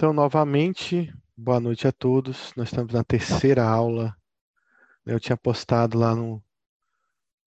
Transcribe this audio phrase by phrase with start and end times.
[0.00, 2.54] Então, novamente, boa noite a todos.
[2.54, 4.16] Nós estamos na terceira aula.
[5.04, 6.40] Eu tinha postado lá no,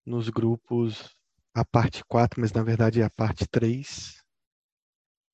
[0.06, 1.12] nos grupos
[1.52, 4.24] a parte 4, mas na verdade é a parte 3.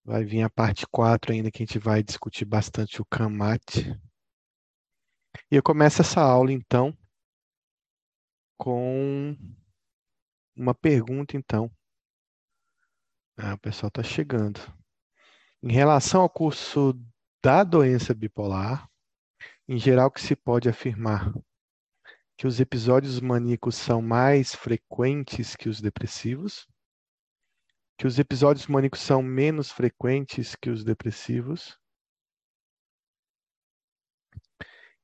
[0.03, 3.61] Vai vir a parte 4 ainda, que a gente vai discutir bastante o Kamat.
[5.51, 6.97] E eu começo essa aula, então,
[8.57, 9.37] com
[10.57, 11.71] uma pergunta, então.
[13.37, 14.82] Ah, o pessoal está chegando.
[15.65, 16.93] Em relação ao curso
[17.41, 18.91] da doença bipolar,
[19.69, 21.33] em geral, que se pode afirmar
[22.37, 26.67] que os episódios maníacos são mais frequentes que os depressivos,
[27.97, 31.79] que os episódios maníacos são menos frequentes que os depressivos,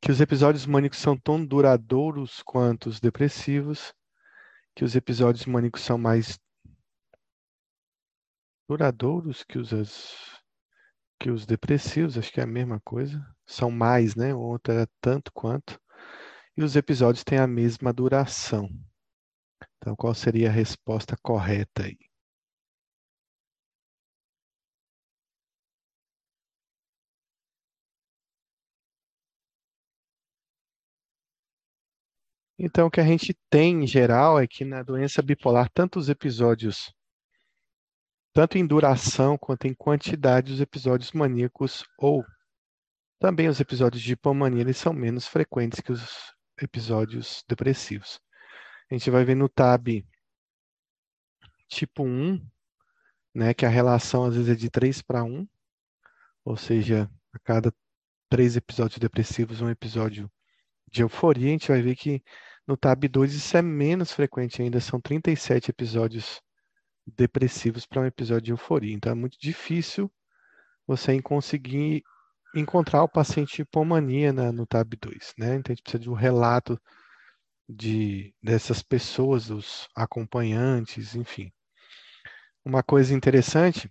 [0.01, 3.95] que os episódios maníacos são tão duradouros quanto os depressivos,
[4.75, 6.37] que os episódios maníacos são mais
[8.69, 9.73] duradouros que os
[11.19, 14.35] que os depressivos, acho que é a mesma coisa, são mais, né?
[14.35, 15.81] O outro era tanto quanto.
[16.57, 18.69] E os episódios têm a mesma duração.
[19.79, 21.99] Então, qual seria a resposta correta aí?
[32.59, 36.09] Então, o que a gente tem em geral é que na doença bipolar, tanto os
[36.09, 36.93] episódios
[38.39, 42.25] tanto em duração quanto em quantidade, os episódios maníacos ou
[43.19, 48.21] também os episódios de hipomania eles são menos frequentes que os episódios depressivos.
[48.89, 49.89] A gente vai ver no tab
[51.67, 52.41] tipo 1,
[53.35, 55.45] né, que a relação às vezes é de 3 para 1,
[56.45, 57.75] ou seja, a cada
[58.29, 60.31] três episódios depressivos, um episódio
[60.89, 61.49] de euforia.
[61.49, 62.23] A gente vai ver que
[62.69, 66.41] no tab 2 isso é menos frequente ainda, são 37 episódios
[67.17, 68.95] depressivos para um episódio de euforia.
[68.95, 70.11] Então é muito difícil
[70.87, 72.03] você conseguir
[72.55, 75.57] encontrar o paciente hipomania na, no tab 2, né?
[75.57, 76.81] Então a gente precisa de um relato
[77.69, 81.53] de dessas pessoas, os acompanhantes, enfim.
[82.65, 83.91] Uma coisa interessante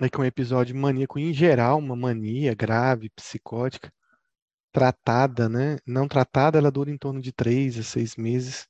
[0.00, 3.92] é que um episódio maníaco, em geral, uma mania grave, psicótica,
[4.72, 5.78] tratada, né?
[5.86, 8.66] Não tratada, ela dura em torno de três a seis meses.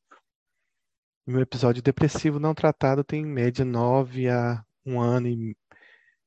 [1.26, 5.56] Um episódio depressivo não tratado tem em média nove a um ano e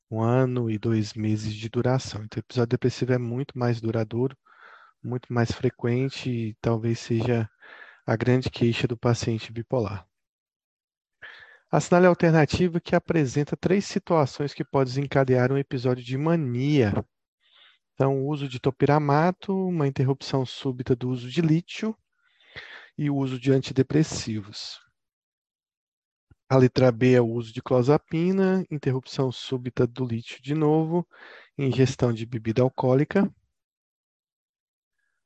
[0.10, 2.24] um ano e dois meses de duração.
[2.24, 4.36] Então, o episódio depressivo é muito mais duradouro,
[5.04, 7.48] muito mais frequente e talvez seja
[8.08, 10.08] a grande queixa do paciente bipolar.
[11.70, 16.92] Assinale a alternativa que apresenta três situações que podem desencadear um episódio de mania.
[17.94, 21.96] Então, o uso de topiramato, uma interrupção súbita do uso de lítio
[22.98, 24.87] e o uso de antidepressivos.
[26.50, 31.06] A letra B é o uso de clozapina, interrupção súbita do lítio de novo,
[31.58, 33.30] ingestão de bebida alcoólica.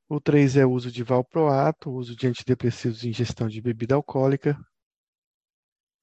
[0.10, 4.58] O 3 é o uso de valproato, uso de antidepressivos e ingestão de bebida alcoólica.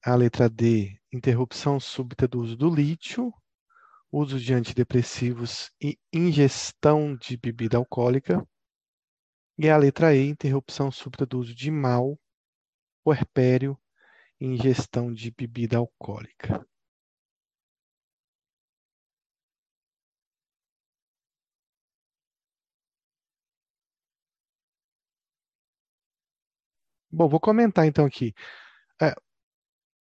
[0.05, 3.33] A letra D, interrupção súbita do uso do lítio,
[4.09, 8.41] uso de antidepressivos e ingestão de bebida alcoólica.
[9.57, 12.17] E a letra E, interrupção súbita do uso de mal,
[13.03, 13.77] puerpério
[14.39, 16.65] ingestão de bebida alcoólica.
[27.11, 28.33] Bom, vou comentar então aqui.
[29.01, 29.13] É,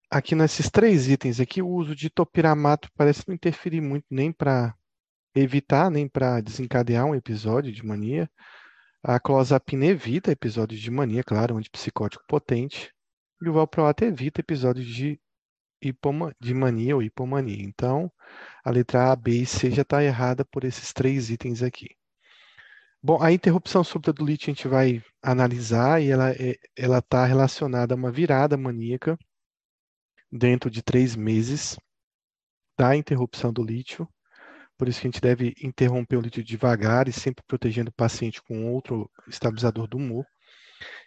[0.10, 4.76] aqui nesses três itens aqui, o uso de topiramato parece não interferir muito nem para
[5.36, 8.30] evitar, nem para desencadear um episódio de mania.
[9.04, 12.94] A clozapina evita episódios de mania, claro, um antipsicótico potente.
[13.42, 15.20] E o valproato evita episódios de,
[15.82, 17.64] hipoma, de mania ou hipomania.
[17.64, 18.12] Então,
[18.64, 21.90] a letra A, B e C já está errada por esses três itens aqui.
[23.02, 27.94] Bom, a interrupção súbita do lítio a gente vai analisar e ela é, está relacionada
[27.94, 29.18] a uma virada maníaca
[30.32, 31.78] dentro de três meses
[32.78, 34.08] da interrupção do lítio.
[34.78, 38.42] Por isso que a gente deve interromper o lítio devagar e sempre protegendo o paciente
[38.44, 40.26] com outro estabilizador do humor.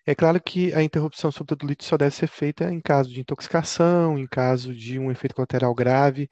[0.07, 1.31] É claro que a interrupção
[1.63, 5.75] lítio só deve ser feita em caso de intoxicação, em caso de um efeito colateral
[5.75, 6.29] grave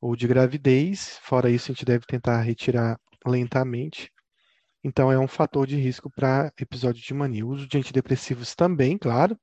[0.00, 1.18] ou de gravidez.
[1.22, 4.10] Fora isso, a gente deve tentar retirar lentamente.
[4.82, 7.44] Então, é um fator de risco para episódio de mania.
[7.44, 9.38] O uso de antidepressivos também, claro,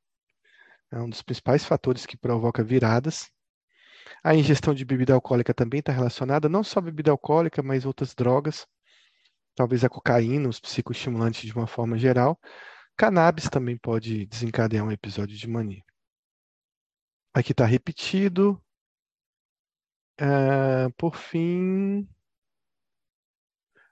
[0.91, 3.29] é um dos principais fatores que provoca viradas.
[4.23, 8.65] A ingestão de bebida alcoólica também está relacionada, não só bebida alcoólica, mas outras drogas,
[9.55, 12.39] talvez a cocaína, os psicoestimulantes de uma forma geral.
[12.97, 15.83] Cannabis também pode desencadear um episódio de mania.
[17.33, 18.61] Aqui está repetido.
[20.19, 22.07] Uh, por fim,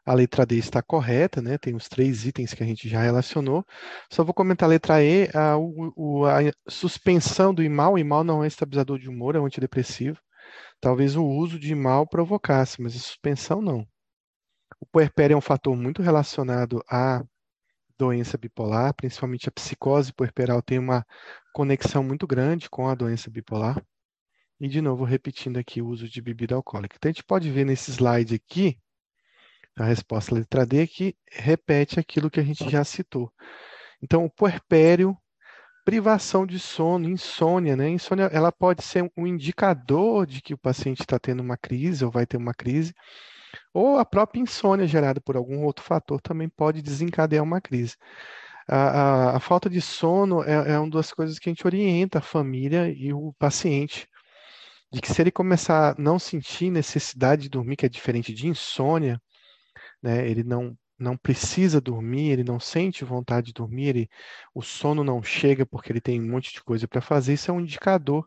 [0.06, 1.57] A letra D está correta, né?
[1.57, 3.66] Tem os três itens que a gente já relacionou.
[4.12, 7.94] Só vou comentar a letra E, a, o, a suspensão do imal.
[7.94, 10.19] O imal não é estabilizador de humor, é um antidepressivo.
[10.80, 13.88] Talvez o uso de imal provocasse, mas a suspensão não.
[14.80, 17.24] O puerpério é um fator muito relacionado à
[17.97, 21.06] doença bipolar, principalmente a psicose puerperal tem uma
[21.53, 23.83] conexão muito grande com a doença bipolar.
[24.59, 26.95] E, de novo, repetindo aqui o uso de bebida alcoólica.
[26.95, 28.77] Então, a gente pode ver nesse slide aqui,
[29.77, 33.31] a resposta letra D, que repete aquilo que a gente já citou.
[34.01, 35.18] Então, o puerpério,
[35.83, 37.89] privação de sono, insônia, né?
[37.89, 42.12] Insônia, ela pode ser um indicador de que o paciente está tendo uma crise ou
[42.12, 42.94] vai ter uma crise,
[43.74, 47.96] ou a própria insônia gerada por algum outro fator também pode desencadear uma crise.
[48.68, 52.19] A, a, a falta de sono é, é uma das coisas que a gente orienta
[52.19, 54.07] a família e o paciente
[54.92, 58.48] de que se ele começar a não sentir necessidade de dormir, que é diferente de
[58.48, 59.22] insônia,
[60.01, 60.28] né?
[60.30, 64.10] Ele não não precisa dormir, ele não sente vontade de dormir, ele,
[64.54, 67.54] o sono não chega porque ele tem um monte de coisa para fazer, isso é
[67.54, 68.25] um indicador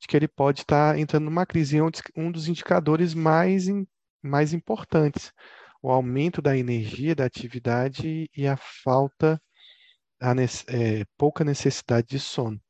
[0.00, 1.76] de que ele pode estar tá entrando numa crise.
[1.76, 1.82] E é
[2.16, 3.86] um, dos indicadores mais, in,
[4.26, 5.32] mais importantes,
[5.82, 9.40] o aumento da energia, da atividade e a falta,
[10.20, 10.32] a
[10.68, 12.60] é, pouca necessidade de sono.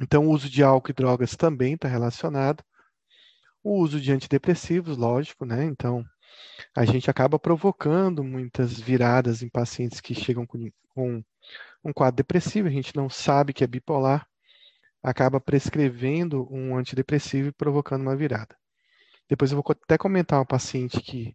[0.00, 2.64] Então, o uso de álcool e drogas também está relacionado.
[3.62, 5.64] O uso de antidepressivos, lógico, né?
[5.64, 6.04] Então,
[6.76, 11.22] a gente acaba provocando muitas viradas em pacientes que chegam com, com
[11.84, 14.26] um quadro depressivo, a gente não sabe que é bipolar,
[15.02, 18.56] acaba prescrevendo um antidepressivo e provocando uma virada.
[19.32, 21.34] Depois eu vou até comentar uma paciente que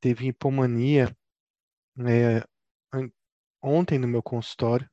[0.00, 1.12] teve hipomania
[2.06, 2.44] é,
[3.60, 4.88] ontem no meu consultório.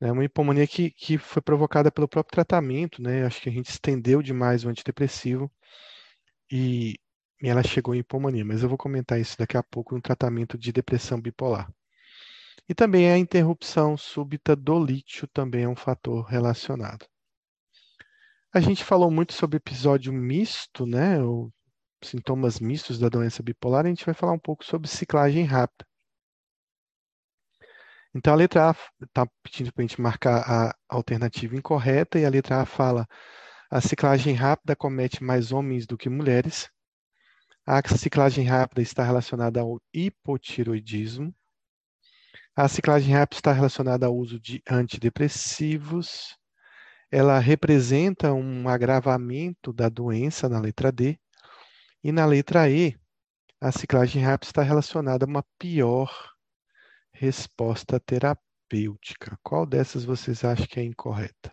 [0.00, 3.24] É uma hipomania que, que foi provocada pelo próprio tratamento, né?
[3.24, 5.48] Acho que a gente estendeu demais o antidepressivo
[6.50, 6.96] e
[7.40, 10.58] e ela chegou em hipomania, mas eu vou comentar isso daqui a pouco no tratamento
[10.58, 11.72] de depressão bipolar.
[12.68, 17.06] E também a interrupção súbita do lítio também é um fator relacionado.
[18.54, 21.50] A gente falou muito sobre episódio misto, né, ou
[22.04, 25.86] sintomas mistos da doença bipolar, a gente vai falar um pouco sobre ciclagem rápida.
[28.14, 32.28] Então a letra A está pedindo para a gente marcar a alternativa incorreta e a
[32.28, 33.08] letra A fala
[33.70, 36.68] a ciclagem rápida comete mais homens do que mulheres.
[37.64, 41.34] A ciclagem rápida está relacionada ao hipotiroidismo.
[42.54, 46.36] A ciclagem rápida está relacionada ao uso de antidepressivos.
[47.14, 51.18] Ela representa um agravamento da doença na letra D.
[52.02, 52.98] E na letra E,
[53.60, 56.32] a ciclagem rápida está relacionada a uma pior
[57.12, 59.38] resposta terapêutica.
[59.42, 61.52] Qual dessas vocês acham que é incorreta?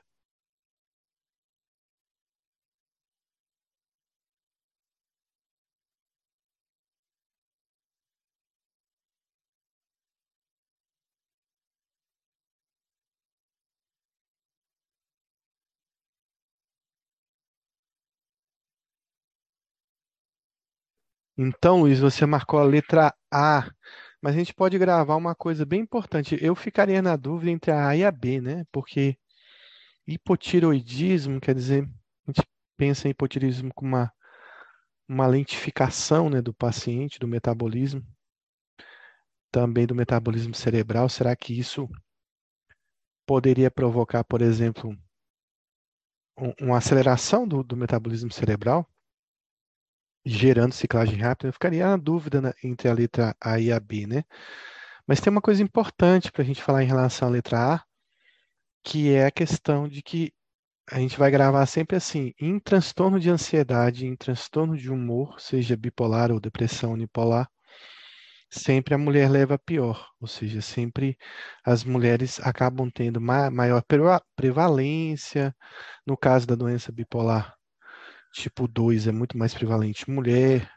[21.41, 23.71] Então, Luiz, você marcou a letra A,
[24.21, 26.38] mas a gente pode gravar uma coisa bem importante.
[26.41, 28.65] Eu ficaria na dúvida entre a A e a B, né?
[28.74, 29.18] Porque
[30.06, 31.89] hipotiroidismo, quer dizer,
[32.27, 32.45] a gente
[32.75, 34.14] pensa em hipotiroidismo como uma,
[35.07, 38.06] uma lentificação né, do paciente, do metabolismo,
[39.49, 41.07] também do metabolismo cerebral.
[41.07, 41.87] Será que isso
[43.25, 44.94] poderia provocar, por exemplo,
[46.37, 48.85] um, uma aceleração do, do metabolismo cerebral?
[50.26, 54.23] Gerando ciclagem rápida, eu ficaria na dúvida entre a letra A e a B, né?
[55.07, 57.83] Mas tem uma coisa importante para a gente falar em relação à letra A,
[58.83, 60.31] que é a questão de que
[60.92, 65.78] a gente vai gravar sempre assim, em transtorno de ansiedade, em transtorno de humor, seja
[65.78, 67.47] bipolar ou depressão unipolar,
[68.49, 71.18] sempre a mulher leva pior, ou seja, sempre
[71.64, 73.83] as mulheres acabam tendo ma maior
[74.35, 75.56] prevalência,
[76.06, 77.56] no caso da doença bipolar,
[78.33, 80.69] Tipo 2 é muito mais prevalente em mulher.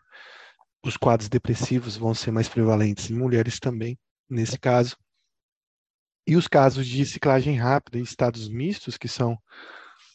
[0.84, 4.96] Os quadros depressivos vão ser mais prevalentes em mulheres também, nesse caso.
[6.26, 9.36] E os casos de ciclagem rápida em estados mistos, que são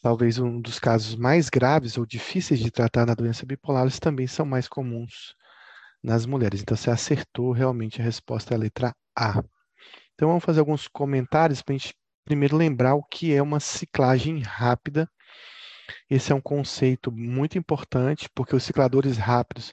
[0.02, 4.26] talvez um dos casos mais graves ou difíceis de tratar na doença bipolar, eles também
[4.26, 5.34] são mais comuns
[6.02, 6.60] nas mulheres.
[6.60, 9.42] Então, você acertou realmente a resposta é a letra A.
[10.14, 14.40] Então, vamos fazer alguns comentários para a gente primeiro lembrar o que é uma ciclagem
[14.40, 15.08] rápida
[16.10, 19.72] esse é um conceito muito importante, porque os cicladores rápidos,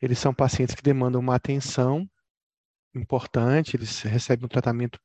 [0.00, 2.08] eles são pacientes que demandam uma atenção
[2.94, 4.98] importante, eles recebem um tratamento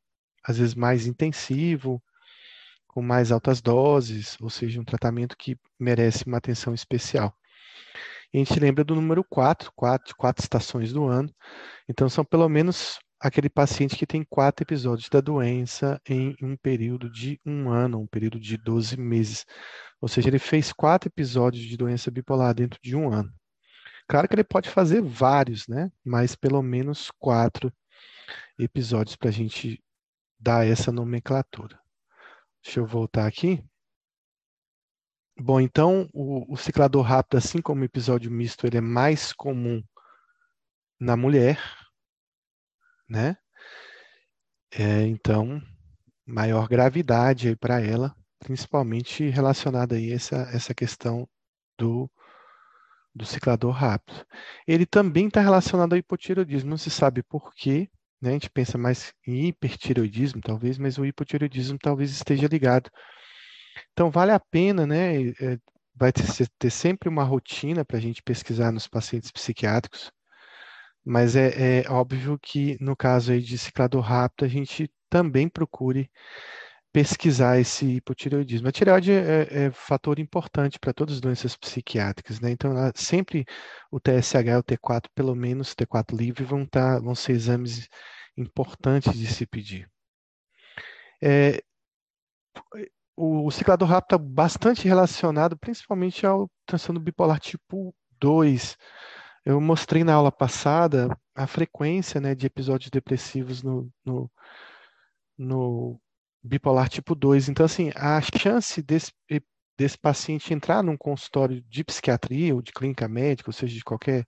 [0.43, 2.01] às vezes mais intensivo,
[2.87, 7.33] com mais altas doses, ou seja, um tratamento que merece uma atenção especial.
[8.33, 11.33] E a gente lembra do número 4, quatro, quatro estações do ano.
[11.87, 17.09] Então, são pelo menos aquele paciente que tem quatro episódios da doença em um período
[17.09, 19.45] de um ano, um período de 12 meses.
[20.01, 23.31] Ou seja, ele fez quatro episódios de doença bipolar dentro de um ano.
[24.07, 25.91] Claro que ele pode fazer vários, né?
[26.03, 27.71] Mas pelo menos quatro
[28.57, 29.81] episódios para a gente
[30.39, 31.79] dar essa nomenclatura.
[32.63, 33.63] Deixa eu voltar aqui.
[35.39, 39.83] Bom, então o, o ciclador rápido, assim como o episódio misto, ele é mais comum
[40.99, 41.59] na mulher,
[43.09, 43.37] né?
[44.71, 45.61] É, então,
[46.25, 51.27] maior gravidade para ela, principalmente relacionada aí a essa, essa questão
[51.77, 52.09] do,
[53.13, 54.25] do ciclador rápido.
[54.67, 57.89] Ele também está relacionado ao hipotireoidismo, não se sabe por quê,
[58.21, 58.31] né?
[58.31, 62.89] A gente pensa mais em hipertireoidismo, talvez, mas o hipotireoidismo talvez esteja ligado.
[63.93, 65.29] Então, vale a pena, né?
[65.39, 65.59] É,
[65.95, 66.23] vai ter,
[66.57, 70.11] ter sempre uma rotina para a gente pesquisar nos pacientes psiquiátricos,
[71.05, 76.09] mas é, é óbvio que no caso aí de ciclador rápido, a gente também procure
[76.91, 78.67] pesquisar esse hipotireoidismo.
[78.67, 82.51] A tireoide é, é fator importante para todas as doenças psiquiátricas, né?
[82.51, 83.45] Então, sempre
[83.89, 87.87] o TSH e o T4, pelo menos T4 livre, vão, tá, vão ser exames
[88.37, 89.89] importantes de se pedir.
[91.23, 91.61] É,
[93.15, 98.77] o, o ciclador rápido está bastante relacionado, principalmente ao transtorno bipolar tipo 2.
[99.45, 104.31] Eu mostrei na aula passada a frequência né, de episódios depressivos no, no,
[105.37, 106.01] no
[106.43, 107.49] bipolar tipo 2.
[107.49, 109.11] Então, assim, a chance desse,
[109.77, 114.25] desse paciente entrar num consultório de psiquiatria ou de clínica médica, ou seja, de qualquer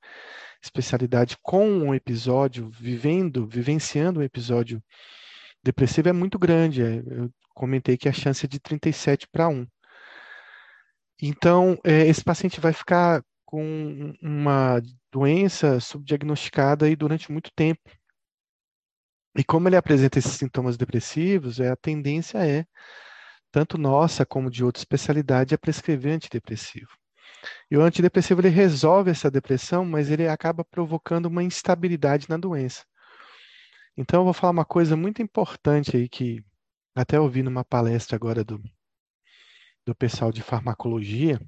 [0.62, 4.82] especialidade, com um episódio, vivendo, vivenciando um episódio
[5.63, 6.82] depressivo é muito grande.
[6.82, 9.65] É, eu comentei que a chance é de 37 para 1.
[11.22, 17.82] Então, é, esse paciente vai ficar com uma doença subdiagnosticada aí durante muito tempo.
[19.35, 22.65] E como ele apresenta esses sintomas depressivos, é, a tendência é,
[23.51, 26.89] tanto nossa como de outra especialidade, a prescrever antidepressivo.
[27.69, 32.85] E o antidepressivo ele resolve essa depressão, mas ele acaba provocando uma instabilidade na doença.
[33.97, 36.43] Então eu vou falar uma coisa muito importante aí que
[36.95, 38.61] até ouvi numa palestra agora do,
[39.85, 41.39] do pessoal de farmacologia,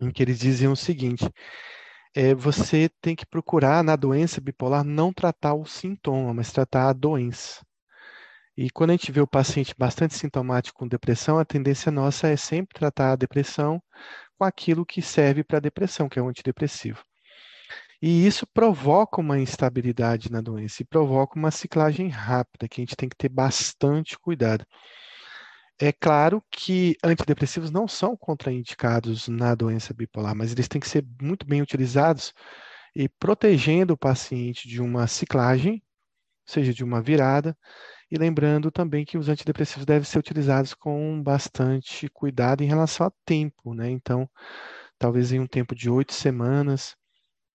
[0.00, 1.24] em que eles diziam o seguinte:
[2.14, 6.92] é, você tem que procurar na doença bipolar não tratar o sintoma, mas tratar a
[6.92, 7.64] doença.
[8.56, 12.36] E quando a gente vê o paciente bastante sintomático com depressão, a tendência nossa é
[12.36, 13.82] sempre tratar a depressão
[14.38, 17.04] com aquilo que serve para a depressão, que é o antidepressivo.
[18.00, 22.96] E isso provoca uma instabilidade na doença e provoca uma ciclagem rápida, que a gente
[22.96, 24.64] tem que ter bastante cuidado.
[25.80, 31.04] É claro que antidepressivos não são contraindicados na doença bipolar, mas eles têm que ser
[31.20, 32.32] muito bem utilizados
[32.94, 35.82] e protegendo o paciente de uma ciclagem,
[36.46, 37.56] seja de uma virada,
[38.10, 43.12] e lembrando também que os antidepressivos devem ser utilizados com bastante cuidado em relação a
[43.24, 43.90] tempo, né?
[43.90, 44.28] Então,
[44.98, 46.96] talvez em um tempo de oito semanas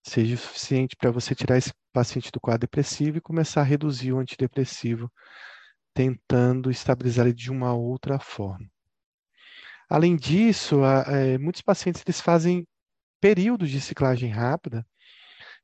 [0.07, 4.19] seja suficiente para você tirar esse paciente do quadro depressivo e começar a reduzir o
[4.19, 5.11] antidepressivo
[5.93, 8.69] tentando estabilizar ele de uma outra forma.
[9.89, 12.67] Além disso, é, muitos pacientes eles fazem
[13.19, 14.85] períodos de ciclagem rápida,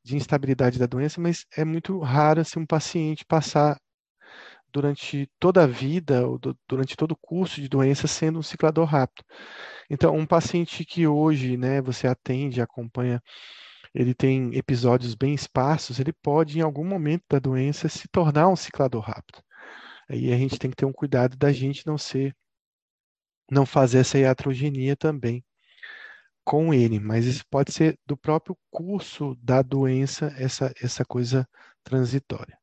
[0.03, 3.79] de instabilidade da doença, mas é muito raro assim, um paciente passar
[4.71, 8.85] durante toda a vida, ou do, durante todo o curso de doença, sendo um ciclador
[8.85, 9.23] rápido.
[9.89, 13.21] Então, um paciente que hoje né, você atende, acompanha,
[13.93, 18.55] ele tem episódios bem esparsos, ele pode, em algum momento da doença, se tornar um
[18.55, 19.41] ciclador rápido.
[20.09, 22.35] Aí a gente tem que ter um cuidado da gente não ser,
[23.49, 25.43] não fazer essa iatrogenia também
[26.43, 31.47] com ele, mas isso pode ser do próprio curso da doença, essa, essa coisa
[31.83, 32.57] transitória.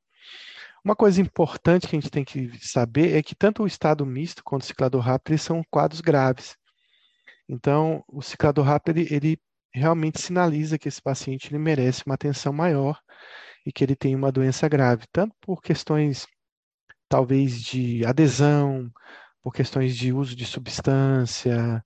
[0.85, 4.43] Uma coisa importante que a gente tem que saber é que tanto o estado misto
[4.45, 6.57] quanto o ciclador rápido são quadros graves.
[7.49, 9.41] Então, o ciclador rápido ele, ele
[9.75, 13.01] realmente sinaliza que esse paciente ele merece uma atenção maior
[13.67, 16.27] e que ele tem uma doença grave, tanto por questões
[17.13, 18.91] talvez de adesão,
[19.43, 21.85] por questões de uso de substância,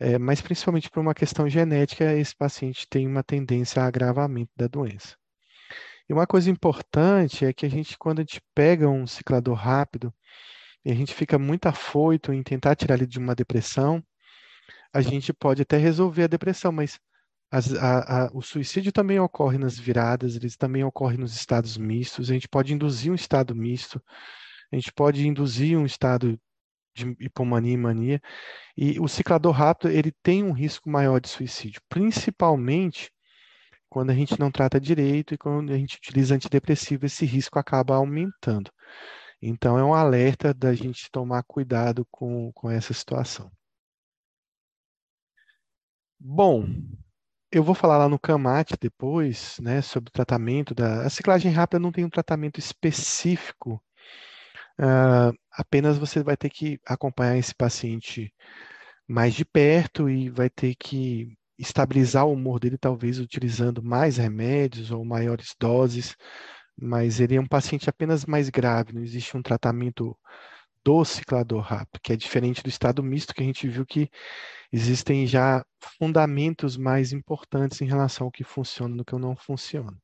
[0.00, 4.66] é, mas principalmente por uma questão genética, esse paciente tem uma tendência a agravamento da
[4.66, 5.16] doença.
[6.08, 10.12] E uma coisa importante é que a gente, quando a gente pega um ciclador rápido,
[10.84, 14.02] e a gente fica muito afoito em tentar tirar ele de uma depressão,
[14.92, 16.98] a gente pode até resolver a depressão, mas
[17.52, 22.30] as, a, a, o suicídio também ocorre nas viradas, eles também ocorrem nos estados mistos,
[22.30, 24.02] a gente pode induzir um estado misto,
[24.72, 26.38] a gente pode induzir um estado
[26.94, 28.20] de hipomania e mania.
[28.76, 33.10] E o ciclador rápido, ele tem um risco maior de suicídio, principalmente
[33.88, 37.96] quando a gente não trata direito e quando a gente utiliza antidepressivo, esse risco acaba
[37.96, 38.70] aumentando.
[39.40, 43.50] Então, é um alerta da gente tomar cuidado com, com essa situação.
[46.18, 46.66] Bom,
[47.50, 51.02] eu vou falar lá no CAMAT depois, né, sobre o tratamento da.
[51.06, 53.82] A ciclagem rápida não tem um tratamento específico,
[54.80, 58.32] uh, apenas você vai ter que acompanhar esse paciente
[59.08, 64.90] mais de perto e vai ter que estabilizar o humor dele, talvez utilizando mais remédios
[64.90, 66.16] ou maiores doses,
[66.76, 70.16] mas ele é um paciente apenas mais grave, não existe um tratamento
[70.84, 74.08] do ciclador rápido, que é diferente do estado misto, que a gente viu que
[74.72, 75.64] existem já
[75.98, 79.96] fundamentos mais importantes em relação ao que funciona e ao que não funciona.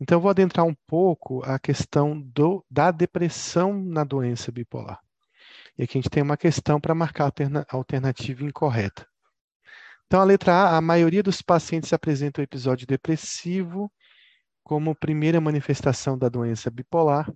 [0.00, 5.00] Então, eu vou adentrar um pouco a questão do, da depressão na doença bipolar.
[5.78, 9.06] E aqui a gente tem uma questão para marcar a alternativa incorreta.
[10.06, 13.90] Então, a letra A, a maioria dos pacientes apresenta o episódio depressivo
[14.62, 17.32] como primeira manifestação da doença bipolar.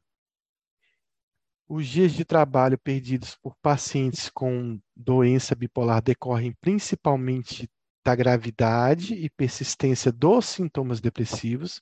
[1.68, 7.70] Os dias de trabalho perdidos por pacientes com doença bipolar decorrem principalmente
[8.04, 11.80] da gravidade e persistência dos sintomas depressivos,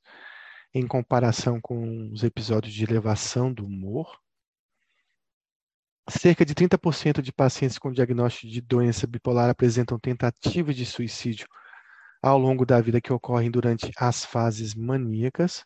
[0.75, 4.19] em comparação com os episódios de elevação do humor.
[6.09, 11.47] Cerca de 30% de pacientes com diagnóstico de doença bipolar apresentam tentativas de suicídio
[12.23, 15.65] ao longo da vida que ocorrem durante as fases maníacas.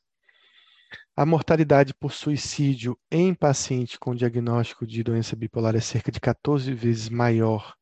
[1.17, 6.73] A mortalidade por suicídio em paciente com diagnóstico de doença bipolar é cerca de 14
[6.73, 7.75] vezes maior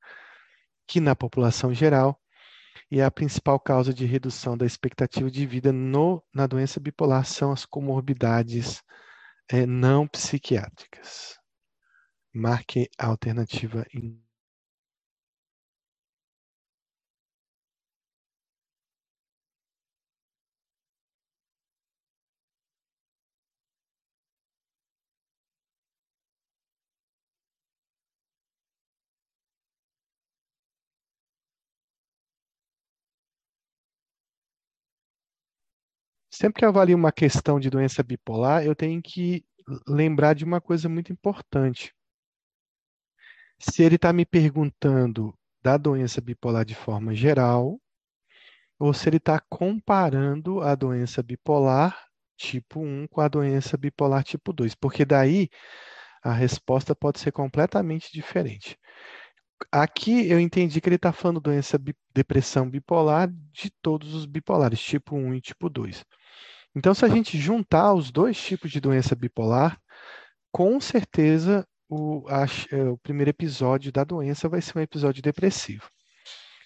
[0.87, 2.21] que na população geral,
[2.95, 7.51] e a principal causa de redução da expectativa de vida no, na doença bipolar são
[7.51, 8.85] as comorbidades
[9.51, 11.37] é, não psiquiátricas.
[12.33, 14.24] Marque a alternativa em
[36.37, 39.45] Sempre que eu avalio uma questão de doença bipolar, eu tenho que
[39.87, 41.95] lembrar de uma coisa muito importante.
[43.57, 47.81] Se ele está me perguntando da doença bipolar de forma geral,
[48.81, 51.97] ou se ele está comparando a doença bipolar
[52.37, 55.49] tipo 1 com a doença bipolar tipo 2, porque daí
[56.21, 58.77] a resposta pode ser completamente diferente.
[59.71, 61.79] Aqui eu entendi que ele está falando doença
[62.13, 66.05] depressão bipolar de todos os bipolares, tipo 1 e tipo 2.
[66.77, 69.81] Então, se a gente juntar os dois tipos de doença bipolar,
[70.53, 75.89] com certeza o, a, é, o primeiro episódio da doença vai ser um episódio depressivo.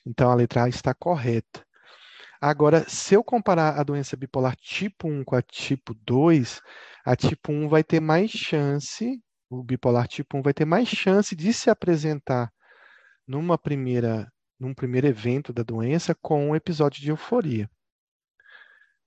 [0.07, 1.64] Então, a letra A está correta.
[2.40, 6.61] Agora, se eu comparar a doença bipolar tipo 1 com a tipo 2,
[7.05, 11.35] a tipo 1 vai ter mais chance, o bipolar tipo 1 vai ter mais chance
[11.35, 12.51] de se apresentar
[13.27, 17.68] numa primeira, num primeiro evento da doença com um episódio de euforia.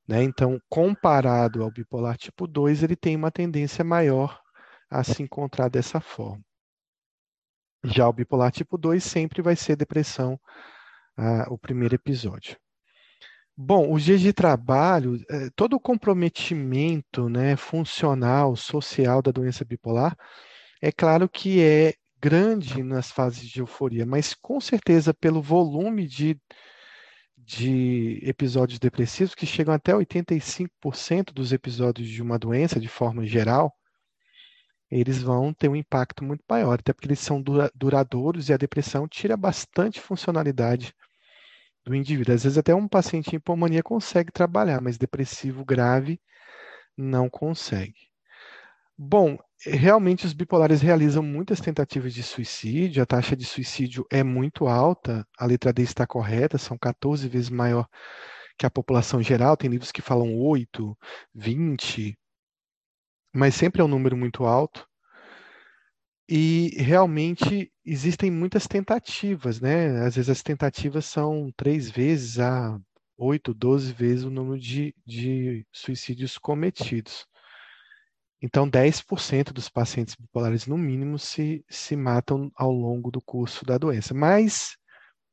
[0.08, 0.24] Né?
[0.24, 4.40] Então, comparado ao bipolar tipo 2, ele tem uma tendência maior
[4.90, 6.44] a se encontrar dessa forma.
[7.84, 10.40] Já o bipolar tipo 2 sempre vai ser depressão
[11.18, 12.58] ah, o primeiro episódio.
[13.58, 20.18] Bom, os dias de trabalho, eh, todo o comprometimento né, funcional, social da doença bipolar,
[20.82, 26.40] é claro que é grande nas fases de euforia, mas com certeza pelo volume de
[27.46, 33.76] de episódios depressivos que chegam até 85% dos episódios de uma doença, de forma geral,
[34.90, 37.42] eles vão ter um impacto muito maior, até porque eles são
[37.74, 40.94] duradouros e a depressão tira bastante funcionalidade
[41.86, 42.36] do indivíduo.
[42.36, 46.20] Às vezes até um paciente em hipomania consegue trabalhar, mas depressivo grave
[46.98, 48.10] não consegue.
[48.98, 54.68] Bom, realmente os bipolares realizam muitas tentativas de suicídio, a taxa de suicídio é muito
[54.68, 57.88] alta, a letra D está correta, são 14 vezes maior
[58.58, 60.98] que a população geral, tem livros que falam 8,
[61.34, 62.18] 20,
[63.34, 64.88] mas sempre é um número muito alto.
[66.30, 70.06] E realmente existem muitas tentativas, né?
[70.06, 72.80] Às vezes as tentativas são três vezes a
[73.18, 77.28] 8, 12 vezes o número de, de suicídios cometidos.
[78.42, 83.78] Então, 10% dos pacientes bipolares, no mínimo, se, se matam ao longo do curso da
[83.78, 84.14] doença.
[84.14, 84.76] Mas,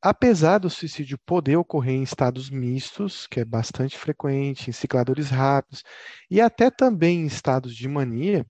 [0.01, 5.83] apesar do suicídio poder ocorrer em estados mistos, que é bastante frequente, em cicladores rápidos,
[6.29, 8.45] e até também em estados de mania,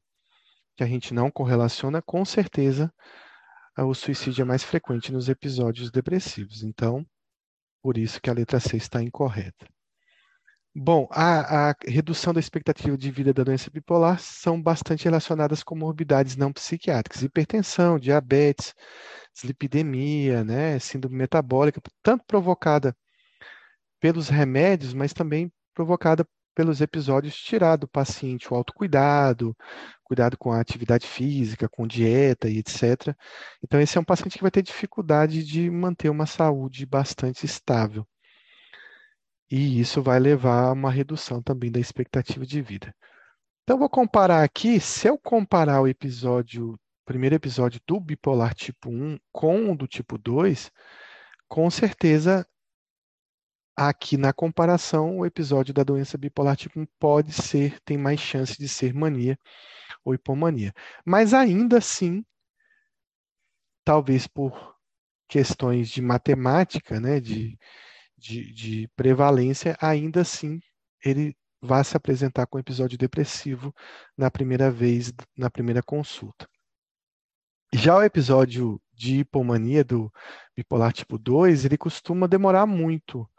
[0.75, 2.93] que a gente não correlaciona, com certeza
[3.77, 6.63] o suicídio é mais frequente nos episódios depressivos.
[6.63, 7.05] Então,
[7.81, 9.65] por isso que a letra C está incorreta.
[10.81, 15.75] Bom, a, a, redução da expectativa de vida da doença bipolar são bastante relacionadas com
[15.75, 18.73] morbidades não psiquiátricas, hipertensão, diabetes,
[19.33, 22.95] dislipidemia, né, síndrome metabólica, tanto provocada
[23.99, 29.53] pelos remédios, mas também provocada pelos episódios tirar do paciente o autocuidado,
[30.03, 33.13] cuidado com a atividade física, com dieta e etc.
[33.61, 38.07] Então, esse é um paciente que vai ter dificuldade de manter uma saúde bastante estável
[39.49, 42.93] e isso vai levar a uma redução também da expectativa de vida.
[43.63, 49.19] Então, vou comparar aqui, se eu comparar o episódio, primeiro episódio do bipolar tipo 1
[49.31, 50.71] com o do tipo 2,
[51.47, 52.45] com certeza,
[53.75, 58.57] aqui na comparação, o episódio da doença bipolar tipo 1 pode ser, tem mais chance
[58.57, 59.37] de ser mania
[60.03, 60.73] ou hipomania.
[61.05, 62.23] Mas ainda assim,
[63.85, 64.75] talvez por
[65.27, 67.57] questões de matemática, né, de,
[68.19, 70.59] de, de prevalência, ainda assim
[71.03, 73.73] ele vai se apresentar com episódio depressivo
[74.17, 76.47] na primeira vez, na primeira consulta.
[77.73, 80.11] Já o episódio de hipomania do
[80.55, 83.29] bipolar tipo 2, ele costuma demorar muito.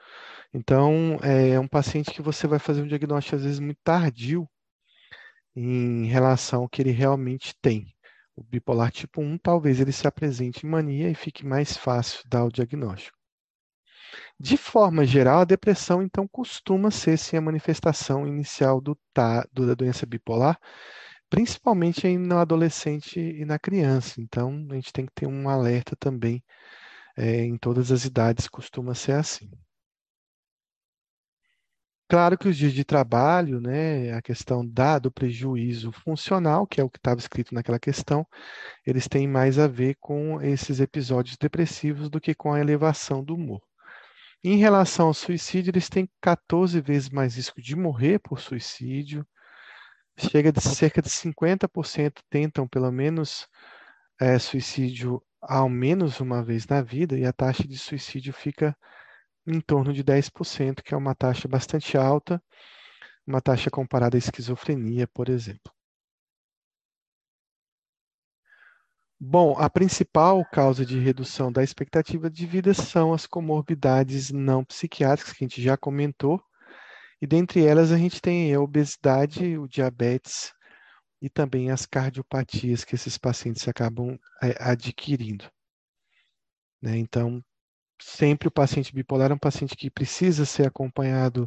[0.52, 4.48] Então, é um paciente que você vai fazer um diagnóstico às vezes muito tardio
[5.54, 7.94] em relação ao que ele realmente tem.
[8.36, 12.44] O bipolar tipo 1, talvez ele se apresente em mania e fique mais fácil dar
[12.44, 13.19] o diagnóstico.
[14.38, 18.98] De forma geral, a depressão, então, costuma ser sim, a manifestação inicial do,
[19.52, 20.58] do, da doença bipolar,
[21.30, 24.20] principalmente no adolescente e na criança.
[24.20, 26.42] Então, a gente tem que ter um alerta também.
[27.16, 29.50] É, em todas as idades costuma ser assim.
[32.08, 36.84] Claro que os dias de trabalho, né, a questão da, do prejuízo funcional, que é
[36.84, 38.26] o que estava escrito naquela questão,
[38.86, 43.34] eles têm mais a ver com esses episódios depressivos do que com a elevação do
[43.36, 43.62] humor.
[44.42, 49.26] Em relação ao suicídio, eles têm 14 vezes mais risco de morrer por suicídio.
[50.18, 53.46] Chega de cerca de 50% tentam pelo menos
[54.20, 58.76] é, suicídio ao menos uma vez na vida, e a taxa de suicídio fica
[59.46, 62.42] em torno de 10%, que é uma taxa bastante alta,
[63.26, 65.72] uma taxa comparada à esquizofrenia, por exemplo.
[69.22, 75.34] Bom, a principal causa de redução da expectativa de vida são as comorbidades não psiquiátricas,
[75.34, 76.42] que a gente já comentou,
[77.20, 80.54] e dentre elas a gente tem a obesidade, o diabetes
[81.20, 85.44] e também as cardiopatias que esses pacientes acabam é, adquirindo.
[86.80, 86.96] Né?
[86.96, 87.44] Então,
[88.00, 91.46] sempre o paciente bipolar é um paciente que precisa ser acompanhado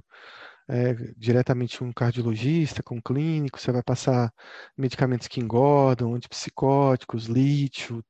[0.69, 4.31] é, diretamente um cardiologista, com um clínico, você vai passar
[4.77, 8.03] medicamentos que engordam, antipsicóticos, lítio,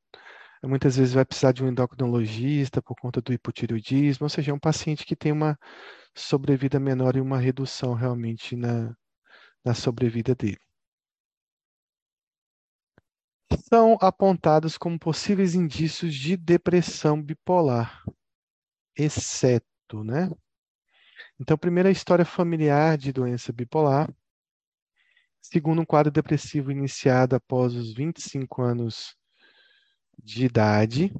[0.64, 4.58] muitas vezes vai precisar de um endocrinologista por conta do hipotireoidismo, ou seja, é um
[4.58, 5.58] paciente que tem uma
[6.16, 8.94] sobrevida menor e uma redução realmente na,
[9.64, 10.58] na sobrevida dele.
[13.68, 18.02] São apontados como possíveis indícios de depressão bipolar,
[18.96, 20.30] exceto, né?
[21.38, 24.08] Então, primeiro, a história familiar de doença bipolar.
[25.40, 29.16] Segundo, um quadro depressivo iniciado após os 25 anos
[30.18, 31.12] de idade.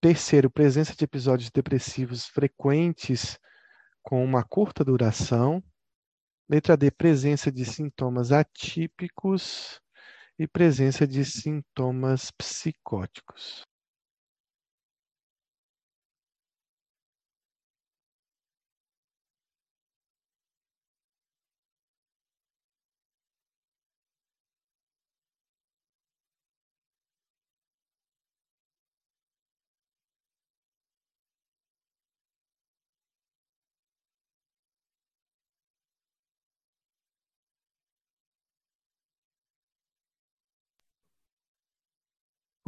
[0.00, 3.38] Terceiro, presença de episódios depressivos frequentes
[4.02, 5.62] com uma curta duração.
[6.48, 9.80] Letra D, presença de sintomas atípicos
[10.38, 13.64] e presença de sintomas psicóticos.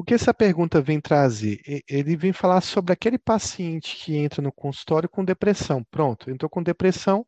[0.05, 1.63] O que essa pergunta vem trazer?
[1.89, 5.83] Ele vem falar sobre aquele paciente que entra no consultório com depressão.
[5.91, 7.27] Pronto, entrou com depressão,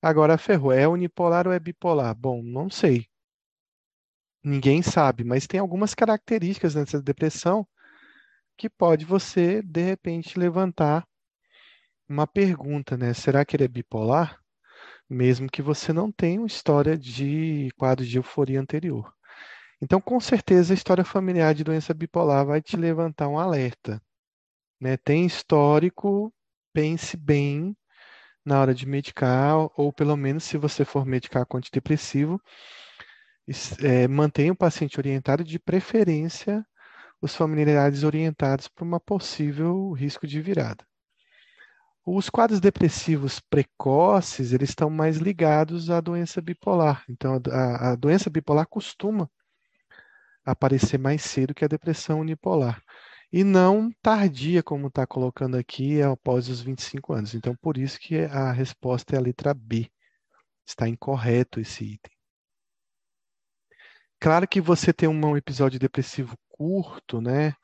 [0.00, 0.70] agora ferrou.
[0.70, 2.14] É unipolar ou é bipolar?
[2.14, 3.08] Bom, não sei.
[4.40, 7.66] Ninguém sabe, mas tem algumas características nessa depressão
[8.56, 11.04] que pode você, de repente, levantar
[12.08, 13.12] uma pergunta, né?
[13.12, 14.40] Será que ele é bipolar?
[15.10, 19.12] Mesmo que você não tenha uma história de quadro de euforia anterior.
[19.80, 24.02] Então, com certeza, a história familiar de doença bipolar vai te levantar um alerta.
[24.80, 24.96] Né?
[24.96, 26.32] Tem histórico,
[26.72, 27.76] pense bem
[28.44, 32.40] na hora de medicar, ou pelo menos se você for medicar com antidepressivo,
[33.82, 36.64] é, mantenha o paciente orientado, de preferência
[37.20, 40.86] os familiares orientados para uma possível risco de virada.
[42.06, 47.04] Os quadros depressivos precoces, eles estão mais ligados à doença bipolar.
[47.08, 49.28] Então, a, a doença bipolar costuma
[50.50, 52.82] aparecer mais cedo que a depressão unipolar.
[53.32, 57.34] E não tardia, como está colocando aqui, após os 25 anos.
[57.34, 59.90] Então, por isso que a resposta é a letra B.
[60.66, 62.12] Está incorreto esse item.
[64.20, 67.54] Claro que você tem um episódio depressivo curto, né?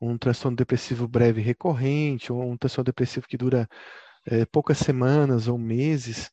[0.00, 3.68] Um transtorno depressivo breve recorrente, ou um transtorno depressivo que dura
[4.26, 6.30] é, poucas semanas ou meses,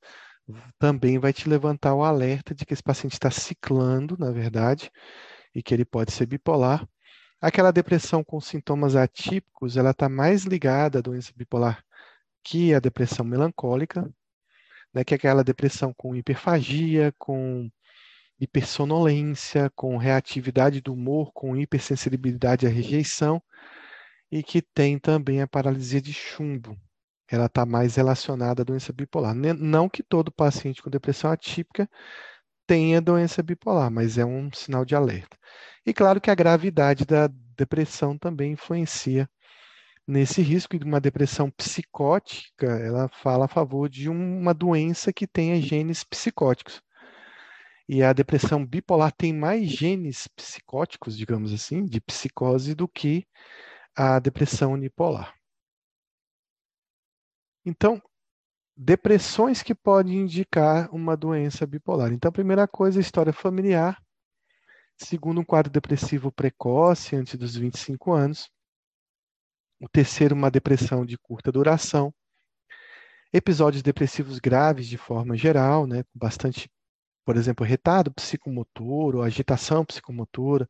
[0.79, 4.91] também vai te levantar o alerta de que esse paciente está ciclando, na verdade,
[5.53, 6.87] e que ele pode ser bipolar.
[7.41, 11.83] Aquela depressão com sintomas atípicos, ela está mais ligada à doença bipolar
[12.43, 14.09] que a depressão melancólica,
[14.93, 17.69] né, que é aquela depressão com hiperfagia, com
[18.39, 23.41] hipersonolência, com reatividade do humor, com hipersensibilidade à rejeição,
[24.31, 26.77] e que tem também a paralisia de chumbo.
[27.27, 29.35] Ela está mais relacionada à doença bipolar.
[29.35, 31.87] Não que todo paciente com depressão atípica
[32.69, 35.35] tenha doença bipolar, mas é um sinal de alerta.
[35.83, 37.27] E claro que a gravidade da
[37.57, 39.27] depressão também influencia
[40.07, 45.59] nesse risco de uma depressão psicótica, ela fala a favor de uma doença que tenha
[45.59, 46.79] genes psicóticos.
[47.87, 53.25] E a depressão bipolar tem mais genes psicóticos, digamos assim, de psicose, do que
[53.95, 55.33] a depressão unipolar.
[57.65, 57.99] Então,
[58.81, 62.13] depressões que podem indicar uma doença bipolar.
[62.13, 64.01] Então, a primeira coisa, história familiar.
[64.97, 68.49] Segundo, um quadro depressivo precoce, antes dos 25 anos.
[69.81, 72.13] O terceiro, uma depressão de curta duração.
[73.33, 76.69] Episódios depressivos graves de forma geral, né, com bastante
[77.25, 80.67] por exemplo, retardo psicomotor ou agitação psicomotora,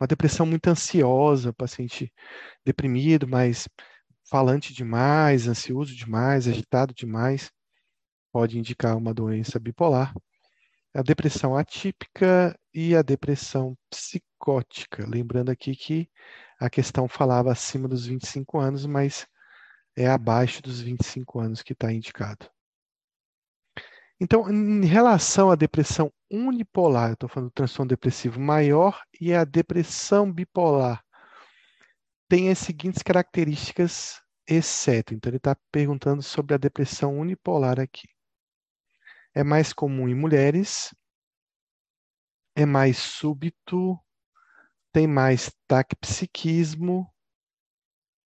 [0.00, 2.12] uma depressão muito ansiosa, paciente
[2.64, 3.68] deprimido, mas
[4.30, 7.50] falante demais, ansioso demais, agitado demais,
[8.32, 10.14] pode indicar uma doença bipolar.
[10.94, 15.06] A depressão atípica e a depressão psicótica.
[15.06, 16.10] Lembrando aqui que
[16.60, 19.26] a questão falava acima dos 25 anos, mas
[19.96, 22.50] é abaixo dos 25 anos que está indicado.
[24.20, 29.44] Então, em relação à depressão unipolar, eu estou falando do transtorno depressivo maior e a
[29.44, 31.04] depressão bipolar,
[32.28, 35.14] tem as seguintes características, exceto.
[35.14, 38.08] Então, ele está perguntando sobre a depressão unipolar aqui.
[39.34, 40.90] É mais comum em mulheres,
[42.54, 43.98] é mais súbito,
[44.92, 47.12] tem mais taquipsiquismo,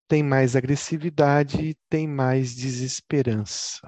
[0.08, 3.80] tem mais agressividade, tem mais desesperança.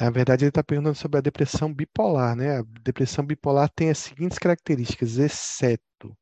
[0.00, 2.58] Na verdade, ele está perguntando sobre a depressão bipolar, né?
[2.58, 6.16] A depressão bipolar tem as seguintes características, exceto.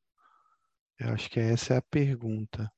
[0.98, 2.70] Eu acho que essa é a pergunta.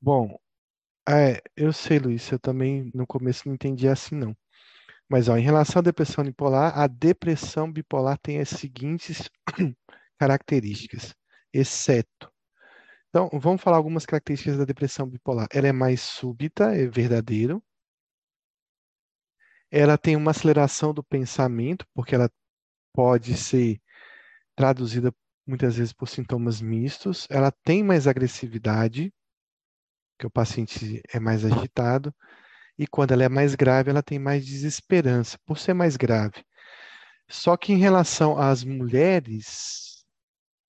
[0.00, 0.38] Bom,
[1.08, 4.36] é, eu sei, Luiz, eu também no começo não entendi assim, não.
[5.08, 9.30] Mas, ó, em relação à depressão bipolar, a depressão bipolar tem as seguintes
[10.18, 11.14] características,
[11.52, 12.32] exceto.
[13.10, 15.48] Então, vamos falar algumas características da depressão bipolar.
[15.52, 17.62] Ela é mais súbita, é verdadeiro.
[19.70, 22.30] Ela tem uma aceleração do pensamento, porque ela
[22.94, 23.80] pode ser
[24.56, 25.14] traduzida
[25.46, 27.26] muitas vezes por sintomas mistos.
[27.30, 29.12] Ela tem mais agressividade,
[30.20, 32.14] que o paciente é mais agitado,
[32.78, 36.44] e quando ela é mais grave, ela tem mais desesperança, por ser mais grave.
[37.28, 40.04] Só que em relação às mulheres,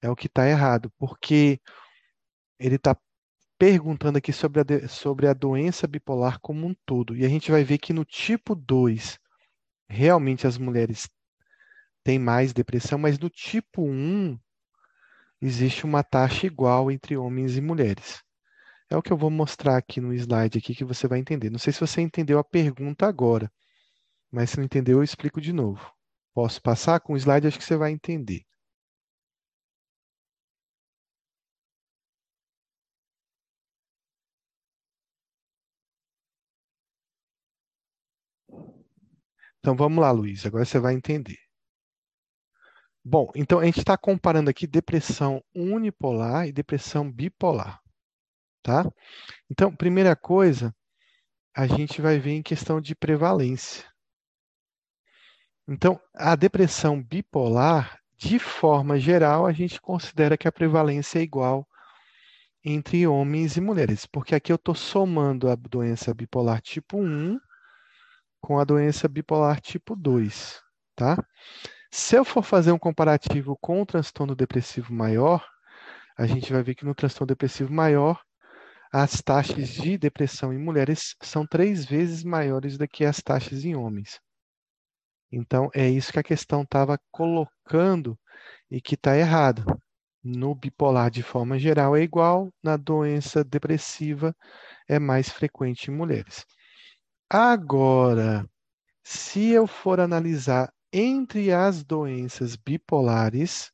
[0.02, 1.60] é o que está errado, porque
[2.58, 2.96] ele está
[3.58, 7.16] perguntando aqui sobre a, sobre a doença bipolar como um todo.
[7.16, 9.20] E a gente vai ver que no tipo 2,
[9.90, 11.10] realmente as mulheres
[12.04, 14.40] têm mais depressão, mas no tipo 1,
[15.42, 18.24] existe uma taxa igual entre homens e mulheres.
[18.92, 21.50] É o que eu vou mostrar aqui no slide aqui que você vai entender.
[21.50, 23.52] Não sei se você entendeu a pergunta agora,
[24.32, 25.92] mas se não entendeu, eu explico de novo.
[26.34, 28.46] Posso passar com o slide, acho que você vai entender.
[39.60, 41.38] Então vamos lá, Luiz, agora você vai entender.
[43.04, 47.81] Bom, então a gente está comparando aqui depressão unipolar e depressão bipolar
[48.62, 48.90] tá?
[49.50, 50.74] Então, primeira coisa,
[51.56, 53.86] a gente vai ver em questão de prevalência.
[55.68, 61.68] Então, a depressão bipolar, de forma geral, a gente considera que a prevalência é igual
[62.64, 67.40] entre homens e mulheres, porque aqui eu estou somando a doença bipolar tipo 1
[68.40, 70.62] com a doença bipolar tipo 2,
[70.96, 71.18] tá?
[71.92, 75.46] Se eu for fazer um comparativo com o transtorno depressivo maior,
[76.18, 78.22] a gente vai ver que no transtorno depressivo maior,
[78.92, 83.76] as taxas de depressão em mulheres são três vezes maiores do que as taxas em
[83.76, 84.20] homens.
[85.32, 88.20] Então, é isso que a questão estava colocando
[88.70, 89.66] e que está errado.
[90.24, 94.36] No bipolar, de forma geral, é igual, na doença depressiva,
[94.88, 96.46] é mais frequente em mulheres.
[97.30, 98.46] Agora,
[99.04, 103.72] se eu for analisar entre as doenças bipolares,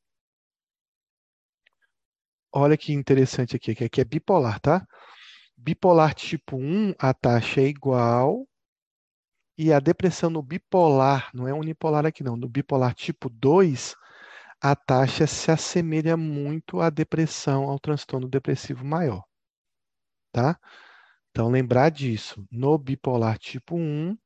[2.54, 4.86] olha que interessante aqui, que aqui é bipolar, tá?
[5.68, 8.48] Bipolar tipo 1, a taxa é igual,
[9.58, 13.94] e a depressão no bipolar, não é unipolar aqui não, no bipolar tipo 2,
[14.62, 19.26] a taxa se assemelha muito à depressão, ao transtorno depressivo maior,
[20.32, 20.58] tá?
[21.32, 22.48] Então, lembrar disso.
[22.50, 24.18] No bipolar tipo 1,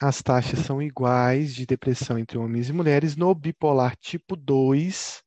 [0.00, 3.14] as taxas são iguais de depressão entre homens e mulheres.
[3.14, 5.22] No bipolar tipo 2,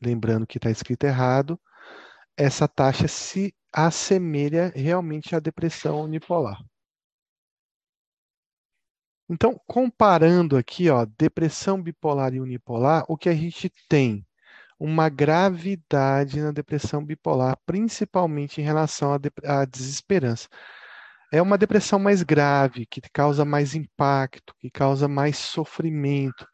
[0.00, 1.60] lembrando que está escrito errado,
[2.36, 6.62] essa taxa se assemelha realmente à depressão unipolar.
[9.28, 14.24] Então, comparando aqui, ó, depressão bipolar e unipolar, o que a gente tem?
[14.78, 20.48] uma gravidade na depressão bipolar, principalmente em relação à, à desesperança.
[21.32, 26.46] É uma depressão mais grave, que causa mais impacto, que causa mais sofrimento.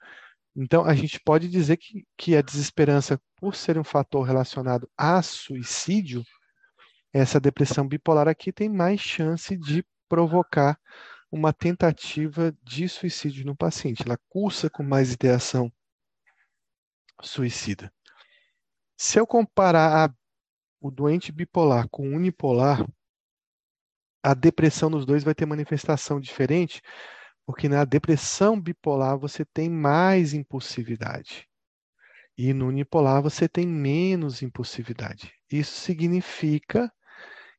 [0.55, 5.23] Então, a gente pode dizer que, que a desesperança, por ser um fator relacionado a
[5.23, 6.23] suicídio,
[7.13, 10.79] essa depressão bipolar aqui tem mais chance de provocar
[11.31, 14.03] uma tentativa de suicídio no paciente.
[14.05, 15.73] Ela cursa com mais ideação
[17.23, 17.93] suicida.
[18.97, 20.15] Se eu comparar a,
[20.81, 22.87] o doente bipolar com o unipolar,
[24.23, 26.81] a depressão nos dois vai ter manifestação diferente,
[27.53, 31.47] porque na depressão bipolar você tem mais impulsividade.
[32.37, 35.35] E no unipolar você tem menos impulsividade.
[35.51, 36.91] Isso significa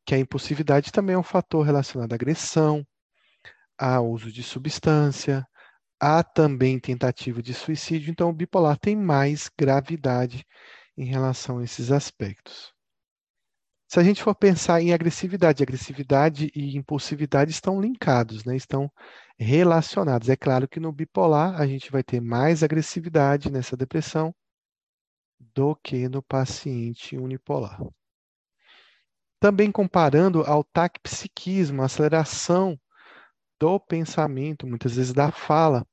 [0.03, 2.83] que a impulsividade também é um fator relacionado à agressão,
[3.77, 5.47] ao uso de substância,
[5.99, 10.43] há também tentativa de suicídio, então o bipolar tem mais gravidade
[10.97, 12.72] em relação a esses aspectos.
[13.93, 18.55] Se a gente for pensar em agressividade, agressividade e impulsividade estão linkados, né?
[18.55, 18.91] estão
[19.37, 20.29] relacionados.
[20.29, 24.33] É claro que no bipolar a gente vai ter mais agressividade nessa depressão
[25.39, 27.79] do que no paciente unipolar.
[29.39, 32.75] Também comparando ao taquipsiquismo, a aceleração
[33.59, 35.85] do pensamento, muitas vezes da fala,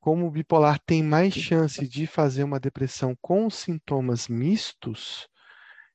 [0.00, 5.28] como o bipolar tem mais chance de fazer uma depressão com sintomas mistos,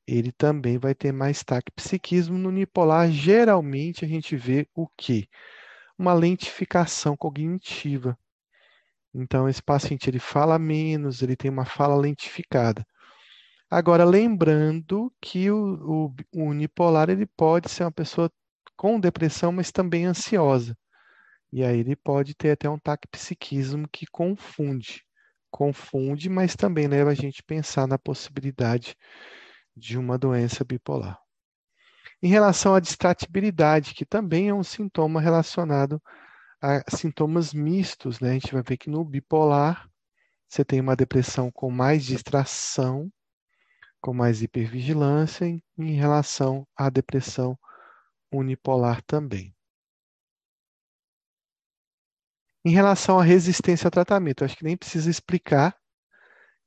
[0.08, 2.38] ele também vai ter mais taquipsiquismo.
[2.38, 5.28] No unipolar, geralmente a gente vê o quê?
[5.98, 8.18] Uma lentificação cognitiva.
[9.14, 12.86] Então, esse paciente ele fala menos, ele tem uma fala lentificada.
[13.70, 18.32] Agora, lembrando que o, o, o unipolar ele pode ser uma pessoa
[18.76, 20.78] com depressão, mas também ansiosa.
[21.52, 25.04] E aí ele pode ter até um taquipsiquismo que confunde.
[25.52, 28.96] Confunde, mas também leva a gente a pensar na possibilidade
[29.76, 31.20] de uma doença bipolar.
[32.22, 36.02] Em relação à distratibilidade, que também é um sintoma relacionado
[36.62, 38.30] a sintomas mistos, né?
[38.30, 39.90] A gente vai ver que no bipolar
[40.48, 43.12] você tem uma depressão com mais distração,
[44.00, 47.58] com mais hipervigilância, em, em relação à depressão
[48.32, 49.54] unipolar também.
[52.66, 55.78] Em relação à resistência ao tratamento, acho que nem precisa explicar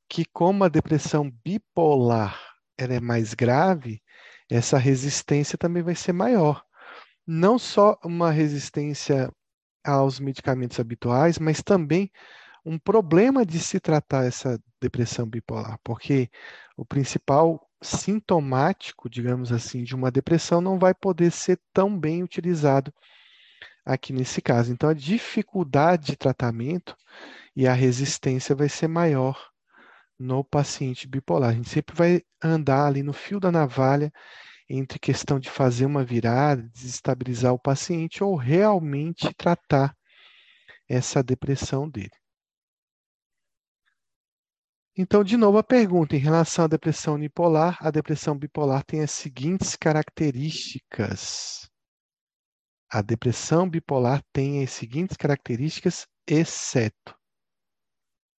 [0.07, 4.01] que como a depressão bipolar ela é mais grave,
[4.49, 6.63] essa resistência também vai ser maior.
[7.25, 9.31] Não só uma resistência
[9.83, 12.11] aos medicamentos habituais, mas também
[12.65, 16.29] um problema de se tratar essa depressão bipolar, porque
[16.75, 22.93] o principal sintomático, digamos assim, de uma depressão não vai poder ser tão bem utilizado
[23.85, 24.71] aqui nesse caso.
[24.71, 26.95] Então, a dificuldade de tratamento
[27.55, 29.49] e a resistência vai ser maior
[30.19, 31.51] no paciente bipolar.
[31.51, 34.11] A gente sempre vai andar ali no fio da navalha
[34.69, 39.95] entre questão de fazer uma virada, desestabilizar o paciente ou realmente tratar
[40.89, 42.11] essa depressão dele.
[44.99, 49.11] Então, de novo, a pergunta em relação à depressão unipolar, a depressão bipolar tem as
[49.11, 51.69] seguintes características.
[52.89, 57.17] A depressão bipolar tem as seguintes características, exceto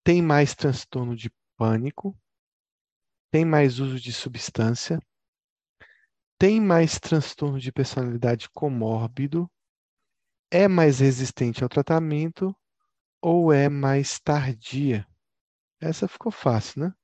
[0.09, 2.17] tem mais transtorno de pânico,
[3.33, 5.01] tem mais uso de substância,
[6.39, 9.51] tem mais transtorno de personalidade comórbido,
[10.51, 12.57] é mais resistente ao tratamento
[13.21, 15.05] ou é mais tardia.
[15.81, 16.95] Essa ficou fácil, né?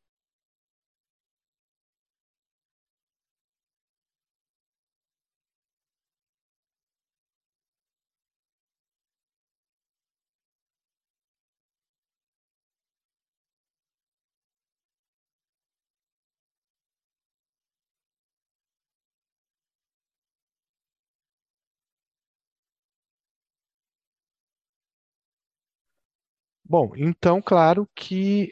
[26.65, 28.51] Bom, então, claro que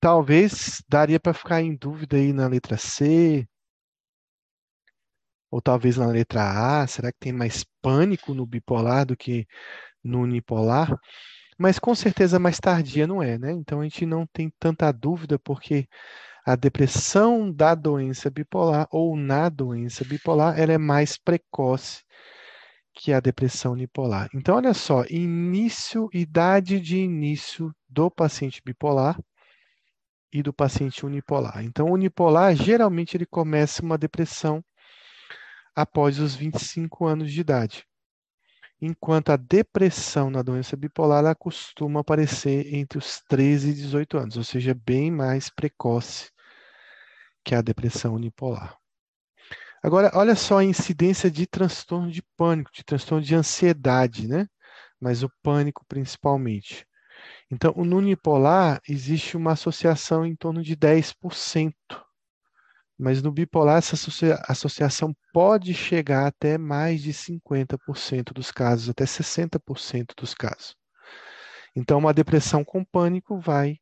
[0.00, 3.48] talvez daria para ficar em dúvida aí na letra C,
[5.50, 6.86] ou talvez na letra A.
[6.86, 9.46] Será que tem mais pânico no bipolar do que
[10.04, 10.98] no unipolar?
[11.58, 13.52] Mas com certeza mais tardia não é, né?
[13.52, 15.88] Então a gente não tem tanta dúvida, porque
[16.46, 22.04] a depressão da doença bipolar ou na doença bipolar, ela é mais precoce
[22.94, 24.28] que a depressão unipolar.
[24.32, 29.18] Então, olha só, início, idade de início do paciente bipolar
[30.32, 31.64] e do paciente unipolar.
[31.64, 34.64] Então, unipolar, geralmente, ele começa uma depressão
[35.74, 37.84] após os 25 anos de idade.
[38.80, 44.36] Enquanto a depressão na doença bipolar ela costuma aparecer entre os 13 e 18 anos,
[44.36, 46.30] ou seja, bem mais precoce
[47.44, 48.76] que a depressão unipolar.
[49.84, 54.48] Agora, olha só a incidência de transtorno de pânico, de transtorno de ansiedade, né?
[54.98, 56.86] Mas o pânico principalmente.
[57.50, 61.74] Então, no unipolar existe uma associação em torno de 10%.
[62.98, 63.94] Mas no bipolar, essa
[64.48, 70.74] associação pode chegar até mais de 50% dos casos, até 60% dos casos.
[71.76, 73.76] Então, uma depressão com pânico vai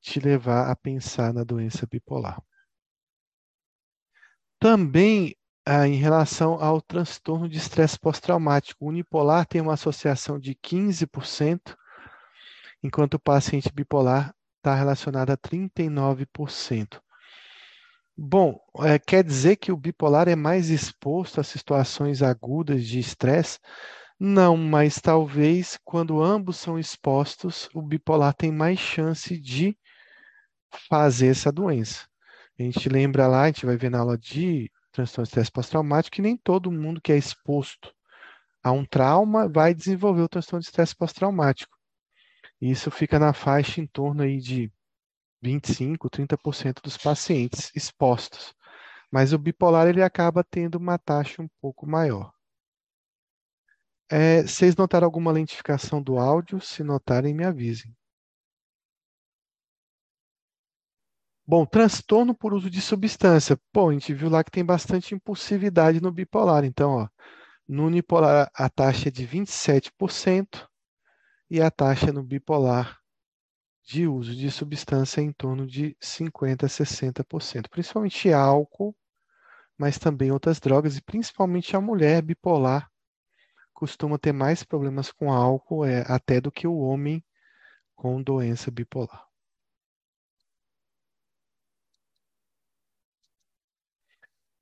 [0.00, 2.40] te levar a pensar na doença bipolar.
[4.62, 5.34] Também
[5.66, 11.76] ah, em relação ao transtorno de estresse pós-traumático, o unipolar tem uma associação de 15%,
[12.80, 17.00] enquanto o paciente bipolar está relacionado a 39%.
[18.16, 23.58] Bom, é, quer dizer que o bipolar é mais exposto a situações agudas de estresse?
[24.16, 29.76] Não, mas talvez quando ambos são expostos, o bipolar tem mais chance de
[30.88, 32.11] fazer essa doença.
[32.58, 36.16] A gente lembra lá, a gente vai ver na aula de transtorno de estresse pós-traumático
[36.16, 37.92] que nem todo mundo que é exposto
[38.62, 41.76] a um trauma vai desenvolver o transtorno de estresse pós-traumático.
[42.60, 44.70] Isso fica na faixa em torno aí de
[45.42, 48.54] 25, 30% dos pacientes expostos.
[49.10, 52.32] Mas o bipolar ele acaba tendo uma taxa um pouco maior.
[54.08, 56.60] É, vocês notaram alguma lentificação do áudio?
[56.60, 57.94] Se notarem, me avisem.
[61.44, 63.58] Bom, transtorno por uso de substância.
[63.72, 66.64] Pô, a gente viu lá que tem bastante impulsividade no bipolar.
[66.64, 67.08] Então, ó,
[67.68, 70.68] no unipolar a taxa é de 27%
[71.50, 72.98] e a taxa no bipolar
[73.84, 78.94] de uso de substância é em torno de 50% a 60%, principalmente álcool,
[79.76, 82.88] mas também outras drogas, e principalmente a mulher bipolar
[83.72, 87.24] costuma ter mais problemas com álcool é, até do que o homem
[87.96, 89.31] com doença bipolar.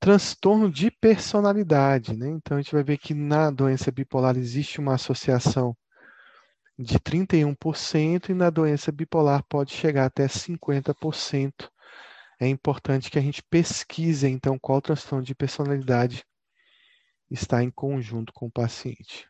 [0.01, 2.27] Transtorno de personalidade, né?
[2.27, 5.77] Então a gente vai ver que na doença bipolar existe uma associação
[6.77, 11.69] de 31% e na doença bipolar pode chegar até 50%.
[12.39, 16.25] É importante que a gente pesquise, então, qual transtorno de personalidade
[17.29, 19.29] está em conjunto com o paciente.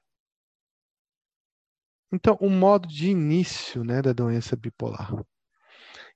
[2.14, 5.14] Então, o modo de início né, da doença bipolar.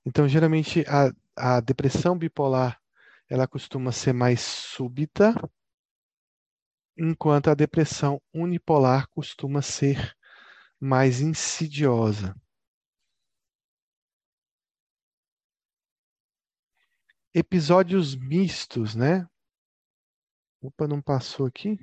[0.06, 2.80] Então, geralmente, a, a depressão bipolar
[3.28, 5.34] ela costuma ser mais súbita,
[6.96, 10.16] enquanto a depressão unipolar costuma ser
[10.80, 12.34] mais insidiosa.
[17.34, 19.28] Episódios mistos, né?
[20.62, 21.78] Opa, não passou aqui?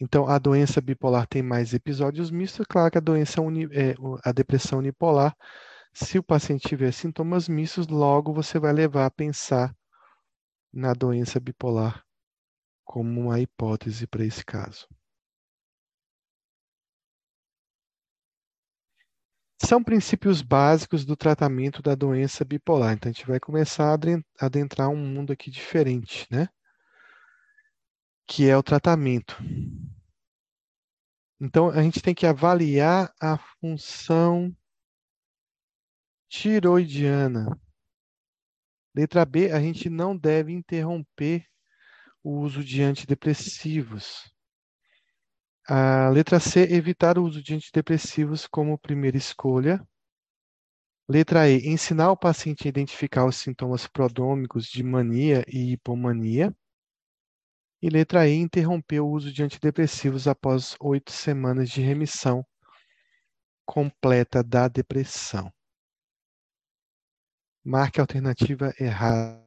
[0.00, 2.66] Então, a doença bipolar tem mais episódios mistos.
[2.68, 5.34] Claro que a doença uni, é, a depressão unipolar,
[6.04, 9.74] se o paciente tiver sintomas mistos, logo você vai levar a pensar
[10.70, 12.04] na doença bipolar
[12.84, 14.86] como uma hipótese para esse caso.
[19.58, 22.92] São princípios básicos do tratamento da doença bipolar.
[22.92, 23.98] Então, a gente vai começar
[24.38, 26.46] a adentrar um mundo aqui diferente, né?
[28.26, 29.34] Que é o tratamento.
[31.40, 34.54] Então, a gente tem que avaliar a função
[36.40, 37.58] tiroidiana.
[38.94, 41.46] Letra B, a gente não deve interromper
[42.22, 44.30] o uso de antidepressivos.
[45.66, 49.82] A letra C, evitar o uso de antidepressivos como primeira escolha.
[51.08, 56.54] Letra E, ensinar o paciente a identificar os sintomas prodômicos de mania e hipomania.
[57.80, 62.44] E letra E, interromper o uso de antidepressivos após oito semanas de remissão
[63.64, 65.52] completa da depressão.
[67.66, 69.45] Marque a alternativa errada.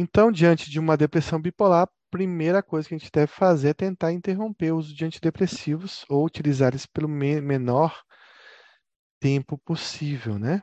[0.00, 3.74] Então, diante de uma depressão bipolar, a primeira coisa que a gente deve fazer é
[3.74, 8.00] tentar interromper o uso de antidepressivos ou utilizar eles pelo menor
[9.18, 10.62] tempo possível, né?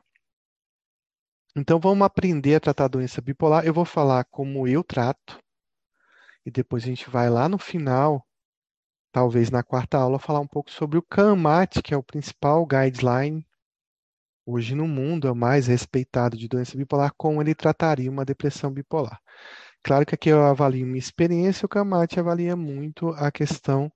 [1.53, 3.65] Então, vamos aprender a tratar a doença bipolar.
[3.65, 5.37] Eu vou falar como eu trato,
[6.45, 8.25] e depois a gente vai lá no final,
[9.11, 13.45] talvez na quarta aula, falar um pouco sobre o CAMAT, que é o principal guideline
[14.47, 18.71] hoje no mundo, é o mais respeitado de doença bipolar, como ele trataria uma depressão
[18.71, 19.19] bipolar.
[19.85, 23.91] Claro que aqui eu avalio minha experiência, o CAMAT avalia muito a questão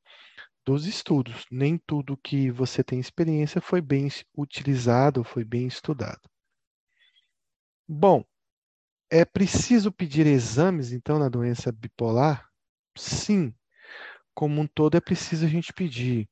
[0.63, 1.47] dos estudos.
[1.49, 6.21] Nem tudo que você tem experiência foi bem utilizado, foi bem estudado.
[7.87, 8.23] Bom,
[9.09, 12.47] é preciso pedir exames, então, na doença bipolar?
[12.95, 13.51] Sim.
[14.35, 16.29] Como um todo, é preciso a gente pedir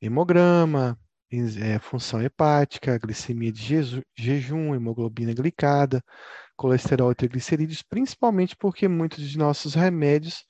[0.00, 0.98] hemograma,
[1.30, 6.02] é, função hepática, glicemia de jejum, hemoglobina glicada,
[6.56, 10.44] colesterol e triglicerídeos, principalmente porque muitos de nossos remédios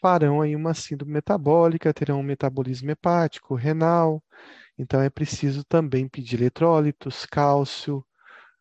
[0.00, 4.22] farão aí uma síndrome metabólica, terão um metabolismo hepático, renal,
[4.78, 8.04] então é preciso também pedir eletrólitos, cálcio,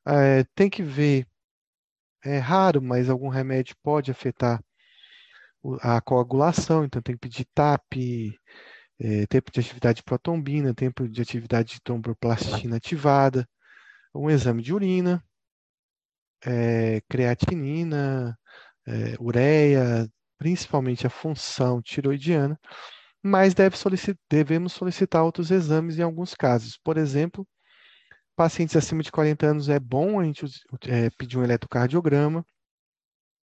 [0.05, 1.25] é, tem que ver,
[2.23, 4.61] é raro, mas algum remédio pode afetar
[5.81, 7.93] a coagulação, então tem que pedir TAP,
[8.99, 13.47] é, tempo de atividade de protombina, tempo de atividade de tromboplastina ativada,
[14.13, 15.23] um exame de urina,
[16.45, 18.37] é, creatinina,
[18.87, 22.59] é, ureia, principalmente a função tiroidiana,
[23.21, 23.75] mas deve
[24.29, 26.77] devemos solicitar outros exames em alguns casos.
[26.77, 27.47] Por exemplo,
[28.35, 30.45] pacientes acima de 40 anos é bom a gente
[30.87, 32.45] é, pedir um eletrocardiograma,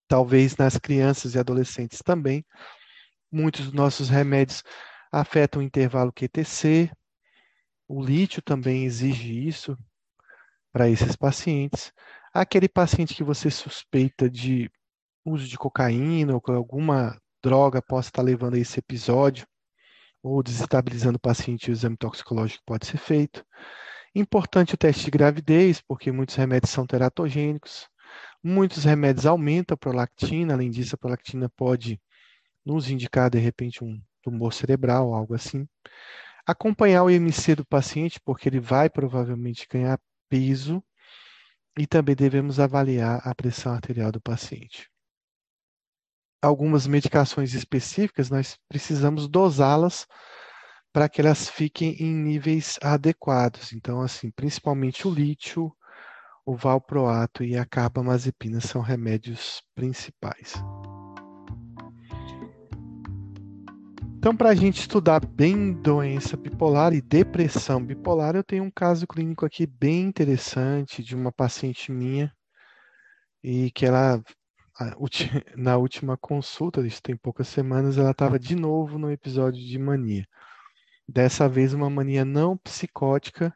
[0.08, 2.44] talvez nas crianças e adolescentes também.
[3.32, 4.64] Muitos dos nossos remédios
[5.12, 6.92] afetam o intervalo QTC.
[7.88, 9.78] O lítio também exige isso
[10.72, 11.94] para esses pacientes.
[12.34, 14.72] Aquele paciente que você suspeita de
[15.26, 19.48] uso de cocaína ou que alguma droga possa estar levando a esse episódio,
[20.22, 23.46] ou desestabilizando o paciente, o exame toxicológico pode ser feito.
[24.14, 27.88] Importante o teste de gravidez, porque muitos remédios são teratogênicos.
[28.44, 32.02] Muitos remédios aumentam a prolactina, além disso, a prolactina pode
[32.66, 35.68] nos indicar, de repente, um tumor cerebral, algo assim.
[36.46, 40.84] Acompanhar o IMC do paciente, porque ele vai provavelmente ganhar peso,
[41.80, 44.90] e também devemos avaliar a pressão arterial do paciente.
[46.42, 50.06] Algumas medicações específicas, nós precisamos dosá-las
[50.92, 53.72] para que elas fiquem em níveis adequados.
[53.72, 55.74] Então, assim, principalmente o lítio,
[56.46, 60.62] o valproato e a carbamazepina são remédios principais.
[64.20, 69.08] Então, para a gente estudar bem doença bipolar e depressão bipolar, eu tenho um caso
[69.08, 72.30] clínico aqui bem interessante de uma paciente minha
[73.42, 74.22] e que ela,
[75.56, 80.28] na última consulta, isso tem poucas semanas, ela estava de novo no episódio de mania.
[81.08, 83.56] Dessa vez, uma mania não psicótica,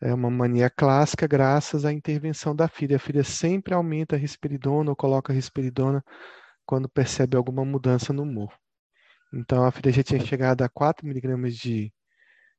[0.00, 2.94] é uma mania clássica, graças à intervenção da filha.
[2.94, 6.00] A filha sempre aumenta a risperidona ou coloca a risperidona
[6.64, 8.52] quando percebe alguma mudança no humor.
[9.34, 11.92] Então a filha já tinha chegado a 4 miligramas de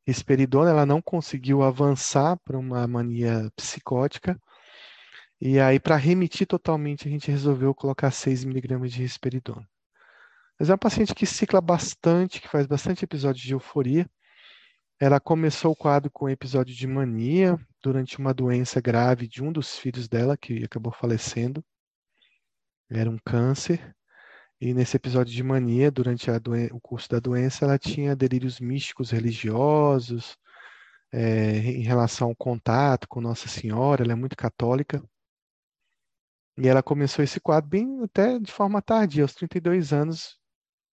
[0.06, 4.38] risperidona, ela não conseguiu avançar para uma mania psicótica.
[5.40, 9.68] E aí, para remitir totalmente, a gente resolveu colocar 6 miligramas de risperidona.
[10.60, 14.10] Mas é uma paciente que cicla bastante, que faz bastante episódios de euforia.
[15.00, 19.78] Ela começou o quadro com episódio de mania durante uma doença grave de um dos
[19.78, 21.64] filhos dela, que acabou falecendo.
[22.90, 23.95] Era um câncer.
[24.60, 26.30] E nesse episódio de mania, durante
[26.72, 30.38] o curso da doença, ela tinha delírios místicos religiosos
[31.12, 34.04] é, em relação ao contato com Nossa Senhora.
[34.04, 35.04] Ela é muito católica.
[36.58, 40.40] E ela começou esse quadro bem até de forma tardia, aos 32 anos,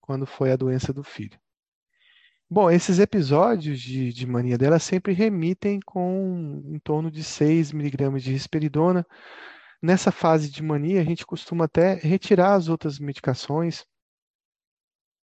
[0.01, 1.39] quando foi a doença do filho.
[2.51, 8.23] Bom, esses episódios de, de mania dela sempre remitem com em torno de 6 miligramas
[8.23, 9.07] de risperidona.
[9.83, 13.85] Nessa fase de mania, a gente costuma até retirar as outras medicações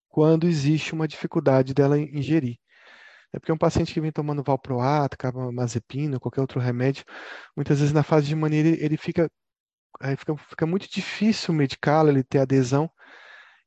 [0.10, 2.58] quando existe uma dificuldade dela ingerir.
[3.34, 7.06] É porque um paciente que vem tomando valproato, carbamazepina, qualquer outro remédio,
[7.56, 9.30] muitas vezes na fase de mania ele, ele fica,
[10.18, 12.92] fica, fica muito difícil medicá-lo, ele ter adesão,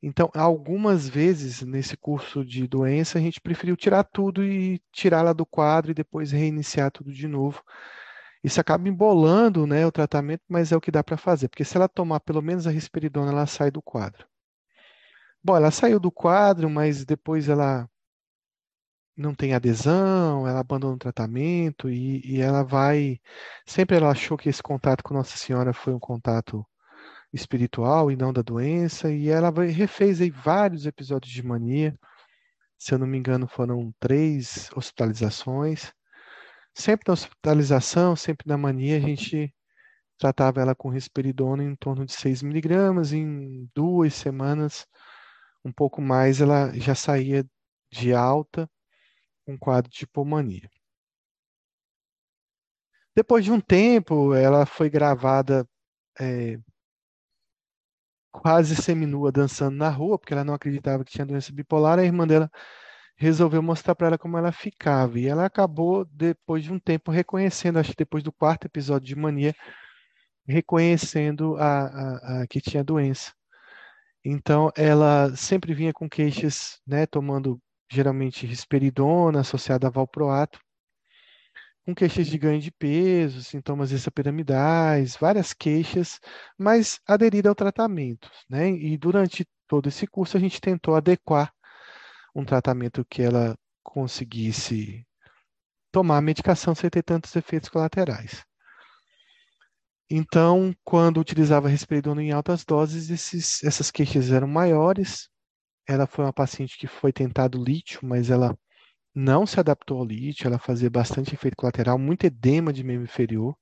[0.02, 5.46] então, algumas vezes nesse curso de doença, a gente preferiu tirar tudo e tirá-la do
[5.46, 7.62] quadro e depois reiniciar tudo de novo.
[8.42, 11.76] Isso acaba embolando, né, o tratamento, mas é o que dá para fazer, porque se
[11.76, 14.26] ela tomar pelo menos a risperidona, ela sai do quadro.
[15.44, 17.88] Bom, ela saiu do quadro, mas depois ela
[19.16, 23.20] não tem adesão, ela abandona o tratamento e, e ela vai.
[23.66, 26.64] Sempre ela achou que esse contato com Nossa Senhora foi um contato
[27.32, 31.98] espiritual e não da doença, e ela refez aí vários episódios de mania.
[32.78, 35.92] Se eu não me engano, foram três hospitalizações.
[36.74, 39.54] Sempre na hospitalização, sempre na mania, a gente
[40.18, 43.12] tratava ela com risperidona em torno de 6 miligramas.
[43.12, 44.86] Em duas semanas,
[45.64, 47.44] um pouco mais, ela já saía
[47.90, 48.70] de alta
[49.44, 50.70] com quadro de hipomania.
[53.14, 55.68] Depois de um tempo, ela foi gravada
[56.18, 56.58] é,
[58.30, 62.26] quase seminua dançando na rua, porque ela não acreditava que tinha doença bipolar, a irmã
[62.26, 62.50] dela
[63.16, 65.18] resolveu mostrar para ela como ela ficava.
[65.18, 69.16] E ela acabou, depois de um tempo, reconhecendo, acho que depois do quarto episódio de
[69.16, 69.54] mania,
[70.46, 73.32] reconhecendo a, a, a que tinha doença.
[74.24, 77.60] Então, ela sempre vinha com queixas, né, tomando
[77.90, 80.58] geralmente risperidona associada a valproato,
[81.84, 86.20] com queixas de ganho de peso, sintomas extrapiramidais, várias queixas,
[86.56, 88.30] mas aderida ao tratamento.
[88.48, 88.70] Né?
[88.70, 91.52] E durante todo esse curso a gente tentou adequar
[92.34, 95.06] um tratamento que ela conseguisse
[95.90, 98.44] tomar a medicação sem ter tantos efeitos colaterais.
[100.10, 105.28] Então, quando utilizava risperidona em altas doses, esses, essas queixas eram maiores.
[105.88, 108.56] Ela foi uma paciente que foi tentado lítio, mas ela
[109.14, 113.56] não se adaptou ao lítio, ela fazia bastante efeito colateral, muito edema de membro inferior,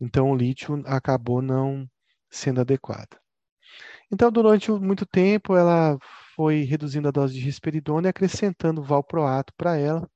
[0.00, 1.86] então o lítio acabou não
[2.30, 3.18] sendo adequado.
[4.10, 5.98] Então, durante muito tempo, ela
[6.34, 10.08] foi reduzindo a dose de risperidona e acrescentando valproato para ela.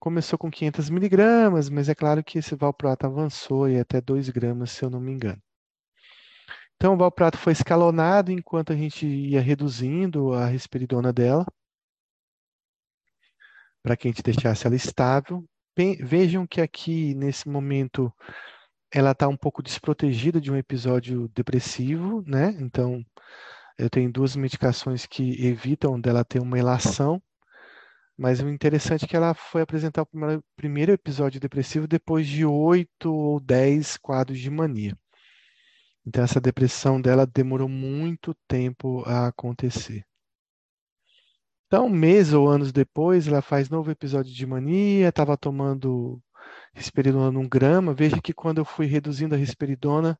[0.00, 4.72] Começou com 500 miligramas, mas é claro que esse valproato avançou e até 2 gramas,
[4.72, 5.40] se eu não me engano.
[6.74, 11.46] Então, o valproato foi escalonado enquanto a gente ia reduzindo a risperidona dela
[13.80, 15.44] para que a gente deixasse ela estável.
[16.00, 18.12] Vejam que aqui, nesse momento,
[18.92, 22.48] ela está um pouco desprotegida de um episódio depressivo, né?
[22.60, 23.04] Então,
[23.78, 27.22] eu tenho duas medicações que evitam dela ter uma elação,
[28.16, 30.08] mas o interessante é que ela foi apresentar o
[30.54, 34.96] primeiro episódio depressivo depois de oito ou dez quadros de mania.
[36.06, 40.04] Então, essa depressão dela demorou muito tempo a acontecer.
[41.66, 46.20] Então, meses ou anos depois, ela faz novo episódio de mania, estava tomando
[46.74, 47.94] risperidona num grama.
[47.94, 50.18] Veja que quando eu fui reduzindo a risperidona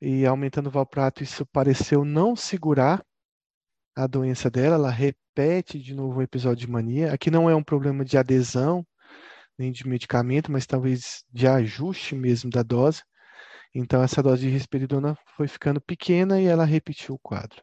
[0.00, 3.04] e aumentando o valprato, isso pareceu não segurar
[3.96, 4.76] a doença dela.
[4.76, 7.12] Ela repete de novo o episódio de mania.
[7.12, 8.86] Aqui não é um problema de adesão,
[9.58, 13.02] nem de medicamento, mas talvez de ajuste mesmo da dose.
[13.74, 17.62] Então, essa dose de risperidona foi ficando pequena e ela repetiu o quadro.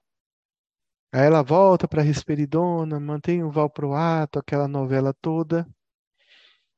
[1.14, 5.68] Aí ela volta para Risperidona, mantém o valproato, aquela novela toda.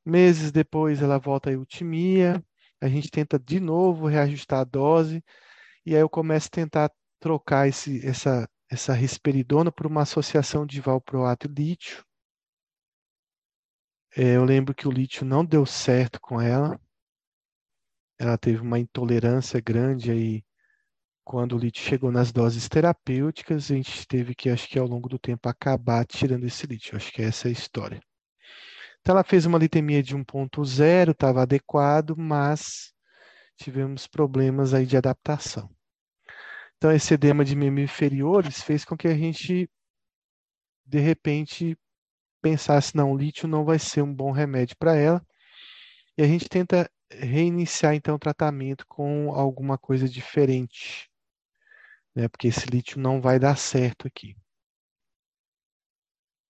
[0.06, 2.43] Meses depois ela volta a eutimia,
[2.82, 5.24] a gente tenta de novo reajustar a dose,
[5.86, 10.81] e aí eu começo a tentar trocar esse, essa, essa risperidona por uma associação de
[10.81, 12.03] valproato e lítio.
[14.17, 16.79] É, eu lembro que o lítio não deu certo com ela.
[18.17, 20.43] Ela teve uma intolerância grande aí
[21.25, 25.09] quando o lítio chegou nas doses terapêuticas, a gente teve que, acho que ao longo
[25.09, 26.95] do tempo, acabar tirando esse lítio.
[26.95, 27.99] Acho que essa é a história.
[29.01, 32.93] Então, ela fez uma litemia de 1.0, estava adequado, mas
[33.58, 35.70] tivemos problemas aí de adaptação.
[36.78, 39.70] Então, esse edema de membros inferiores fez com que a gente,
[40.86, 41.78] de repente,
[42.41, 45.26] pensasse, não, o lítio não vai ser um bom remédio para ela.
[46.18, 51.10] E a gente tenta reiniciar, então, o tratamento com alguma coisa diferente,
[52.14, 52.28] né?
[52.28, 54.36] Porque esse lítio não vai dar certo aqui.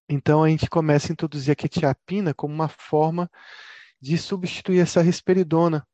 [0.10, 3.30] Então, a gente começa a introduzir a quetiapina como uma forma
[4.00, 5.88] de substituir essa risperidona,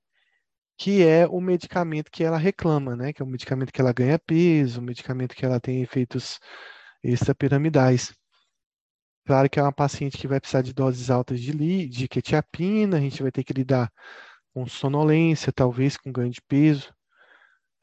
[0.81, 3.13] que é o medicamento que ela reclama, né?
[3.13, 6.39] Que é o medicamento que ela ganha peso, o medicamento que ela tem efeitos
[7.03, 8.11] extrapiramidais.
[9.23, 12.99] Claro que é uma paciente que vai precisar de doses altas de, de quetiapina, a
[12.99, 13.93] gente vai ter que lidar
[14.55, 16.91] com sonolência, talvez com ganho de peso,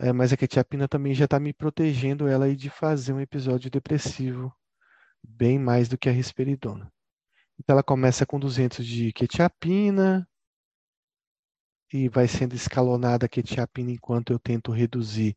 [0.01, 3.71] é, mas a quetiapina também já está me protegendo ela aí de fazer um episódio
[3.71, 4.53] depressivo
[5.23, 6.93] bem mais do que a risperidona.
[7.61, 10.29] Então ela começa com 200 de quetiapina
[11.93, 15.37] e vai sendo escalonada a quetiapina enquanto eu tento reduzir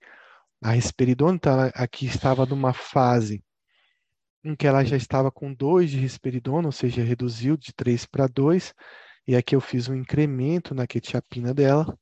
[0.61, 1.35] a risperidona.
[1.35, 3.43] Então aqui estava numa fase
[4.43, 8.27] em que ela já estava com 2 de risperidona, ou seja, reduziu de 3 para
[8.27, 8.73] 2,
[9.27, 11.97] e aqui eu fiz um incremento na quetiapina dela.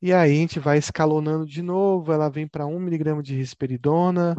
[0.00, 4.34] E aí a gente vai escalonando de novo, ela vem para 1 miligrama de risperidona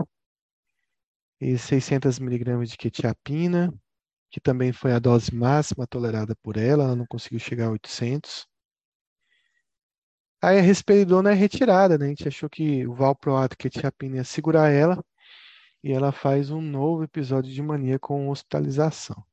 [1.39, 3.73] e 600 miligramas de quetiapina,
[4.33, 8.47] que também foi a dose máxima tolerada por ela, ela não conseguiu chegar a 800.
[10.41, 12.07] Aí a risperidona é retirada, né?
[12.07, 15.05] A gente achou que o valproato quetiapina ia segurar ela,
[15.83, 19.23] e ela faz um novo episódio de mania com hospitalização.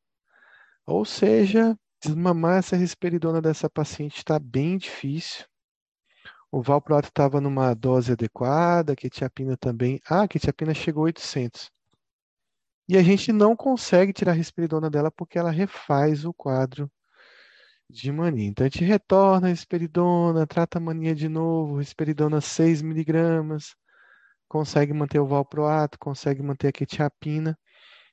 [0.85, 1.75] Ou seja,
[2.05, 5.47] desmamar essa risperidona dessa paciente está bem difícil.
[6.53, 9.99] O valproato estava numa dose adequada, a quetiapina também.
[10.07, 11.71] Ah, a quetiapina chegou a 800.
[12.91, 16.91] E a gente não consegue tirar a risperidona dela porque ela refaz o quadro
[17.89, 18.49] de mania.
[18.49, 23.77] Então a gente retorna a risperidona, trata a mania de novo, risperidona 6 miligramas,
[24.49, 27.57] consegue manter o valproato, consegue manter a quetiapina.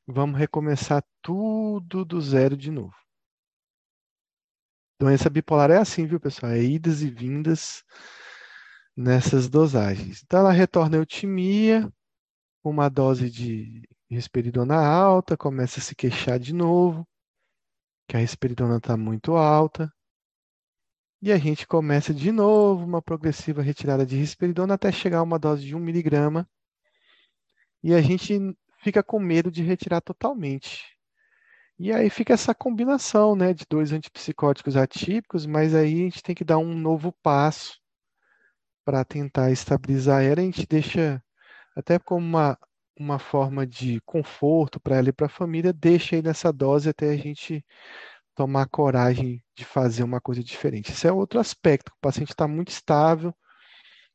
[0.05, 2.93] Vamos recomeçar tudo do zero de novo.
[5.01, 6.51] Doença bipolar é assim, viu, pessoal?
[6.51, 7.83] É idas e vindas
[8.95, 10.21] nessas dosagens.
[10.23, 11.91] Então, ela retorna a eutimia,
[12.63, 13.81] uma dose de
[14.15, 17.07] risperidona alta, começa a se queixar de novo,
[18.07, 19.91] que a risperidona está muito alta.
[21.21, 25.39] E a gente começa de novo uma progressiva retirada de risperidona até chegar a uma
[25.39, 26.47] dose de 1 miligrama.
[27.83, 30.85] E a gente fica com medo de retirar totalmente.
[31.79, 36.33] E aí fica essa combinação né, de dois antipsicóticos atípicos, mas aí a gente tem
[36.33, 37.79] que dar um novo passo
[38.83, 40.41] para tentar estabilizar ela.
[40.41, 41.21] A gente deixa
[41.75, 42.57] até como uma,
[42.99, 47.09] uma forma de conforto para ela e para a família, deixa aí nessa dose até
[47.09, 47.63] a gente
[48.35, 50.91] tomar coragem de fazer uma coisa diferente.
[50.91, 51.89] Esse é outro aspecto.
[51.89, 53.33] O paciente está muito estável,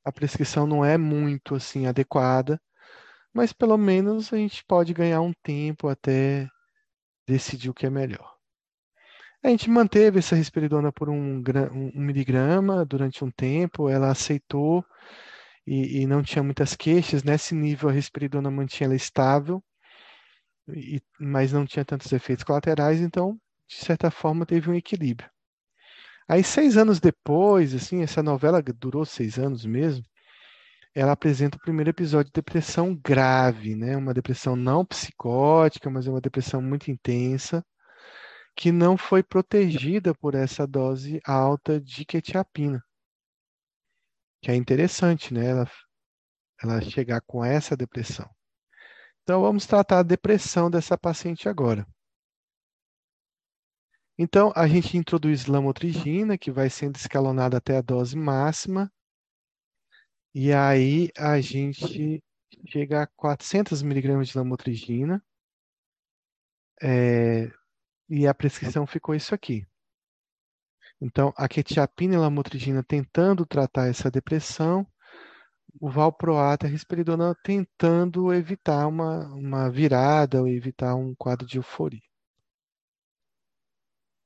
[0.04, 2.60] a prescrição não é muito assim adequada,
[3.32, 6.48] mas pelo menos a gente pode ganhar um tempo até
[7.26, 8.32] decidir o que é melhor.
[9.44, 14.84] A gente manteve essa risperidona por um, um, miligrama durante um tempo, ela aceitou
[15.66, 17.22] e, e, não tinha muitas queixas.
[17.22, 19.62] Nesse nível, a risperidona mantinha ela estável,
[20.68, 23.38] e, mas não tinha tantos efeitos colaterais, então,
[23.68, 25.30] de certa forma, teve um equilíbrio.
[26.28, 30.04] Aí, seis anos depois, assim, essa novela durou seis anos mesmo,
[30.94, 33.96] ela apresenta o primeiro episódio de depressão grave, né?
[33.96, 37.64] Uma depressão não psicótica, mas é uma depressão muito intensa,
[38.56, 42.82] que não foi protegida por essa dose alta de quetiapina.
[44.42, 45.50] Que é interessante, né?
[45.50, 45.70] Ela,
[46.62, 48.28] ela chegar com essa depressão.
[49.22, 51.86] Então, vamos tratar a depressão dessa paciente agora.
[54.18, 58.92] Então, a gente introduz lamotrigina, que vai sendo escalonada até a dose máxima,
[60.34, 62.22] e aí a gente
[62.68, 65.22] chega a 400 miligramas de lamotrigina.
[66.82, 67.50] É,
[68.08, 69.66] e a prescrição ficou isso aqui.
[71.04, 74.86] Então, a quetiapina e a lamotrigina tentando tratar essa depressão,
[75.80, 81.56] o valproato e a risperidona tentando evitar uma, uma virada ou evitar um quadro de
[81.58, 82.00] euforia.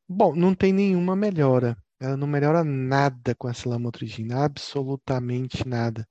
[0.06, 1.78] Bom, não tem nenhuma melhora.
[1.98, 6.06] Ela não melhora nada com essa lamotrigina, absolutamente nada.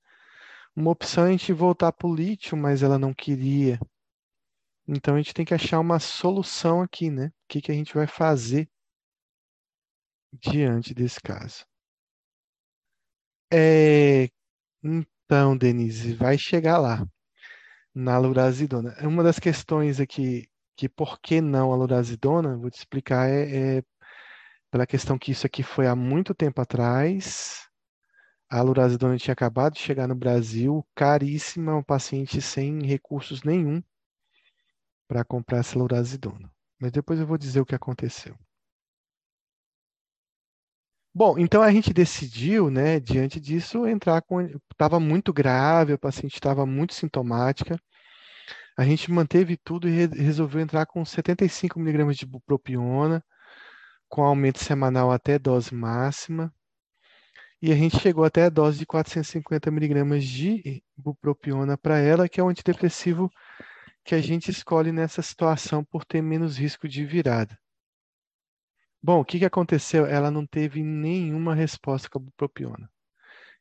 [0.76, 3.80] Uma opção é a gente voltar para o lítio, mas ela não queria.
[4.88, 7.28] Então a gente tem que achar uma solução aqui, né?
[7.28, 8.68] O que, que a gente vai fazer
[10.42, 11.66] diante desse caso?
[13.52, 14.30] É...
[14.84, 17.06] Então, Denise, vai chegar lá,
[17.94, 18.96] na lurazidona.
[19.02, 23.84] Uma das questões aqui, que por que não a lurazidona, vou te explicar, é, é
[24.72, 27.70] pela questão que isso aqui foi há muito tempo atrás.
[28.50, 33.82] A lurazidona tinha acabado de chegar no Brasil, caríssima, um paciente sem recursos nenhum
[35.08, 36.52] para comprar essa lurazidona.
[36.80, 38.38] Mas depois eu vou dizer o que aconteceu.
[41.18, 44.42] Bom, então a gente decidiu, né, diante disso, entrar com.
[44.72, 47.80] Estava muito grave, a paciente estava muito sintomática.
[48.78, 53.24] A gente manteve tudo e re resolveu entrar com 75 miligramas de bupropiona,
[54.10, 56.54] com aumento semanal até dose máxima.
[57.62, 62.42] E a gente chegou até a dose de 450 miligramas de bupropiona para ela, que
[62.42, 63.32] é um antidepressivo
[64.06, 67.58] que a gente escolhe nessa situação por ter menos risco de virada.
[69.06, 70.08] Bom, o que, que aconteceu?
[70.08, 72.90] Ela não teve nenhuma resposta com a bupropiona.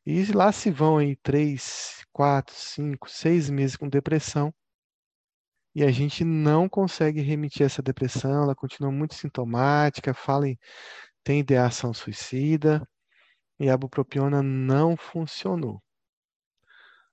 [0.03, 4.51] E lá se vão aí três, quatro, cinco, seis meses com depressão.
[5.75, 10.57] E a gente não consegue remitir essa depressão, ela continua muito sintomática, fala em,
[11.23, 12.81] tem ideação suicida,
[13.59, 15.79] e a bupropiona não funcionou.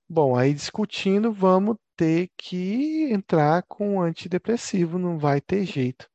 [0.09, 6.11] Bom, aí discutindo, vamos ter que entrar com antidepressivo, não vai ter jeito.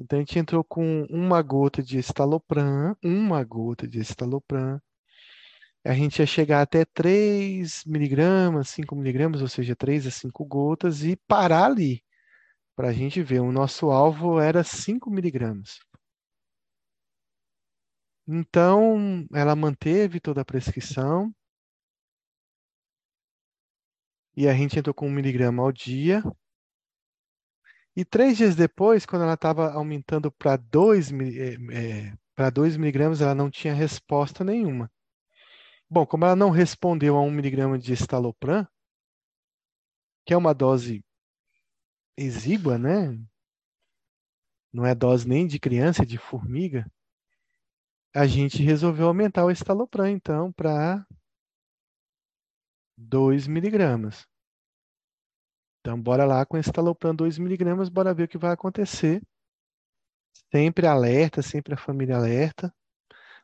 [0.00, 4.80] Então a gente entrou com uma gota de estalopram, uma gota de estalopram.
[5.84, 11.04] A gente ia chegar até 3 miligramas, 5 miligramas, ou seja, 3 a 5 gotas
[11.04, 12.02] e parar ali,
[12.76, 13.40] para a gente ver.
[13.40, 15.78] O nosso alvo era 5 miligramas.
[18.26, 21.30] Então, ela manteve toda a prescrição,
[24.36, 26.22] e a gente entrou com um miligrama ao dia.
[28.00, 33.34] E três dias depois, quando ela estava aumentando para 2 é, para 2 miligramas, ela
[33.34, 34.90] não tinha resposta nenhuma.
[35.86, 38.66] Bom, como ela não respondeu a 1 miligrama de estalopram,
[40.24, 41.04] que é uma dose
[42.16, 43.22] exígua, né?
[44.72, 46.90] Não é dose nem de criança, é de formiga.
[48.14, 51.06] A gente resolveu aumentar o estalopram, então, para
[52.96, 54.29] 2 miligramas.
[55.80, 59.22] Então, bora lá com esse talopram 2 miligramas, bora ver o que vai acontecer.
[60.52, 62.74] Sempre alerta, sempre a família alerta.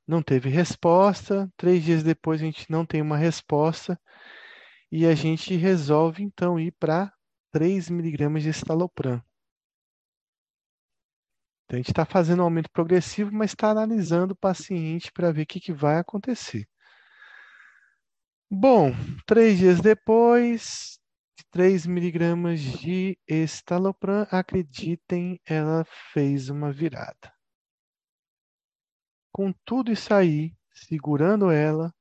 [0.06, 1.50] Não teve resposta.
[1.56, 3.98] Três dias depois a gente não tem uma resposta.
[4.92, 7.12] E a gente resolve, então, ir para
[7.50, 9.22] 3 miligramas de estalopram.
[11.64, 15.42] Então, a gente está fazendo um aumento progressivo, mas está analisando o paciente para ver
[15.42, 16.68] o que, que vai acontecer.
[18.48, 18.92] Bom,
[19.26, 21.00] três dias depois,
[21.50, 27.32] 3 miligramas de estalopram, acreditem, ela fez uma virada.
[29.32, 31.94] Com tudo isso aí, segurando ela,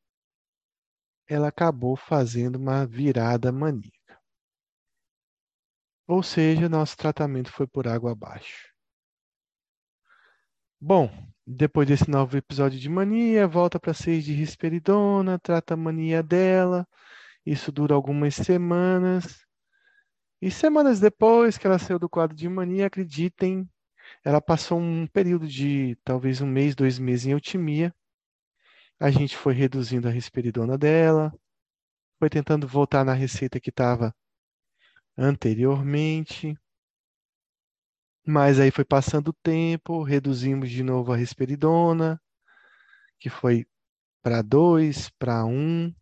[1.28, 4.22] ela acabou fazendo uma virada maníaca.
[6.08, 8.74] Ou seja, nosso tratamento foi por água abaixo.
[10.80, 11.10] Bom,
[11.48, 16.88] depois desse novo episódio de mania, volta para 6 de risperidona, trata a mania dela.
[17.46, 19.46] Isso dura algumas semanas.
[20.42, 23.70] E semanas depois que ela saiu do quadro de mania, acreditem,
[24.24, 27.94] ela passou um período de talvez um mês, dois meses em eutimia.
[29.00, 31.34] A gente foi reduzindo a risperidona dela,
[32.18, 34.16] foi tentando voltar na receita que estava
[35.18, 36.58] anteriormente.
[38.26, 42.20] Mas aí foi passando o tempo, reduzimos de novo a risperidona,
[43.20, 43.68] que foi
[44.24, 45.94] para 2, para 1.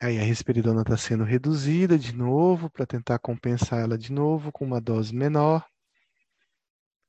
[0.00, 4.64] Aí a risperidona está sendo reduzida de novo para tentar compensar ela de novo com
[4.64, 5.66] uma dose menor.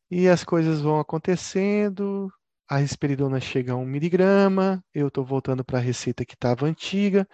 [0.10, 2.32] E as coisas vão acontecendo.
[2.70, 4.84] A risperidona chega a 1 miligrama.
[4.94, 7.28] Eu estou voltando para a receita que estava antiga.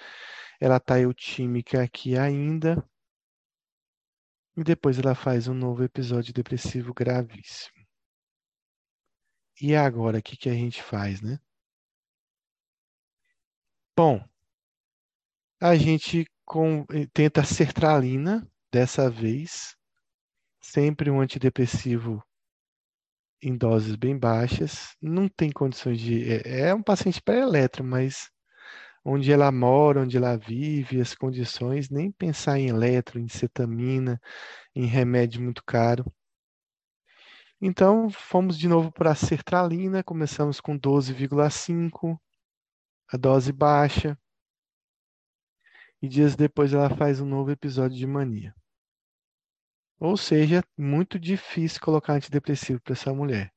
[0.60, 2.84] Ela está eutímica aqui ainda.
[4.58, 7.84] E depois ela faz um novo episódio depressivo gravíssimo.
[9.62, 11.40] E agora, o que, que a gente faz, né?
[13.96, 14.24] Bom,
[15.64, 19.78] a gente com, eh, tenta sertralina, dessa vez,
[20.62, 22.22] sempre um antidepressivo
[23.42, 24.94] em doses bem baixas.
[25.02, 26.30] Não tem condições de.
[26.30, 28.30] É, é um paciente pré-eletro, mas
[29.06, 34.20] onde ela mora, onde ela vive, as condições, nem pensar em eletro, em cetamina,
[34.76, 36.06] em remédio muito caro.
[37.62, 42.20] Então, fomos de novo para a sertralina, começamos com 12,5,
[43.08, 44.18] a dose baixa,
[46.04, 48.54] e dias depois ela faz um novo episódio de mania.
[49.98, 53.54] Ou seja, muito difícil colocar antidepressivo para essa mulher.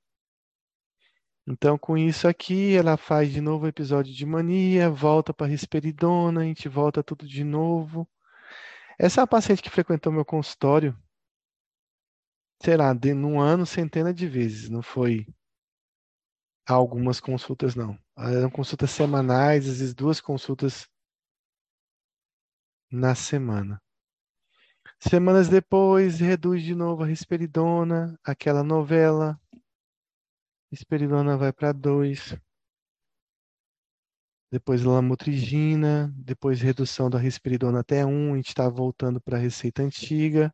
[1.45, 6.45] Então, com isso aqui, ela faz de novo episódio de mania, volta para risperidona, a
[6.45, 8.09] gente volta tudo de novo.
[8.97, 10.97] Essa é uma paciente que frequentou meu consultório,
[12.63, 15.27] sei lá, de, num ano, centena de vezes, não foi
[16.65, 17.97] Algumas consultas não.
[18.17, 20.89] Eram consultas semanais, às vezes duas consultas
[22.91, 23.81] na semana.
[24.99, 29.39] Semanas depois, reduz de novo a risperidona, aquela novela.
[30.71, 32.37] Risperidona vai para 2.
[34.51, 38.09] Depois lamotrigina, depois redução da risperidona até 1.
[38.09, 40.53] Um, a gente está voltando para a receita antiga.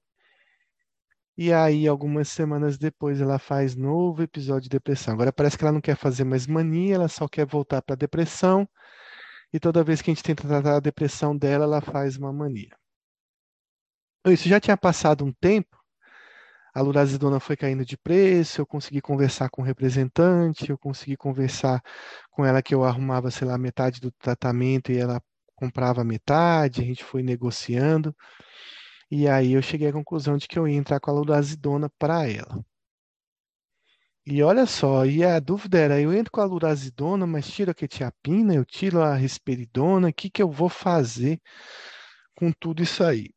[1.37, 5.15] E aí, algumas semanas depois, ela faz novo episódio de depressão.
[5.15, 7.97] Agora parece que ela não quer fazer mais mania, ela só quer voltar para a
[7.97, 8.69] depressão.
[9.53, 12.77] E toda vez que a gente tenta tratar a depressão dela, ela faz uma mania.
[14.27, 15.77] Isso já tinha passado um tempo,
[16.75, 21.83] a lurazidona foi caindo de preço, eu consegui conversar com o representante, eu consegui conversar
[22.31, 25.21] com ela que eu arrumava, sei lá, metade do tratamento e ela
[25.55, 28.15] comprava metade, a gente foi negociando.
[29.11, 32.27] E aí eu cheguei à conclusão de que eu ia entrar com a lurazidona para
[32.29, 32.65] ela.
[34.27, 37.75] E olha só, e a dúvida era, eu entro com a lurazidona, mas tiro a
[37.75, 41.41] quetiapina, eu tiro a risperidona, o que que eu vou fazer
[42.37, 43.31] com tudo isso aí?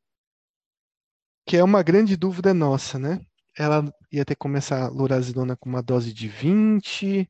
[1.48, 3.20] Que é uma grande dúvida nossa, né?
[3.58, 7.30] Ela ia ter que começar a lurazidona com uma dose de 20,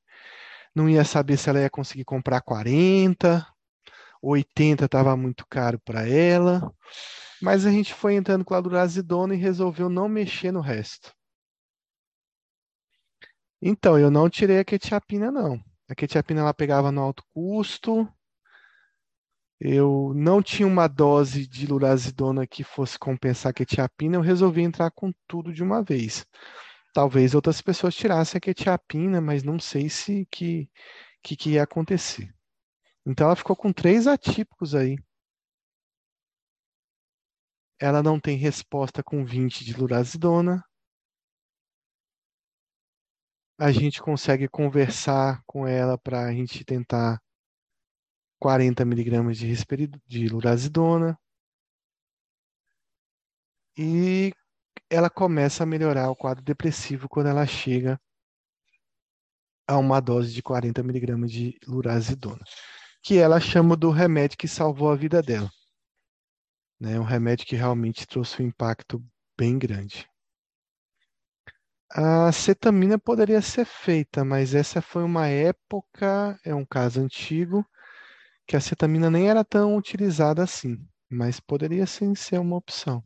[0.76, 3.46] não ia saber se ela ia conseguir comprar 40,
[4.22, 6.72] 80 estava muito caro para ela.
[7.42, 11.14] Mas a gente foi entrando com a durazidona e resolveu não mexer no resto.
[13.68, 15.60] Então, eu não tirei a quetiapina, não.
[15.90, 18.08] A quetiapina ela pegava no alto custo.
[19.60, 24.18] Eu não tinha uma dose de lurazidona que fosse compensar a quetiapina.
[24.18, 26.28] Eu resolvi entrar com tudo de uma vez.
[26.94, 30.70] Talvez outras pessoas tirassem a quetiapina, mas não sei se que,
[31.24, 32.32] que, que ia acontecer.
[33.04, 34.98] Então ela ficou com três atípicos aí
[37.80, 40.64] ela não tem resposta com 20 de lurazidona.
[43.58, 47.22] A gente consegue conversar com ela para a gente tentar
[48.40, 49.54] 40 miligramas de,
[50.06, 51.18] de lurazidona.
[53.78, 54.34] E
[54.90, 58.00] ela começa a melhorar o quadro depressivo quando ela chega
[59.68, 62.44] a uma dose de 40 miligramas de lurazidona,
[63.02, 65.50] que ela chama do remédio que salvou a vida dela
[66.80, 67.00] né?
[67.00, 69.04] Um remédio que realmente trouxe um impacto
[69.38, 70.08] bem grande.
[71.92, 77.66] A cetamina poderia ser feita, mas essa foi uma época, é um caso antigo,
[78.48, 80.78] que a cetamina nem era tão utilizada assim,
[81.10, 83.04] mas poderia sim ser uma opção.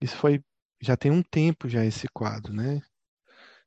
[0.00, 0.42] Isso foi,
[0.80, 2.80] já tem um tempo já esse quadro, né?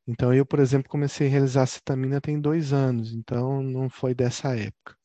[0.08, 4.14] Então eu, por exemplo, comecei a realizar a cetamina tem dois anos, então não foi
[4.16, 4.98] dessa época.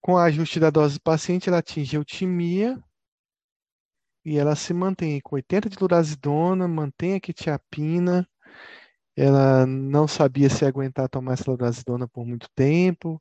[0.00, 2.82] Com o ajuste da dose do paciente, ela atinge a eutimia
[4.24, 8.28] e ela se mantém com 80 de lurazidona, mantém a quetiapina.
[9.16, 13.20] Ela não sabia se aguentar tomar essa lurazidona por muito tempo,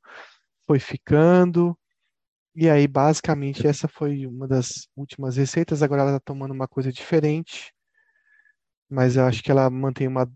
[0.68, 1.78] foi ficando.
[2.56, 5.82] E aí, basicamente, essa foi uma das últimas receitas.
[5.84, 7.74] Agora ela está tomando uma coisa diferente,
[8.90, 10.32] mas eu acho que ela mantém uma,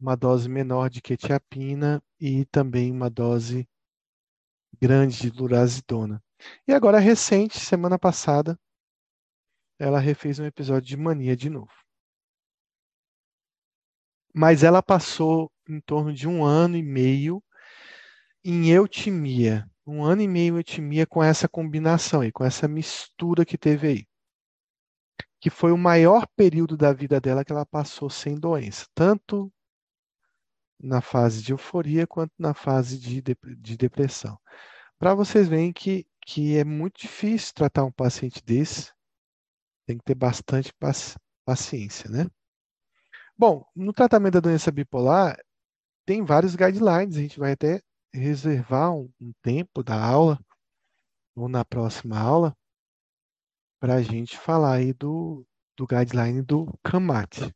[0.00, 3.68] uma dose menor de quetiapina e também uma dose
[4.80, 6.22] grande de lurazidona.
[6.66, 8.58] E agora, recente, semana passada,
[9.78, 11.72] ela refez um episódio de mania de novo.
[14.34, 17.42] Mas ela passou em torno de um ano e meio
[18.44, 19.68] em eutimia.
[19.86, 23.88] Um ano e meio em eutimia com essa combinação e com essa mistura que teve
[23.88, 24.06] aí.
[25.40, 28.86] Que foi o maior período da vida dela que ela passou sem doença.
[28.94, 29.52] Tanto
[30.80, 34.38] na fase de euforia quanto na fase de, de depressão.
[34.98, 38.92] Para vocês verem que, que é muito difícil tratar um paciente desse,
[39.88, 40.70] tem que ter bastante
[41.46, 42.26] paciência, né?
[43.38, 45.38] Bom, no tratamento da doença bipolar,
[46.04, 47.80] tem vários guidelines, a gente vai até
[48.12, 50.38] reservar um, um tempo da aula,
[51.34, 52.54] ou na próxima aula,
[53.80, 57.50] para a gente falar aí do, do guideline do CAMAT.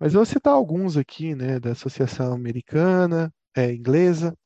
[0.00, 4.36] Mas eu vou citar alguns aqui, né, da Associação Americana, é, Inglesa,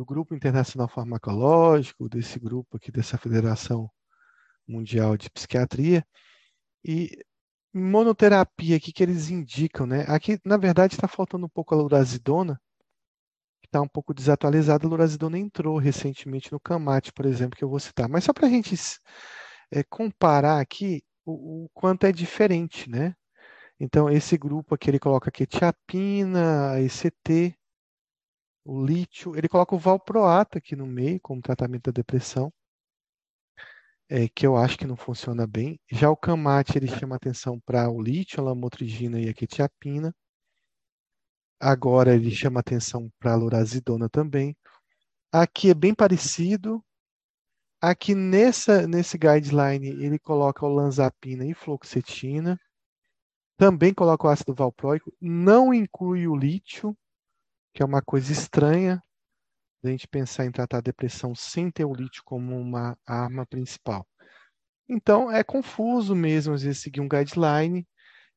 [0.00, 3.90] do Grupo Internacional Farmacológico, desse grupo aqui, dessa Federação
[4.66, 6.02] Mundial de Psiquiatria,
[6.82, 7.10] e
[7.70, 10.06] monoterapia aqui que eles indicam, né?
[10.08, 12.58] Aqui, na verdade, está faltando um pouco a lurazidona,
[13.60, 14.86] que está um pouco desatualizada.
[14.86, 18.08] A lurazidona entrou recentemente no CAMAT, por exemplo, que eu vou citar.
[18.08, 18.74] Mas só para a gente
[19.70, 23.14] é, comparar aqui, o, o quanto é diferente, né?
[23.78, 27.59] Então, esse grupo aqui, ele coloca quetiapina, a ECT,
[28.64, 32.52] o lítio, ele coloca o valproato aqui no meio, como tratamento da depressão.
[34.08, 35.80] é, que eu acho que não funciona bem.
[35.90, 40.14] Já o Camate, ele chama atenção para o lítio, a lamotrigina e a quetiapina.
[41.58, 44.56] Agora ele chama atenção para a lorazidona também.
[45.32, 46.84] Aqui é bem parecido.
[47.80, 52.58] Aqui nessa, nesse guideline ele coloca o lanzapina e fluoxetina.
[53.56, 55.12] Também coloca o ácido valproico.
[55.20, 56.96] Não inclui o lítio,
[57.74, 59.02] que é uma coisa estranha
[59.82, 64.06] a gente pensar em tratar a depressão sem ter o lítio como uma arma principal.
[64.88, 67.86] Então, é confuso mesmo, às vezes, seguir um guideline.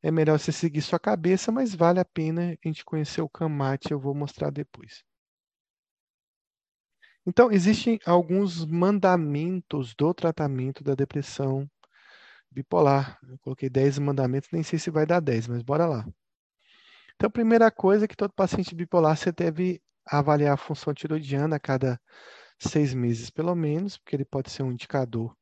[0.01, 3.91] É melhor você seguir sua cabeça, mas vale a pena a gente conhecer o CAMAT,
[3.91, 5.03] eu vou mostrar depois.
[7.25, 11.69] Então, existem alguns mandamentos do tratamento da depressão
[12.51, 13.17] bipolar.
[13.27, 16.05] Eu coloquei 10 mandamentos, nem sei se vai dar 10, mas bora lá.
[17.15, 21.55] Então, a primeira coisa é que todo paciente bipolar você deve avaliar a função tiroidiana
[21.55, 21.99] a cada
[22.59, 25.35] seis meses, pelo menos, porque ele pode ser um indicador,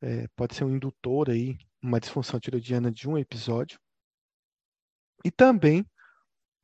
[0.00, 3.78] é, pode ser um indutor aí, uma disfunção tiroidiana de um episódio.
[5.24, 5.84] E também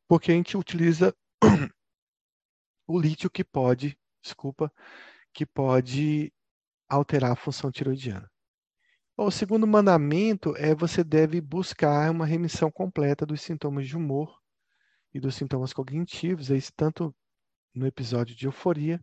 [0.08, 1.14] porque a gente utiliza
[2.86, 4.72] o lítio que pode desculpa,
[5.32, 6.32] que pode
[6.88, 8.30] alterar a função tiroidiana.
[9.16, 14.40] O segundo mandamento é você deve buscar uma remissão completa dos sintomas de humor
[15.14, 17.14] e dos sintomas cognitivos, isso tanto
[17.72, 19.00] no episódio de euforia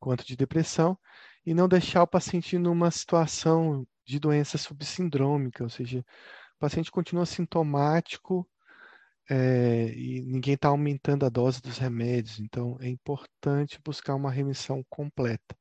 [0.00, 0.98] quanto de depressão,
[1.44, 7.26] e não deixar o paciente numa situação de doença subsindrômica, ou seja, o paciente continua
[7.26, 8.48] sintomático
[9.28, 14.82] é, e ninguém está aumentando a dose dos remédios, então é importante buscar uma remissão
[14.88, 15.54] completa.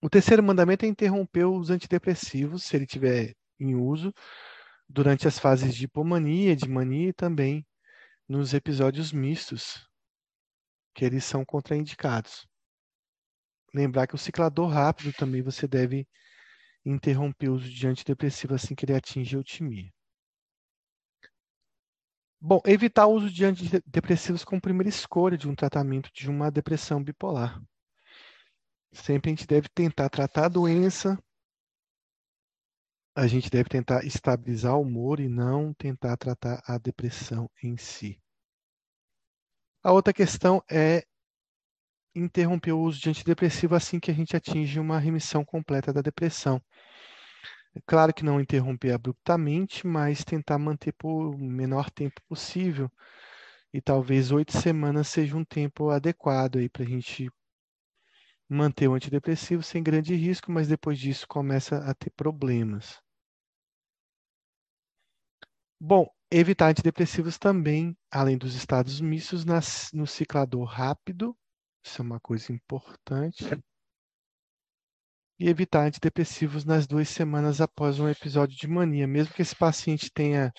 [0.00, 4.14] O terceiro mandamento é interromper os antidepressivos, se ele tiver em uso,
[4.88, 7.66] durante as fases de hipomania, de mania e também
[8.28, 9.88] nos episódios mistos,
[10.94, 12.46] que eles são contraindicados.
[13.74, 16.06] Lembrar que o ciclador rápido também você deve
[16.84, 19.92] interromper o uso de antidepressivo assim que ele atinge a eutimia.
[22.40, 27.02] Bom, evitar o uso de antidepressivos como primeira escolha de um tratamento de uma depressão
[27.02, 27.60] bipolar.
[28.92, 31.18] Sempre a gente deve tentar tratar a doença,
[33.14, 38.20] a gente deve tentar estabilizar o humor e não tentar tratar a depressão em si.
[39.82, 41.02] A outra questão é
[42.14, 46.62] interromper o uso de antidepressivo assim que a gente atinge uma remissão completa da depressão.
[47.74, 52.90] É claro que não interromper abruptamente, mas tentar manter por o menor tempo possível.
[53.72, 57.30] E talvez oito semanas seja um tempo adequado aí para a gente
[58.48, 63.00] manter o antidepressivo sem grande risco, mas depois disso começa a ter problemas.
[65.80, 69.44] Bom, evitar antidepressivos também, além dos estados mistos,
[69.92, 71.36] no ciclador rápido,
[71.84, 73.44] isso é uma coisa importante
[75.38, 80.10] e evitar antidepressivos nas duas semanas após um episódio de mania, mesmo que esse paciente
[80.12, 80.52] tenha,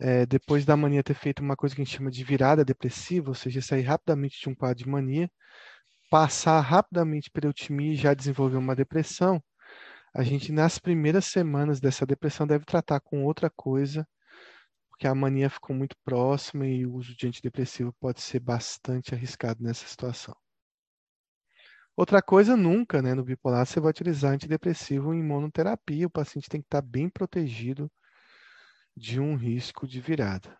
[0.00, 3.30] é, depois da mania, ter feito uma coisa que a gente chama de virada depressiva,
[3.30, 5.28] ou seja, sair rapidamente de um quadro de mania,
[6.10, 9.42] passar rapidamente eutimia e já desenvolver uma depressão,
[10.14, 14.06] a gente, nas primeiras semanas dessa depressão, deve tratar com outra coisa,
[14.90, 19.62] porque a mania ficou muito próxima e o uso de antidepressivo pode ser bastante arriscado
[19.62, 20.34] nessa situação.
[21.96, 26.06] Outra coisa, nunca, né, no bipolar, você vai utilizar antidepressivo em monoterapia.
[26.06, 27.90] O paciente tem que estar bem protegido
[28.96, 30.56] de um risco de virada.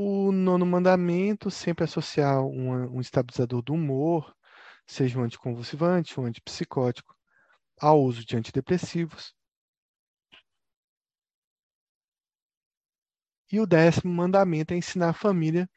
[0.00, 4.32] O nono mandamento, sempre associar um, estabilizador do humor,
[4.86, 7.16] seja um anticonvulsivante, um antipsicótico,
[7.80, 9.34] ao uso de antidepressivos.
[13.50, 15.68] E o décimo mandamento é ensinar a família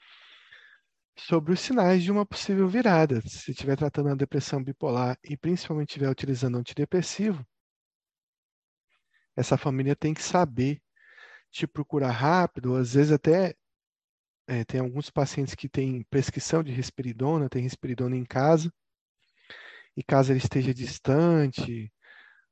[1.17, 3.21] sobre os sinais de uma possível virada.
[3.21, 7.43] Se estiver tratando a depressão bipolar e principalmente estiver utilizando antidepressivo,
[9.35, 10.79] essa família tem que saber
[11.49, 13.55] te procurar rápido, às vezes até
[14.51, 18.69] é, tem alguns pacientes que têm prescrição de risperidona, tem risperidona em casa,
[19.95, 21.89] e caso ele esteja distante,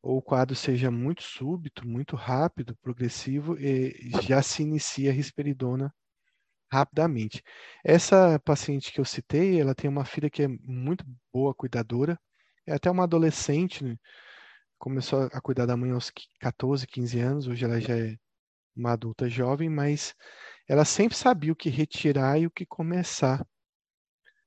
[0.02, 3.58] ou o quadro seja muito súbito, muito rápido, progressivo,
[4.24, 5.94] já se inicia a risperidona
[6.72, 7.44] rapidamente.
[7.84, 11.04] Essa paciente que eu citei, ela tem uma filha que é muito
[11.34, 12.18] boa cuidadora,
[12.66, 13.98] é até uma adolescente, né?
[14.78, 16.10] começou a cuidar da mãe aos
[16.40, 18.16] 14, 15 anos, hoje ela já é
[18.74, 20.16] uma adulta jovem, mas
[20.70, 23.46] ela sempre sabia o que retirar e o que começar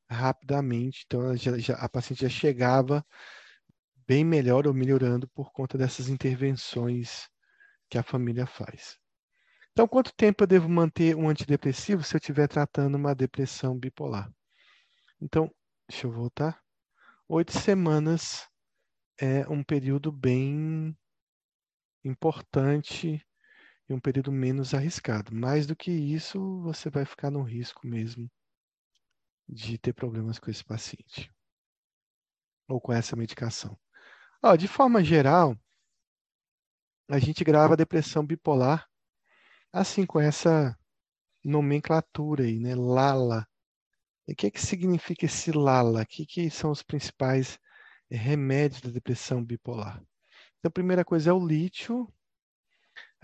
[0.08, 3.04] rapidamente, então já, já, a paciente já chegava
[4.06, 7.28] bem melhor ou melhorando por conta dessas intervenções
[7.90, 8.98] que a família faz.
[9.72, 14.30] Então, quanto tempo eu devo manter um antidepressivo se eu estiver tratando uma depressão bipolar?
[15.20, 15.50] Então,
[15.88, 16.62] deixa eu voltar.
[17.28, 18.46] oito semanas
[19.18, 20.96] é um período bem
[22.04, 23.24] importante
[23.88, 25.34] e um período menos arriscado.
[25.34, 28.30] Mais do que isso, você vai ficar no risco mesmo
[29.48, 31.30] de ter problemas com esse paciente
[32.68, 33.78] ou com essa medicação.
[34.42, 35.56] Ó, de forma geral,
[37.08, 38.88] a gente grava a depressão bipolar
[39.72, 40.76] assim com essa
[41.44, 42.74] nomenclatura aí, né?
[42.74, 43.46] Lala.
[44.26, 46.02] E o que, que significa esse Lala?
[46.02, 47.58] O que, que são os principais
[48.10, 49.96] remédios da depressão bipolar?
[50.58, 52.12] Então, a primeira coisa é o lítio.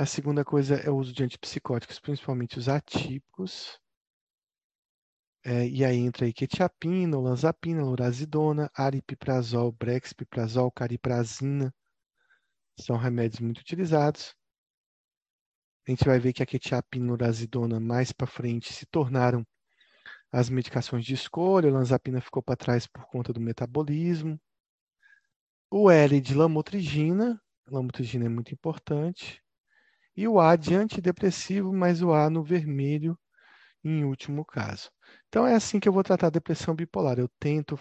[0.01, 3.81] A segunda coisa é o uso de antipsicóticos, principalmente os atípicos.
[5.45, 11.75] É, e aí entra aí quetiapina, olanzapina, lorazidona, aripiprazol, brexpiprazol, cariprazina.
[12.79, 14.37] São remédios muito utilizados.
[15.85, 19.45] A gente vai ver que a quetiapina e lorazidona mais para frente se tornaram
[20.31, 24.41] as medicações de escolha, a olanzapina ficou para trás por conta do metabolismo.
[25.69, 29.43] O L de lamotrigina, lamotrigina é muito importante.
[30.19, 33.17] E o A de antidepressivo, mas o A no vermelho
[33.85, 34.91] em último caso.
[35.29, 37.21] Então é assim que eu vou tratar a depressão bipolar.
[37.21, 37.79] Eu tento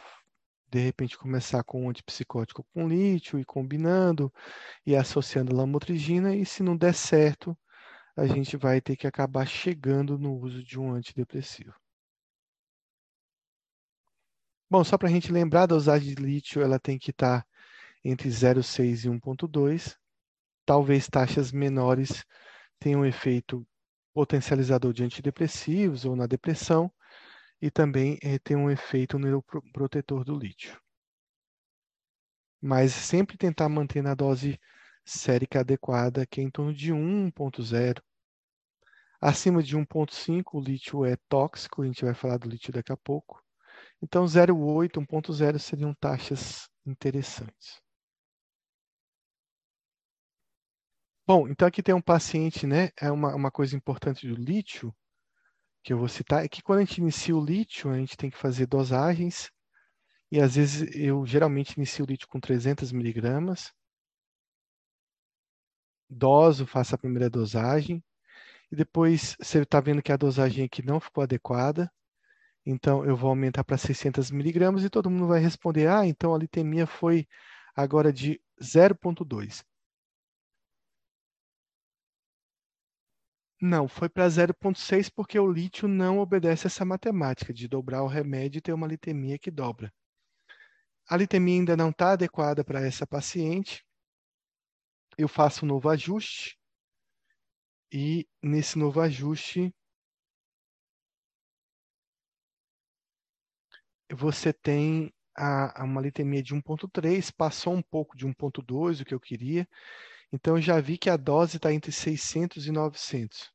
[0.69, 4.31] de repente começar com um antipsicótico com lítio e combinando
[4.85, 7.57] e associando lamotrigina e se não der certo,
[8.15, 11.73] a gente vai ter que acabar chegando no uso de um antidepressivo.
[14.69, 17.47] Bom, só para a gente lembrar, a dosagem de lítio ela tem que estar tá
[18.05, 19.97] entre 0,6 e 1,2.
[20.68, 22.26] Talvez taxas menores
[22.77, 23.65] tenham um efeito
[24.14, 26.91] potencializador de antidepressivos ou na depressão
[27.61, 30.77] e também é, tem um efeito neuroprotetor do lítio.
[32.61, 34.60] Mas sempre tentar manter na dose
[35.06, 38.02] sérica adequada, que é em torno de 1,0.
[39.22, 42.98] Acima de 1,5 o lítio é tóxico, a gente vai falar do lítio daqui a
[42.98, 43.41] pouco.
[44.02, 47.86] Então 0,8, 1,0 seriam taxas interessantes.
[51.27, 52.89] Bom, então aqui tem um paciente, né?
[52.99, 54.95] É uma, uma coisa importante do lítio,
[55.83, 58.29] que eu vou citar, é que quando a gente inicia o lítio, a gente tem
[58.29, 59.51] que fazer dosagens,
[60.31, 63.73] e às vezes eu geralmente inicio o lítio com 300 miligramas,
[66.09, 68.03] doso, faço a primeira dosagem,
[68.71, 71.91] e depois você está vendo que a dosagem aqui não ficou adequada,
[72.65, 76.39] então eu vou aumentar para 600 miligramas e todo mundo vai responder, ah, então a
[76.39, 77.27] litemia foi
[77.75, 79.65] agora de 0,2.
[83.59, 88.59] Não, foi para 0,6 porque o lítio não obedece essa matemática de dobrar o remédio
[88.59, 89.91] e ter uma litemia que dobra.
[91.09, 93.84] A litemia ainda não está adequada para essa paciente.
[95.17, 96.57] Eu faço um novo ajuste
[97.91, 99.73] e nesse novo ajuste
[104.11, 109.13] você tem a, a uma litemia de 1,3, passou um pouco de 1,2, o que
[109.13, 109.67] eu queria.
[110.31, 113.51] Então, já vi que a dose está entre 600 e 900.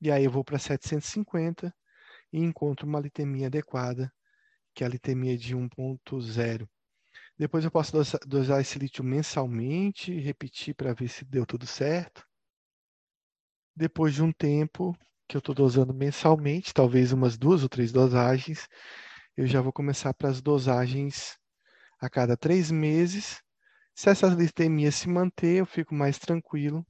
[0.00, 1.74] E aí eu vou para 750
[2.32, 4.12] e encontro uma litemia adequada,
[4.74, 6.68] que é a litemia de 1.0.
[7.38, 7.92] Depois eu posso
[8.26, 12.26] dosar esse lítio mensalmente, repetir para ver se deu tudo certo.
[13.74, 18.68] Depois de um tempo que eu estou dosando mensalmente, talvez umas duas ou três dosagens,
[19.36, 21.36] eu já vou começar para as dosagens
[21.98, 23.43] a cada três meses
[23.94, 26.84] se essa litemia se manter, eu fico mais tranquilo.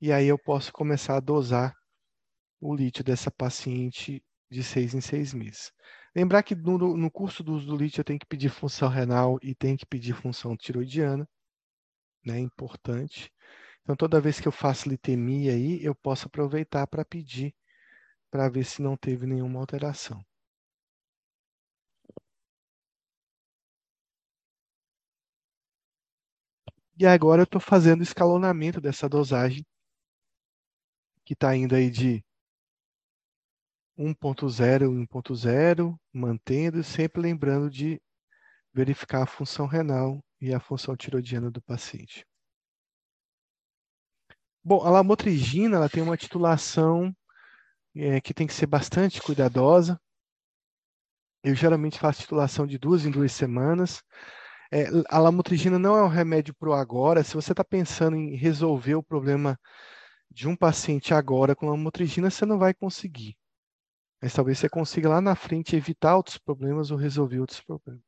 [0.00, 1.74] E aí eu posso começar a dosar
[2.60, 5.72] o lítio dessa paciente de seis em seis meses.
[6.14, 9.38] Lembrar que no, no curso do uso do lítio eu tenho que pedir função renal
[9.42, 11.28] e tenho que pedir função tiroidiana,
[12.24, 12.38] né?
[12.40, 13.32] Importante.
[13.82, 17.54] Então toda vez que eu faço litemia aí, eu posso aproveitar para pedir
[18.30, 20.24] para ver se não teve nenhuma alteração.
[26.98, 29.64] E agora eu estou fazendo escalonamento dessa dosagem,
[31.24, 32.24] que está indo aí de
[33.96, 38.02] 1.0 em 1.0, mantendo, sempre lembrando de
[38.74, 42.26] verificar a função renal e a função tiroidiana do paciente.
[44.64, 47.14] Bom, a lamotrigina ela tem uma titulação
[47.94, 50.00] é, que tem que ser bastante cuidadosa.
[51.44, 54.02] Eu geralmente faço titulação de duas em duas semanas.
[54.70, 57.24] É, a lamotrigina não é um remédio para o agora.
[57.24, 59.58] Se você está pensando em resolver o problema
[60.30, 63.36] de um paciente agora com lamotrigina, você não vai conseguir.
[64.22, 68.02] Mas talvez você consiga lá na frente evitar outros problemas ou resolver outros problemas.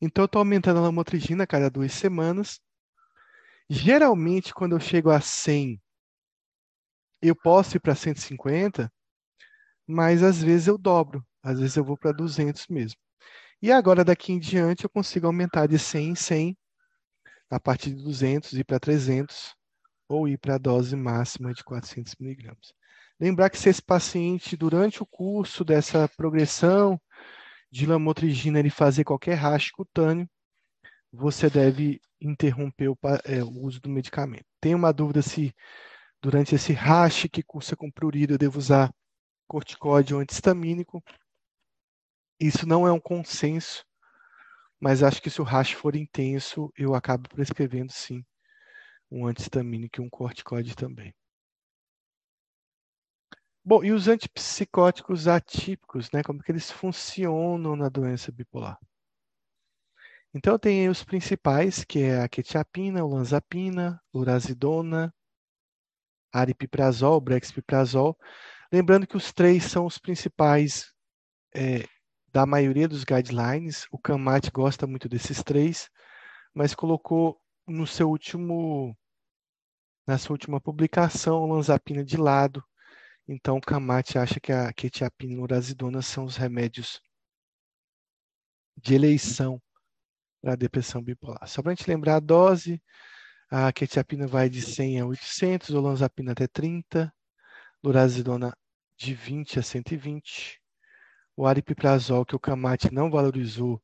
[0.00, 2.60] Então, eu estou aumentando a lamotrigina a cada duas semanas.
[3.70, 5.80] Geralmente, quando eu chego a 100
[7.22, 8.92] eu posso ir para 150,
[9.86, 12.98] mas às vezes eu dobro, às vezes eu vou para 200 mesmo.
[13.60, 16.58] E agora, daqui em diante, eu consigo aumentar de 100 em 100,
[17.50, 19.54] a partir de 200 ir para 300,
[20.08, 22.72] ou ir para a dose máxima de 400 miligramas.
[23.20, 27.00] Lembrar que se esse paciente, durante o curso dessa progressão
[27.70, 30.28] de lamotrigina, ele fazer qualquer rash cutâneo,
[31.12, 34.44] você deve interromper o, é, o, uso do medicamento.
[34.60, 35.54] Tem uma dúvida se
[36.20, 38.92] durante esse rash que cursa com prurido eu devo usar
[39.46, 41.02] corticóide ou antihistamínico.
[42.42, 43.86] Isso não é um consenso,
[44.80, 48.24] mas acho que se o rash for intenso, eu acabo prescrevendo sim
[49.08, 51.14] um antihistamínico e um corticóide também.
[53.64, 56.20] Bom, e os antipsicóticos atípicos, né?
[56.24, 58.76] Como que eles funcionam na doença bipolar?
[60.34, 65.14] Então, tem os principais, que é a quetiapina, olanzapina, urazidona,
[66.32, 68.18] aripiprazol, brexpiprazol.
[68.72, 70.92] Lembrando que os três são os principais
[71.54, 71.86] é,
[72.32, 73.86] da maioria dos guidelines.
[73.90, 75.90] O CAMAT gosta muito desses três,
[76.54, 78.96] mas colocou no seu último,
[80.06, 82.64] na sua última publicação, a olanzapina de lado.
[83.28, 87.00] Então, o CAMAT acha que a quetiapina e a urazidona são os remédios
[88.76, 89.60] de eleição
[90.40, 91.46] para a depressão bipolar.
[91.46, 92.82] Só para a gente lembrar a dose,
[93.50, 97.12] a quetiapina vai de 100 a 800, olanzapina até 30,
[97.82, 98.56] lorazidona
[98.96, 100.61] de 20 a 120,
[101.42, 103.82] o aripiprazol, que o Camate não valorizou,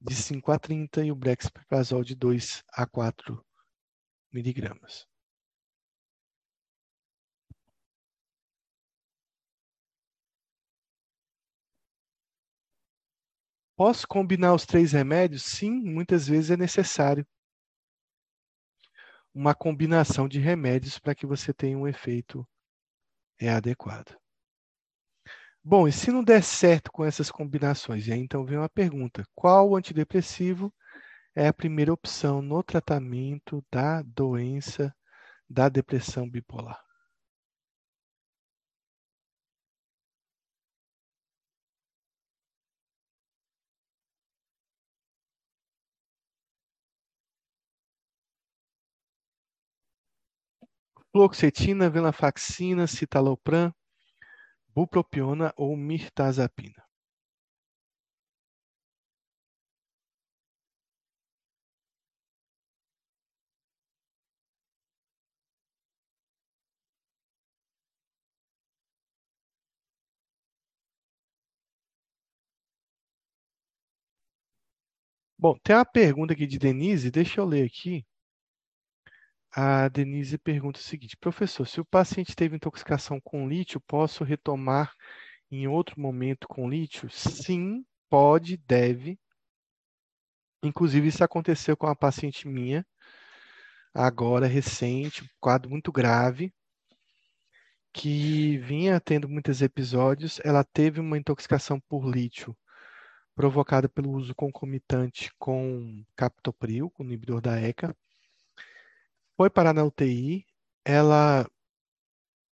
[0.00, 3.44] de 5 a 30 e o brexpiprazol de 2 a 4
[4.32, 5.08] miligramas.
[13.76, 15.42] Posso combinar os três remédios?
[15.42, 17.26] Sim, muitas vezes é necessário
[19.34, 22.46] uma combinação de remédios para que você tenha um efeito
[23.36, 24.19] é, adequado.
[25.64, 28.06] Bom, e se não der certo com essas combinações?
[28.06, 30.70] E aí então vem uma pergunta: qual antidepressivo
[31.34, 34.94] é a primeira opção no tratamento da doença
[35.50, 36.80] da depressão bipolar?
[51.12, 53.72] fluoxetina, venlafaxina, citalopram,
[54.74, 56.82] bupropiona ou mirtazapina.
[75.36, 78.04] Bom, tem uma pergunta aqui de Denise, deixa eu ler aqui.
[79.52, 84.94] A Denise pergunta o seguinte: professor, se o paciente teve intoxicação com lítio, posso retomar
[85.50, 87.10] em outro momento com lítio?
[87.10, 89.18] Sim, pode, deve.
[90.62, 92.86] Inclusive, isso aconteceu com uma paciente minha,
[93.92, 96.52] agora recente, um quadro muito grave,
[97.92, 100.38] que vinha tendo muitos episódios.
[100.44, 102.56] Ela teve uma intoxicação por lítio
[103.34, 107.96] provocada pelo uso concomitante com captopril, com inibidor da ECA
[109.40, 110.46] foi parar na UTI,
[110.84, 111.50] ela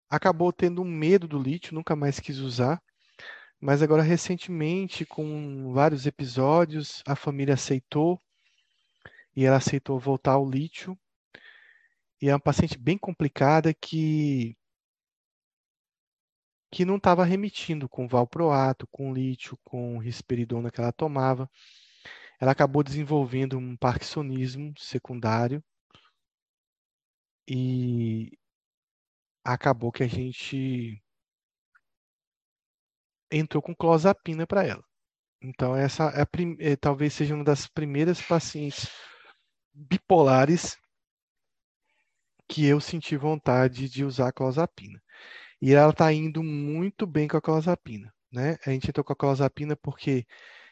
[0.08, 2.80] acabou tendo um medo do lítio, nunca mais quis usar,
[3.60, 8.22] mas agora recentemente, com vários episódios, a família aceitou
[9.36, 10.96] e ela aceitou voltar ao lítio.
[12.22, 14.56] E é uma paciente bem complicada que
[16.72, 21.50] que não estava remitindo com valproato, com lítio, com risperidona que ela tomava.
[22.40, 25.64] Ela acabou desenvolvendo um parkinsonismo secundário
[27.48, 28.32] e
[29.44, 31.02] acabou que a gente
[33.32, 34.84] entrou com clozapina para ela.
[35.42, 38.90] Então, essa é, é, talvez seja uma das primeiras pacientes
[39.74, 40.78] bipolares
[42.48, 45.02] que eu senti vontade de usar a clozapina.
[45.62, 48.14] E ela está indo muito bem com a clozapina.
[48.32, 48.58] Né?
[48.66, 50.26] A gente entrou com a clozapina porque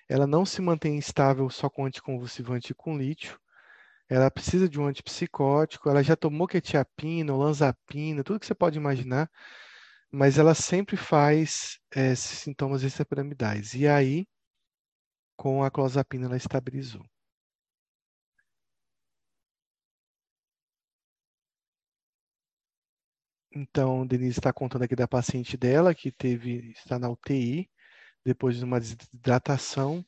[0.09, 3.39] ela não se mantém estável só com anticonvulsivante e com lítio
[4.13, 9.29] ela precisa de um antipsicótico, ela já tomou quetiapina, olanzapina, tudo que você pode imaginar,
[10.11, 13.73] mas ela sempre faz é, sintomas extrapiramidais.
[13.73, 14.27] E aí,
[15.35, 17.03] com a clozapina, ela estabilizou.
[23.55, 27.69] Então, Denise está contando aqui da paciente dela que teve está na UTI
[28.25, 30.05] depois de uma desidratação,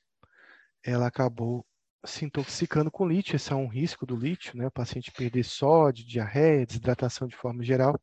[0.83, 1.65] ela acabou
[2.05, 3.35] se intoxicando com lítio.
[3.35, 4.67] Esse é um risco do lítio, né?
[4.67, 7.99] O paciente perder sódio, diarreia, desidratação de forma geral,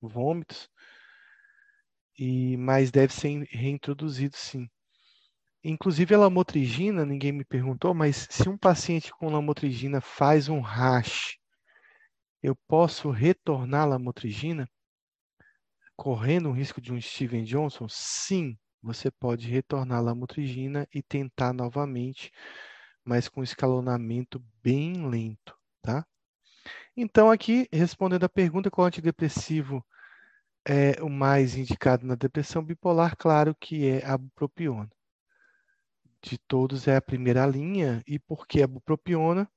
[0.00, 0.68] vômitos.
[2.18, 4.68] e mas deve ser reintroduzido sim.
[5.64, 11.38] Inclusive a lamotrigina, ninguém me perguntou, mas se um paciente com lamotrigina faz um rash,
[12.42, 14.68] eu posso retornar a lamotrigina?
[15.96, 17.88] Correndo o risco de um Steven Johnson?
[17.88, 22.30] Sim, você pode retornar a lamotrigina e tentar novamente,
[23.04, 26.06] mas com escalonamento bem lento, tá?
[26.96, 29.84] Então, aqui, respondendo a pergunta qual antidepressivo
[30.66, 34.90] é o mais indicado na depressão bipolar, claro que é a bupropiona.
[36.22, 39.48] De todos é a primeira linha, e por que a bupropiona?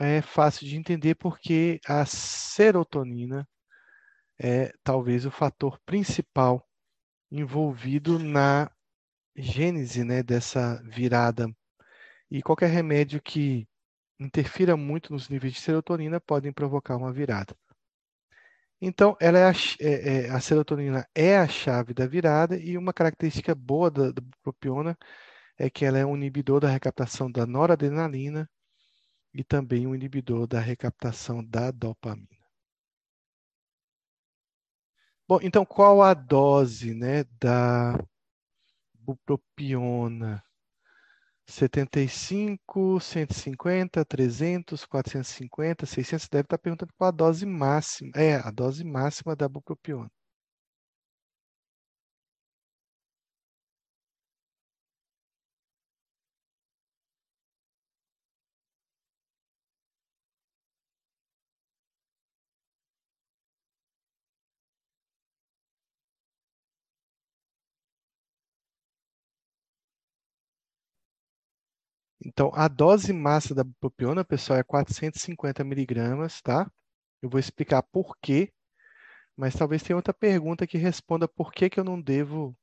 [0.00, 3.48] É fácil de entender porque a serotonina
[4.38, 6.64] é talvez o fator principal
[7.30, 8.70] envolvido na
[9.36, 11.48] gênese né, dessa virada.
[12.30, 13.66] E qualquer remédio que
[14.18, 17.56] interfira muito nos níveis de serotonina podem provocar uma virada.
[18.80, 22.92] Então, ela é a, é, é, a, serotonina é a chave da virada e uma
[22.92, 24.96] característica boa da, da bupropiona
[25.58, 28.48] é que ela é um inibidor da recaptação da noradrenalina
[29.34, 32.28] e também um inibidor da recaptação da dopamina.
[35.26, 37.98] Bom, então qual a dose né, da
[38.94, 40.42] bupropiona?
[41.48, 48.10] 75, 150, 300, 450, 600, deve estar perguntando qual a dose máxima.
[48.14, 50.10] É, a dose máxima da bupropiona.
[72.38, 76.70] Então, a dose máxima da bupropiona, pessoal, é 450 miligramas, tá?
[77.20, 78.52] Eu vou explicar por quê,
[79.36, 82.56] mas talvez tenha outra pergunta que responda por que, que eu não devo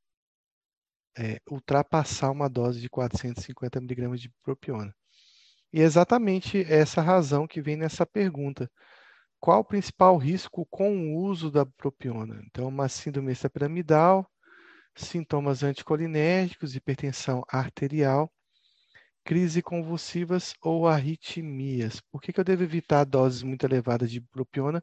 [1.18, 4.96] é, ultrapassar uma dose de 450 miligramas de bupropiona.
[5.70, 8.70] E é exatamente essa razão que vem nessa pergunta.
[9.38, 12.40] Qual o principal risco com o uso da bupropiona?
[12.46, 14.26] Então, uma síndrome extrapiramidal,
[14.94, 18.32] sintomas anticolinérgicos, hipertensão arterial,
[19.26, 22.00] crise convulsivas ou arritmias.
[22.10, 24.82] Por que, que eu devo evitar doses muito elevadas de propiona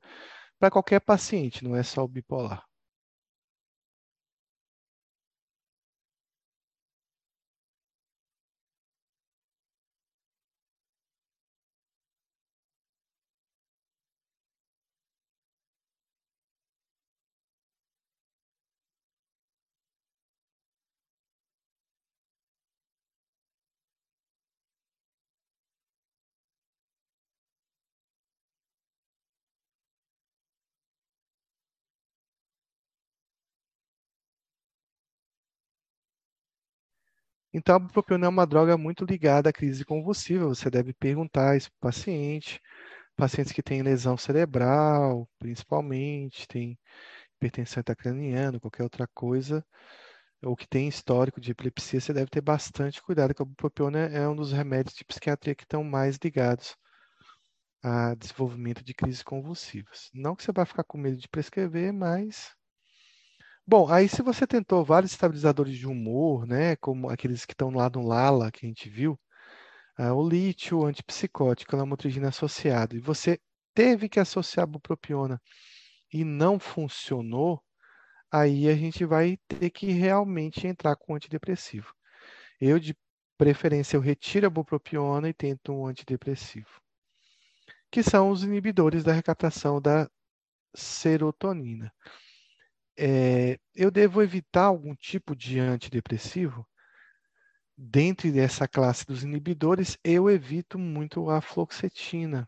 [0.60, 2.64] para qualquer paciente, não é só o bipolar?
[37.54, 40.48] Então, a bupropiona é uma droga muito ligada à crise convulsiva.
[40.48, 42.60] Você deve perguntar isso para o paciente.
[43.16, 46.80] Pacientes que têm lesão cerebral, principalmente, tem
[47.38, 49.66] hipertensão intracraniana, qualquer outra coisa,
[50.42, 54.28] ou que tem histórico de epilepsia, você deve ter bastante cuidado, porque a bupropiona é
[54.28, 56.76] um dos remédios de psiquiatria que estão mais ligados
[57.84, 60.10] a desenvolvimento de crises convulsivas.
[60.14, 62.56] Não que você vai ficar com medo de prescrever, mas
[63.66, 67.90] Bom, aí se você tentou vários estabilizadores de humor, né, como aqueles que estão lá
[67.90, 69.18] no LALA que a gente viu,
[69.98, 73.40] uh, o lítio, o antipsicótico, a lamotrigina associado, e você
[73.74, 75.42] teve que associar a bupropiona
[76.14, 77.64] e não funcionou,
[78.32, 81.94] aí a gente vai ter que realmente entrar com antidepressivo.
[82.60, 82.96] Eu, de
[83.38, 86.82] preferência, eu retiro a bupropiona e tento um antidepressivo,
[87.90, 90.10] que são os inibidores da recaptação da
[90.76, 91.94] serotonina
[92.98, 96.68] é, eu devo evitar algum tipo de antidepressivo?
[97.78, 102.48] Dentro dessa classe dos inibidores, eu evito muito a fluoxetina.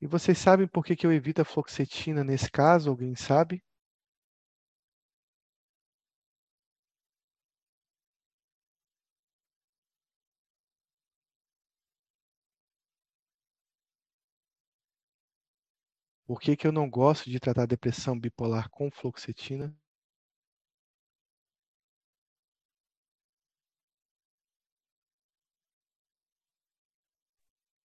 [0.00, 2.90] E vocês sabem por que, que eu evito a fluoxetina nesse caso?
[2.90, 3.62] Alguém sabe?
[16.26, 19.74] Por que, que eu não gosto de tratar depressão bipolar com fluoxetina?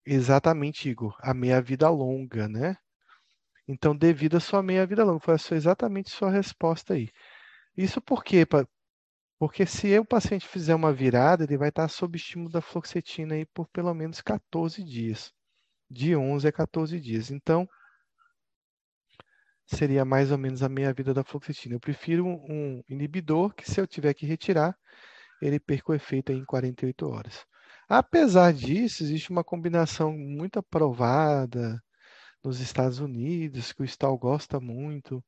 [0.05, 1.15] Exatamente, Igor.
[1.19, 2.75] A meia-vida longa, né?
[3.67, 7.09] Então, devido à sua meia-vida longa, foi exatamente sua resposta aí.
[7.77, 8.45] Isso por quê?
[9.39, 13.45] Porque se o paciente fizer uma virada, ele vai estar sob estímulo da fluoxetina aí
[13.45, 15.33] por pelo menos 14 dias.
[15.89, 17.31] De 11 a 14 dias.
[17.31, 17.67] Então,
[19.75, 21.75] seria mais ou menos a meia-vida da fluoxetina.
[21.75, 24.77] Eu prefiro um inibidor que, se eu tiver que retirar,
[25.41, 27.45] ele perca o efeito em 48 horas.
[27.89, 31.81] Apesar disso, existe uma combinação muito aprovada
[32.43, 35.23] nos Estados Unidos, que o Stahl gosta muito,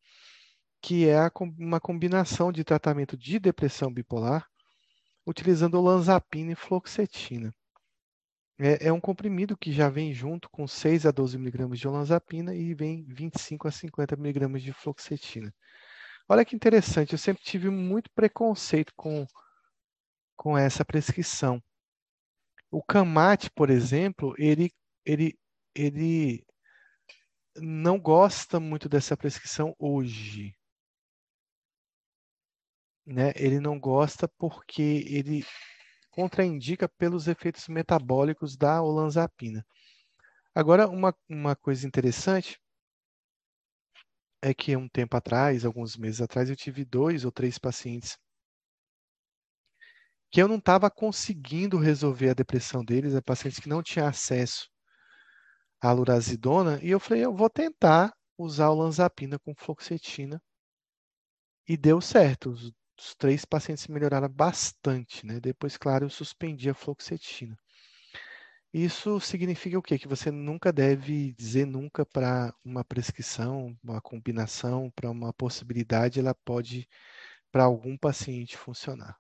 [0.82, 1.20] que é
[1.58, 4.48] uma combinação de tratamento de depressão bipolar
[5.26, 7.54] utilizando olanzapina e fluoxetina.
[8.60, 12.54] É, é, um comprimido que já vem junto com 6 a 12 miligramas de olanzapina
[12.54, 15.54] e vem 25 a 50 miligramas de fluoxetina.
[16.30, 19.26] Olha que interessante, eu sempre tive muito preconceito com,
[20.36, 21.62] com essa prescrição.
[22.72, 24.72] O Camate, por exemplo, ele,
[25.06, 25.38] ele,
[25.76, 26.46] ele
[27.58, 30.56] não gosta muito dessa prescrição hoje.
[33.06, 33.34] Né?
[33.36, 35.44] Ele não gosta porque ele
[36.14, 39.66] contraindica pelos efeitos metabólicos da olanzapina.
[40.54, 42.60] Agora, uma, uma coisa interessante
[44.40, 48.16] é que um tempo atrás, alguns meses atrás, eu tive dois ou três pacientes
[50.32, 54.68] que eu não estava conseguindo resolver a depressão deles, é pacientes que não tinham acesso
[55.82, 60.42] à lurazidona, e eu falei, eu vou tentar usar o lanzapina com fluoxetina,
[61.68, 62.50] e deu certo.
[62.52, 65.40] Os os três pacientes melhoraram bastante, né?
[65.40, 67.58] Depois, claro, eu suspendi a fluoxetina.
[68.74, 70.00] Isso significa o quê?
[70.00, 76.34] Que você nunca deve dizer nunca para uma prescrição, uma combinação, para uma possibilidade, ela
[76.34, 76.88] pode,
[77.52, 79.16] para algum paciente, funcionar.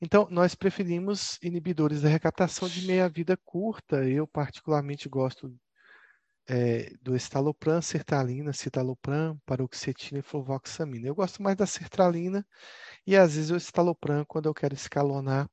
[0.00, 4.08] Então, nós preferimos inibidores da recaptação de meia-vida curta.
[4.08, 5.54] Eu, particularmente, gosto
[6.48, 11.06] é, do estalopram, sertralina, citalopram, paroxetina e fluvoxamina.
[11.06, 12.46] Eu gosto mais da sertralina
[13.06, 15.48] e às vezes o estalopram quando eu quero escalonar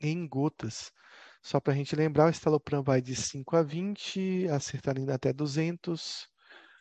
[0.00, 0.92] em gotas.
[1.42, 5.32] Só para a gente lembrar, o estalopram vai de 5 a 20, a sertralina até
[5.32, 6.28] 200,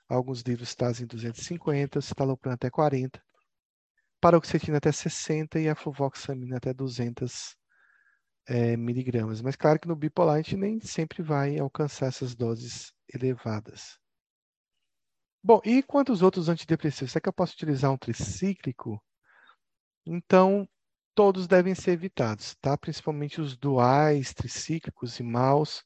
[0.10, 3.22] alguns livros trazem 250, o estalopram até 40,
[4.20, 7.56] paroxetina até 60 e a fluvoxamina até 200
[8.48, 9.42] é, miligramas.
[9.42, 14.00] Mas claro que no bipolar a gente nem sempre vai alcançar essas doses elevadas.
[15.44, 17.12] Bom, e quanto aos outros antidepressivos?
[17.12, 19.02] Será que eu posso utilizar um tricíclico?
[20.06, 20.68] Então,
[21.16, 22.78] todos devem ser evitados, tá?
[22.78, 25.84] Principalmente os duais, tricíclicos e maus,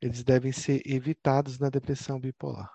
[0.00, 2.72] eles devem ser evitados na depressão bipolar.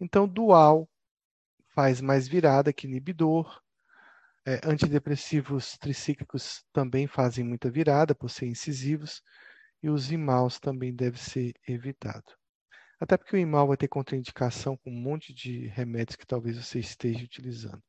[0.00, 0.88] Então, dual
[1.74, 3.63] faz mais virada que inibidor.
[4.46, 9.22] É, antidepressivos tricíclicos também fazem muita virada por ser incisivos
[9.82, 12.24] e os imaus também deve ser evitado.
[13.00, 16.78] Até porque o imal vai ter contraindicação com um monte de remédios que talvez você
[16.78, 17.82] esteja utilizando.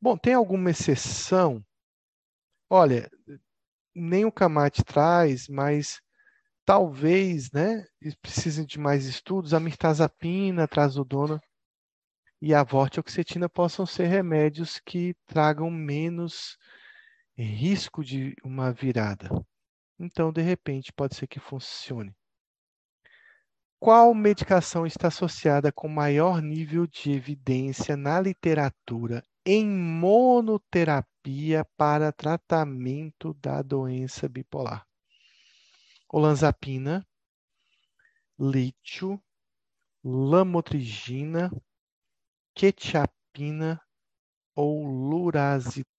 [0.00, 1.64] Bom, tem alguma exceção?
[2.70, 3.10] Olha,
[3.94, 6.00] nem o Camate traz, mas
[6.64, 7.84] talvez, né,
[8.20, 9.54] precisem de mais estudos.
[9.54, 11.40] A mirtazapina, a trazodona
[12.40, 16.56] e a vortioxetina possam ser remédios que tragam menos
[17.36, 19.28] risco de uma virada.
[19.98, 22.14] Então, de repente, pode ser que funcione.
[23.80, 33.34] Qual medicação está associada com maior nível de evidência na literatura em monoterapia para tratamento
[33.34, 34.84] da doença bipolar?
[36.08, 37.06] Olanzapina,
[38.38, 39.22] lítio,
[40.02, 41.50] lamotrigina,
[42.58, 43.80] quetiapina
[44.56, 45.97] ou lurazidona.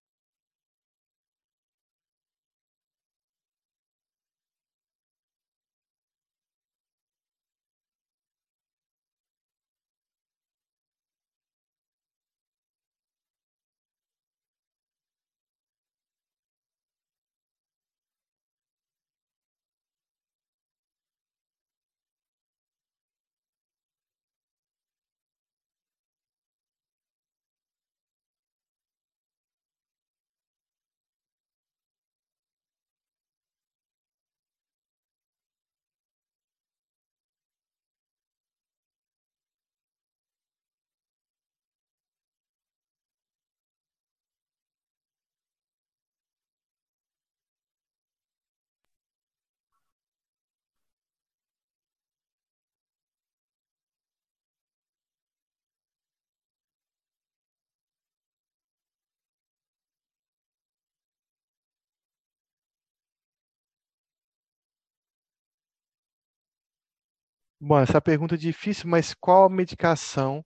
[67.61, 70.45] Bom, essa pergunta é difícil, mas qual medicação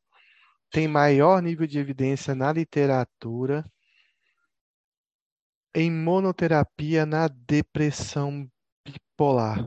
[0.71, 3.63] tem maior nível de evidência na literatura
[5.75, 8.49] em monoterapia na depressão
[8.83, 9.63] bipolar?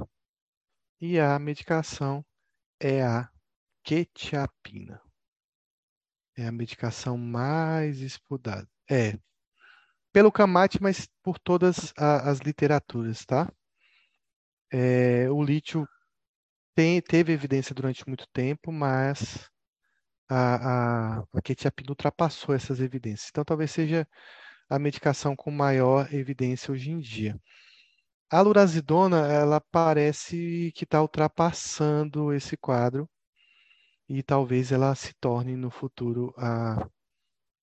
[1.00, 2.26] E a medicação
[2.80, 3.30] é a
[3.84, 5.00] quetiapina.
[6.36, 8.68] É a medicação mais estudada.
[8.90, 9.16] É,
[10.12, 13.52] pelo CAMAT, mas por todas as literaturas, tá?
[14.72, 15.86] É, o lítio
[16.76, 19.48] tem, teve evidência durante muito tempo, mas
[20.28, 23.30] a, a, a quetiapina ultrapassou essas evidências.
[23.30, 24.06] Então, talvez seja
[24.68, 27.40] a medicação com maior evidência hoje em dia.
[28.30, 33.08] A lurazidona, ela parece que está ultrapassando esse quadro
[34.08, 36.86] e talvez ela se torne no futuro a,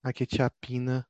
[0.04, 1.06] a quetiapina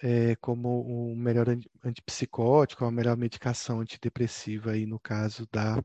[0.00, 1.46] é, como o melhor
[1.84, 5.82] antipsicótico, a melhor medicação antidepressiva aí no caso da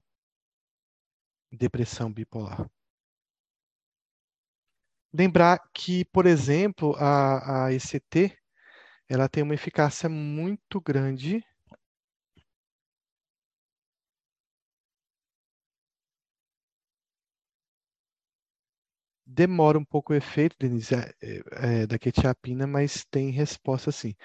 [1.52, 2.70] depressão bipolar.
[5.14, 8.38] Lembrar que, por exemplo, a, a ECT,
[9.10, 11.44] ela tem uma eficácia muito grande
[19.26, 21.14] demora um pouco o efeito, Denise, é,
[21.84, 24.16] é, da quetiapina, mas tem resposta sim.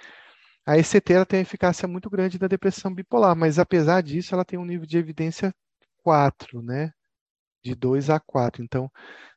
[0.67, 4.59] A ECT ela tem eficácia muito grande da depressão bipolar, mas apesar disso, ela tem
[4.59, 5.55] um nível de evidência
[5.99, 6.93] 4, né?
[7.65, 8.62] De 2 a 4.
[8.62, 8.91] Então,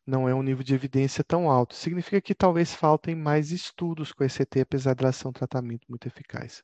[0.05, 1.73] não é um nível de evidência tão alto.
[1.73, 6.07] Significa que talvez faltem mais estudos com ECT, apesar de ela ser um tratamento muito
[6.07, 6.61] eficaz.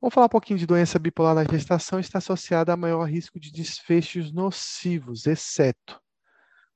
[0.00, 2.00] Vamos falar um pouquinho de doença bipolar na gestação.
[2.00, 6.00] Está associada a maior risco de desfechos nocivos, exceto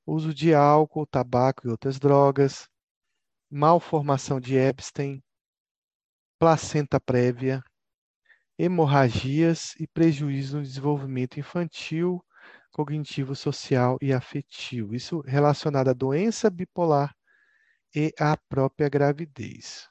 [0.05, 2.67] uso de álcool, tabaco e outras drogas,
[3.49, 5.23] malformação de Epstein,
[6.39, 7.63] placenta prévia,
[8.57, 12.23] hemorragias e prejuízo no desenvolvimento infantil,
[12.71, 14.95] cognitivo, social e afetivo.
[14.95, 17.15] Isso relacionado à doença bipolar
[17.95, 19.90] e à própria gravidez.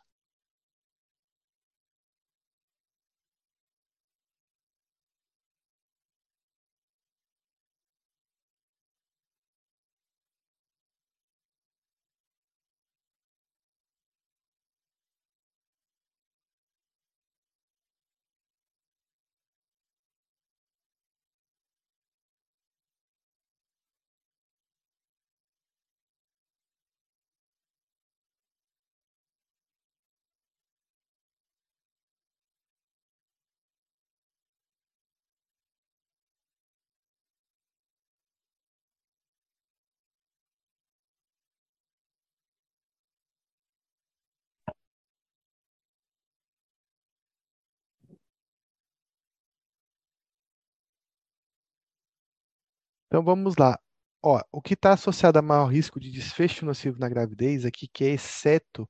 [53.11, 53.77] Então vamos lá.
[54.23, 58.05] Ó, o que está associado a maior risco de desfecho nocivo na gravidez aqui, que
[58.05, 58.89] é exceto,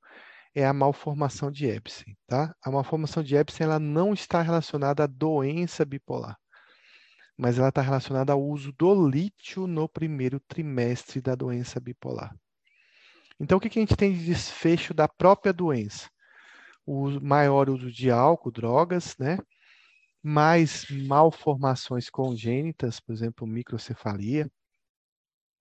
[0.53, 2.55] é a malformação de Epstein, tá?
[2.63, 6.37] A malformação de Epstein ela não está relacionada à doença bipolar,
[7.35, 12.35] mas ela está relacionada ao uso do lítio no primeiro trimestre da doença bipolar.
[13.39, 16.07] Então, o que, que a gente tem de desfecho da própria doença?
[16.85, 19.39] O maior uso de álcool, drogas, né?
[20.23, 24.51] Mais malformações congênitas, por exemplo, microcefalia,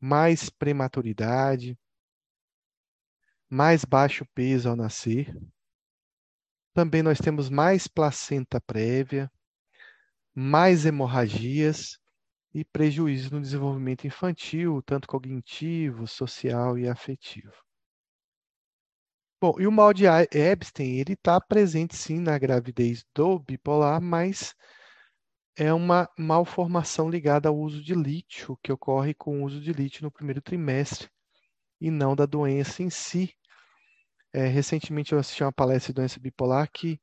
[0.01, 1.79] mais prematuridade,
[3.49, 5.35] mais baixo peso ao nascer.
[6.73, 9.31] Também nós temos mais placenta prévia,
[10.35, 11.99] mais hemorragias
[12.55, 17.70] e prejuízo no desenvolvimento infantil, tanto cognitivo, social e afetivo.
[19.41, 24.55] Bom, e o mal de Epstein, ele está presente sim na gravidez do bipolar, mas
[25.57, 30.03] é uma malformação ligada ao uso de lítio, que ocorre com o uso de lítio
[30.03, 31.09] no primeiro trimestre,
[31.81, 33.35] e não da doença em si.
[34.33, 37.01] É, recentemente eu assisti uma palestra de doença bipolar que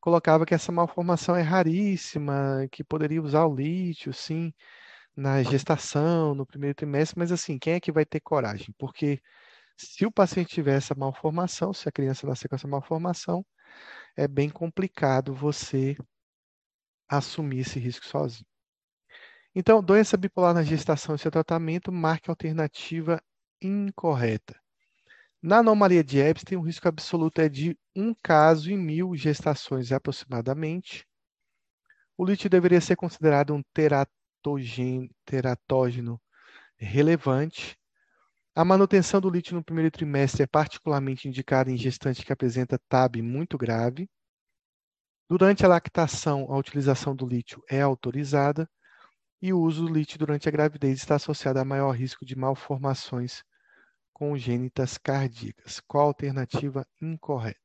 [0.00, 4.52] colocava que essa malformação é raríssima, que poderia usar o lítio, sim,
[5.16, 8.74] na gestação, no primeiro trimestre, mas assim, quem é que vai ter coragem?
[8.78, 9.20] Porque
[9.76, 13.44] se o paciente tiver essa malformação, se a criança nascer com essa malformação,
[14.16, 15.96] é bem complicado você
[17.08, 18.46] assumir esse risco sozinho.
[19.54, 23.20] Então, doença bipolar na gestação e seu tratamento marca alternativa
[23.60, 24.58] incorreta.
[25.42, 31.06] Na anomalia de Epstein, o risco absoluto é de um caso em mil gestações aproximadamente.
[32.16, 33.62] O lítio deveria ser considerado um
[35.24, 36.20] teratógeno
[36.78, 37.76] relevante
[38.54, 43.22] a manutenção do lítio no primeiro trimestre é particularmente indicada em gestante que apresenta TAB
[43.22, 44.10] muito grave.
[45.28, 48.68] Durante a lactação, a utilização do lítio é autorizada
[49.40, 53.42] e o uso do lítio durante a gravidez está associado a maior risco de malformações
[54.12, 55.80] congênitas cardíacas.
[55.80, 57.61] Qual a alternativa incorreta?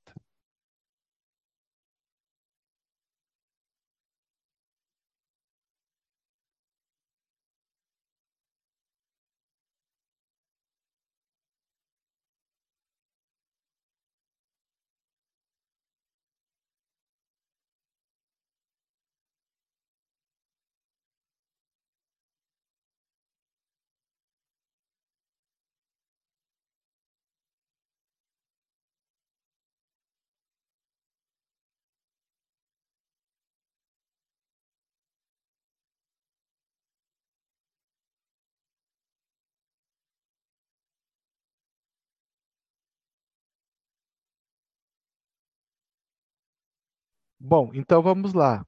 [47.49, 48.65] Bom, então vamos lá.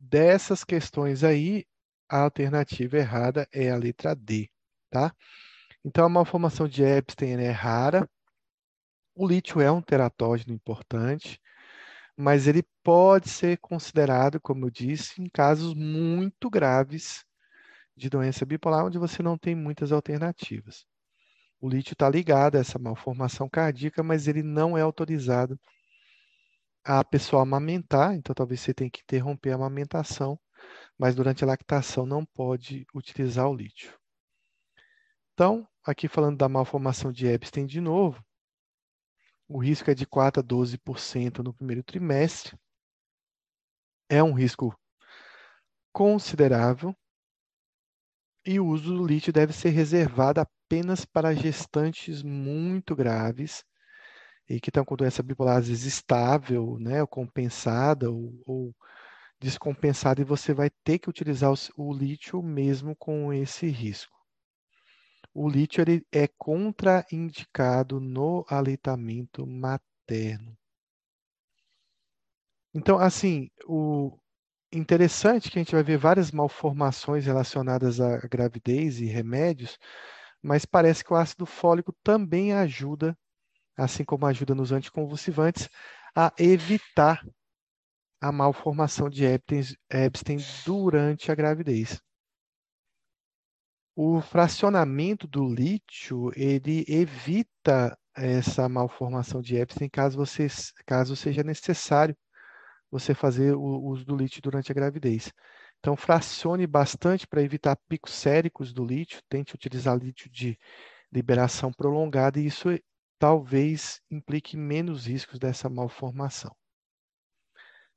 [0.00, 1.66] Dessas questões aí,
[2.08, 4.48] a alternativa errada é a letra D,
[4.90, 5.14] tá?
[5.84, 8.08] Então, a malformação de Epstein é rara.
[9.14, 11.38] O lítio é um teratógeno importante,
[12.16, 17.22] mas ele pode ser considerado, como eu disse, em casos muito graves
[17.96, 20.86] de doença bipolar, onde você não tem muitas alternativas.
[21.60, 25.60] O lítio está ligado a essa malformação cardíaca, mas ele não é autorizado
[26.88, 30.38] a pessoa amamentar, então talvez você tenha que interromper a amamentação,
[30.96, 33.98] mas durante a lactação não pode utilizar o lítio.
[35.34, 38.24] Então, aqui falando da malformação de Epstein de novo,
[39.48, 42.56] o risco é de 4 a 12% no primeiro trimestre.
[44.08, 44.72] É um risco
[45.92, 46.94] considerável,
[48.46, 53.64] e o uso do lítio deve ser reservado apenas para gestantes muito graves
[54.48, 58.74] e que estão com doença bipolar às vezes estável, né, ou compensada ou, ou
[59.40, 64.16] descompensada, e você vai ter que utilizar o, o lítio mesmo com esse risco.
[65.34, 70.56] O lítio ele é contraindicado no aleitamento materno.
[72.72, 74.18] Então, assim, o,
[74.72, 79.78] interessante que a gente vai ver várias malformações relacionadas à gravidez e remédios,
[80.42, 83.16] mas parece que o ácido fólico também ajuda,
[83.76, 85.68] assim como ajuda nos anticonvulsivantes,
[86.14, 87.24] a evitar
[88.20, 92.00] a malformação de Epstein durante a gravidez.
[93.94, 100.46] O fracionamento do lítio, ele evita essa malformação de Epstein caso, você,
[100.86, 102.16] caso seja necessário
[102.90, 105.32] você fazer o uso do lítio durante a gravidez.
[105.78, 110.58] Então, fracione bastante para evitar picos séricos do lítio, tente utilizar lítio de
[111.12, 112.68] liberação prolongada, e isso
[113.18, 116.54] talvez implique menos riscos dessa malformação.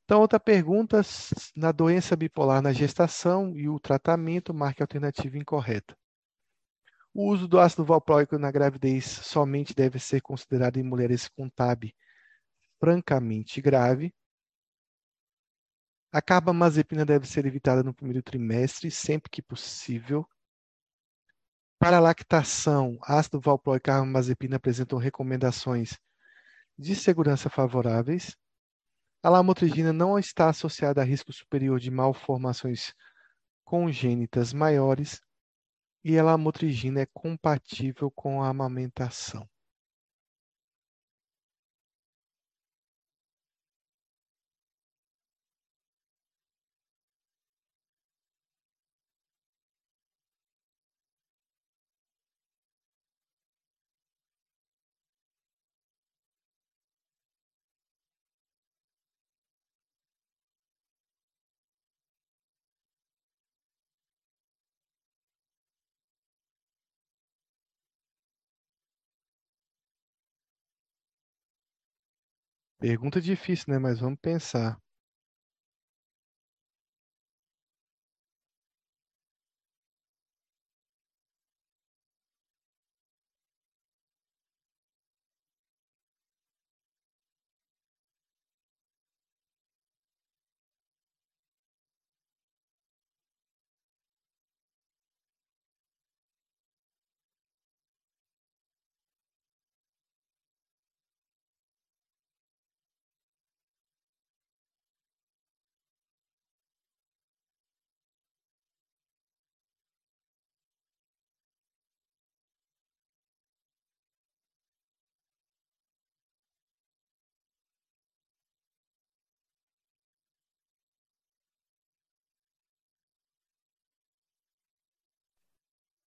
[0.06, 1.02] Então, outra pergunta,
[1.56, 5.96] na doença bipolar na gestação e o tratamento, marque a alternativa incorreta.
[7.14, 11.94] O uso do ácido valproico na gravidez somente deve ser considerado em mulheres com TAB
[12.80, 14.14] francamente grave,
[16.12, 20.28] a carbamazepina deve ser evitada no primeiro trimestre, sempre que possível.
[21.80, 25.98] Para a lactação, ácido valproico e carbamazepina apresentam recomendações
[26.78, 28.36] de segurança favoráveis.
[29.24, 32.94] A lamotrigina não está associada a risco superior de malformações
[33.64, 35.22] congênitas maiores
[36.04, 39.48] e a lamotrigina é compatível com a amamentação.
[72.80, 73.80] Pergunta difícil, né?
[73.80, 74.78] Mas vamos pensar.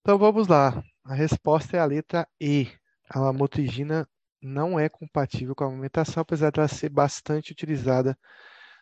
[0.03, 0.83] Então vamos lá.
[1.05, 2.69] A resposta é a letra E.
[3.09, 4.09] A lamotrigina
[4.43, 8.19] não é compatível com a amamentação, apesar de ela ser bastante utilizada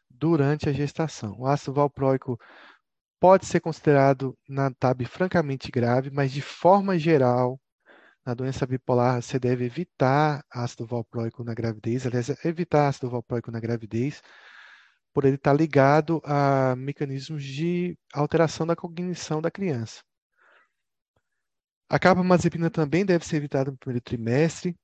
[0.09, 1.37] durante a gestação.
[1.39, 2.39] O ácido valproico
[3.21, 7.61] pode ser considerado na TAB francamente grave, mas de forma geral,
[8.27, 13.61] na doença bipolar, você deve evitar ácido valproico na gravidez, aliás, evitar ácido valproico na
[13.61, 14.23] gravidez,
[15.15, 20.03] por ele estar ligado a mecanismos de alteração da cognição da criança.
[21.93, 24.77] A carbamazepina também deve ser evitada no primeiro trimestre.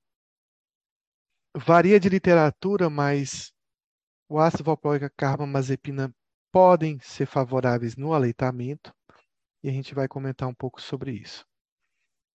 [1.57, 3.53] Varia de literatura, mas
[4.29, 6.13] o ácido valproico e a carbamazepina
[6.51, 8.93] podem ser favoráveis no aleitamento,
[9.63, 11.47] e a gente vai comentar um pouco sobre isso.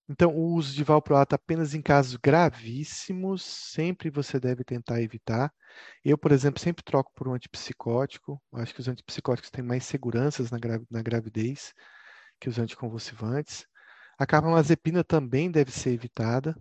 [0.08, 5.52] Então, o uso de valproato apenas em casos gravíssimos, sempre você deve tentar evitar.
[6.02, 8.42] Eu, por exemplo, sempre troco por um antipsicótico.
[8.54, 11.74] Acho que os antipsicóticos têm mais seguranças na, gra na gravidez
[12.40, 13.66] que os anticonvulsivantes.
[14.18, 16.56] A carbamazepina também deve ser evitada.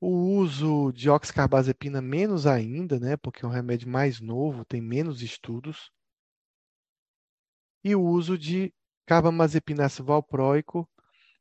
[0.00, 5.22] O uso de oxcarbazepina menos ainda, né, porque é um remédio mais novo, tem menos
[5.22, 5.90] estudos.
[7.82, 8.72] E o uso de
[9.06, 10.88] carbamazepina ácido valproico,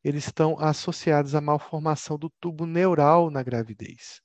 [0.04, 4.22] eles estão associados à malformação do tubo neural na gravidez.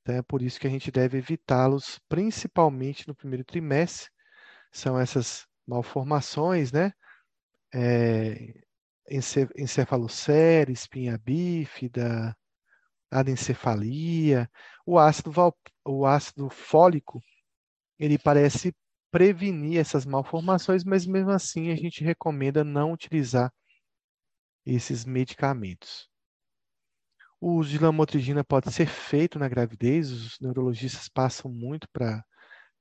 [0.00, 4.10] Então é por isso que a gente deve evitá-los, principalmente no primeiro trimestre.
[4.72, 6.92] São essas malformações, né?
[7.74, 8.62] É,
[9.56, 12.36] encefalocere, espinha bífida,
[13.10, 14.50] anencefalia.
[14.86, 15.32] O ácido,
[15.84, 17.20] o ácido fólico,
[17.98, 18.74] ele parece
[19.10, 23.52] prevenir essas malformações, mas mesmo assim a gente recomenda não utilizar
[24.64, 26.08] esses medicamentos.
[27.40, 32.24] O uso de lamotrigina pode ser feito na gravidez, os neurologistas passam muito para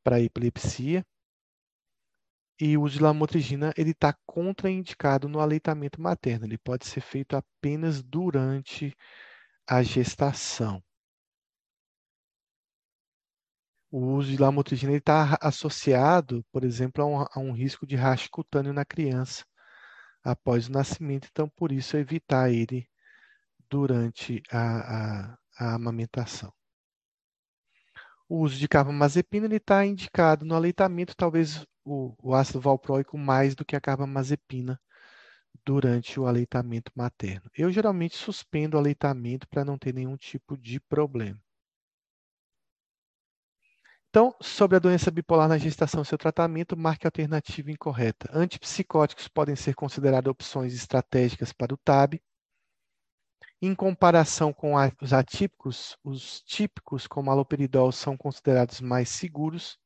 [0.06, 1.06] a epilepsia.
[2.64, 6.46] E o uso de lamotrigina ele está contraindicado no aleitamento materno.
[6.46, 8.96] Ele pode ser feito apenas durante
[9.68, 10.80] a gestação.
[13.90, 18.30] O uso de lamotrigina está associado, por exemplo, a um, a um risco de racho
[18.30, 19.44] cutâneo na criança
[20.24, 21.28] após o nascimento.
[21.32, 22.88] Então, por isso, evitar ele
[23.68, 26.54] durante a, a, a amamentação.
[28.30, 33.66] O uso de carbamazepina está indicado no aleitamento, talvez o, o ácido valproico mais do
[33.66, 34.80] que a carbamazepina
[35.66, 37.50] durante o aleitamento materno.
[37.58, 41.40] Eu geralmente suspendo o aleitamento para não ter nenhum tipo de problema.
[44.10, 48.30] Então, sobre a doença bipolar na gestação e seu tratamento, marque a alternativa incorreta.
[48.34, 52.22] Antipsicóticos podem ser considerados opções estratégicas para o TAB.
[53.62, 59.80] Em comparação com os atípicos, os típicos, como aloperidol, são considerados mais seguros.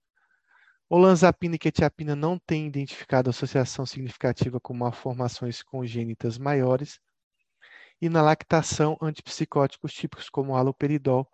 [0.88, 7.00] Olanzapina e quetiapina não têm identificado associação significativa com malformações congênitas maiores.
[8.00, 11.28] E na lactação, antipsicóticos típicos como aloperidol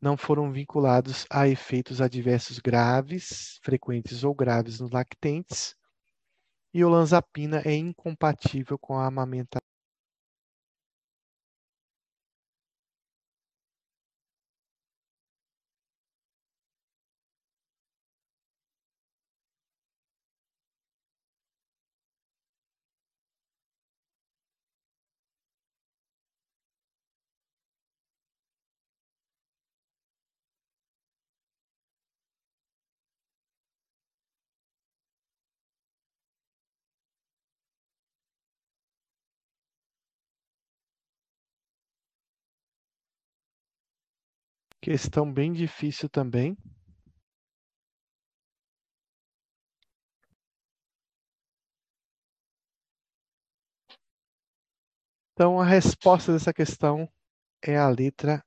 [0.00, 5.74] não foram vinculados a efeitos adversos graves, frequentes ou graves nos lactentes.
[6.72, 9.65] E olanzapina é incompatível com a amamentação.
[44.86, 46.56] Questão bem difícil também.
[55.32, 57.10] Então, a resposta dessa questão
[57.60, 58.44] é a letra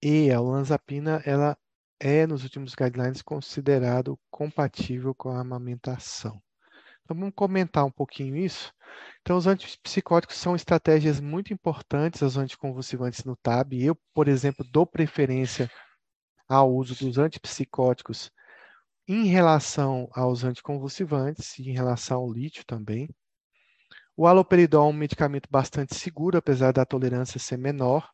[0.00, 0.30] E.
[0.30, 1.58] A olanzapina, ela
[1.98, 6.40] é, nos últimos guidelines, considerado compatível com a amamentação.
[7.06, 8.72] Então, vamos comentar um pouquinho isso.
[9.22, 13.74] Então, os antipsicóticos são estratégias muito importantes aos anticonvulsivantes no TAB.
[13.74, 15.70] Eu, por exemplo, dou preferência
[16.48, 18.32] ao uso dos antipsicóticos
[19.06, 23.08] em relação aos anticonvulsivantes e em relação ao lítio também.
[24.16, 28.10] O haloperidol é um medicamento bastante seguro, apesar da tolerância ser menor.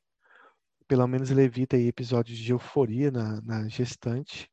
[0.86, 4.51] Pelo menos ele evita episódios de euforia na, na gestante.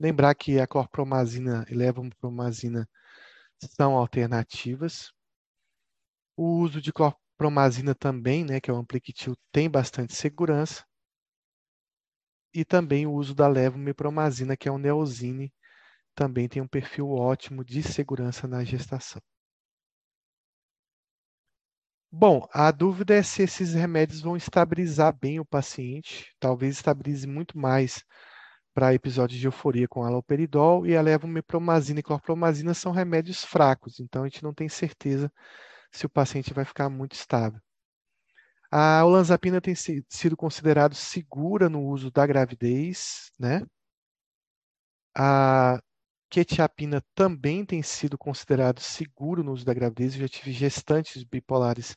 [0.00, 2.88] Lembrar que a clorpromazina e levopromazina
[3.60, 5.12] são alternativas.
[6.36, 10.84] O uso de clorpromazina também, né, que é o ampliquitil, tem bastante segurança.
[12.54, 15.52] E também o uso da levomepromazina, que é o neosine,
[16.14, 19.22] também tem um perfil ótimo de segurança na gestação.
[22.10, 27.58] Bom, a dúvida é se esses remédios vão estabilizar bem o paciente, talvez estabilize muito
[27.58, 28.02] mais
[28.74, 34.24] para episódios de euforia com aloperidol e a levomepromazina e clorpromazina são remédios fracos, então
[34.24, 35.32] a gente não tem certeza
[35.92, 37.60] se o paciente vai ficar muito estável.
[38.70, 43.62] A olanzapina tem sido considerada segura no uso da gravidez, né?
[45.16, 45.80] A
[46.28, 50.14] quetiapina também tem sido considerado seguro no uso da gravidez.
[50.14, 51.96] Eu já tive gestantes bipolares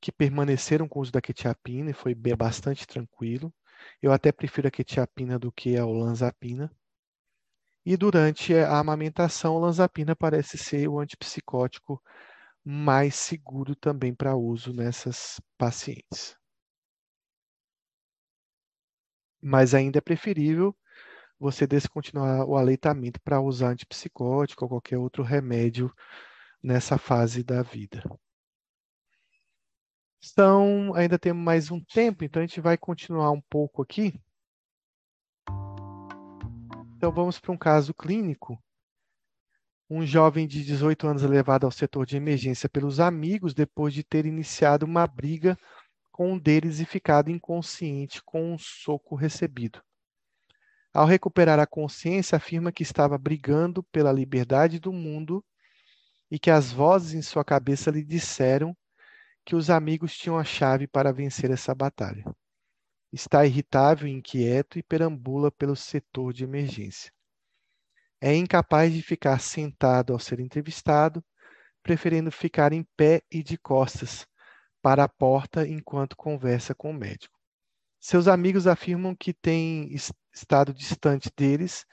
[0.00, 3.54] que permaneceram com o uso da quetiapina e foi bastante tranquilo.
[4.00, 6.70] Eu até prefiro a quetiapina do que a olanzapina.
[7.84, 12.02] E durante a amamentação, a olanzapina parece ser o antipsicótico
[12.64, 16.36] mais seguro também para uso nessas pacientes.
[19.40, 20.76] Mas ainda é preferível
[21.38, 25.92] você descontinuar o aleitamento para usar antipsicótico ou qualquer outro remédio
[26.62, 28.02] nessa fase da vida.
[30.24, 34.14] Então, ainda temos mais um tempo, então a gente vai continuar um pouco aqui.
[36.96, 38.56] Então, vamos para um caso clínico.
[39.90, 44.04] Um jovem de 18 anos é levado ao setor de emergência pelos amigos depois de
[44.04, 45.58] ter iniciado uma briga
[46.12, 49.82] com um deles e ficado inconsciente com um soco recebido.
[50.94, 55.44] Ao recuperar a consciência, afirma que estava brigando pela liberdade do mundo
[56.30, 58.76] e que as vozes em sua cabeça lhe disseram
[59.44, 62.24] que os amigos tinham a chave para vencer essa batalha.
[63.12, 67.12] Está irritável inquieto e perambula pelo setor de emergência.
[68.20, 71.22] É incapaz de ficar sentado ao ser entrevistado,
[71.82, 74.26] preferindo ficar em pé e de costas
[74.80, 77.36] para a porta enquanto conversa com o médico.
[78.00, 79.92] Seus amigos afirmam que tem
[80.32, 81.84] estado distante deles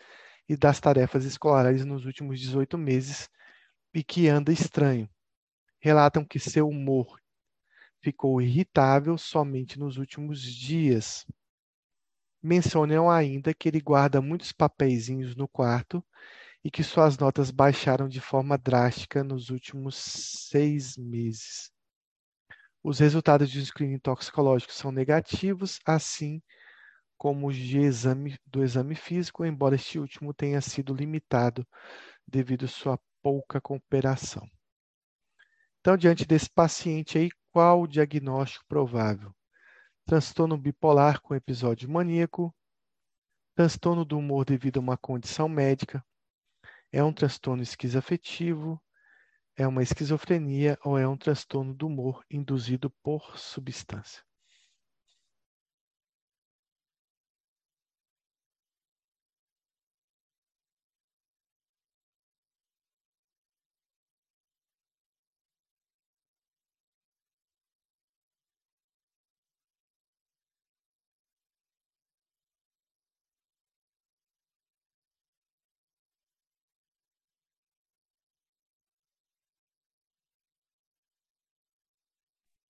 [0.47, 3.29] e das tarefas escolares nos últimos 18 meses
[3.93, 5.09] e que anda estranho.
[5.79, 7.18] Relatam que seu humor
[8.01, 11.25] ficou irritável somente nos últimos dias.
[12.41, 16.03] Mencionam ainda que ele guarda muitos papeizinhos no quarto
[16.63, 21.71] e que suas notas baixaram de forma drástica nos últimos seis meses.
[22.81, 26.41] Os resultados de um screening toxicológico são negativos, assim
[27.17, 31.67] como os de exame, do exame físico, embora este último tenha sido limitado
[32.25, 34.49] devido à sua pouca cooperação.
[35.81, 39.35] Então, diante desse paciente aí, qual o diagnóstico provável?
[40.05, 42.55] Transtorno bipolar com episódio maníaco,
[43.53, 46.01] transtorno do humor devido a uma condição médica,
[46.89, 48.81] é um transtorno esquizoafetivo,
[49.57, 54.23] é uma esquizofrenia ou é um transtorno do humor induzido por substância.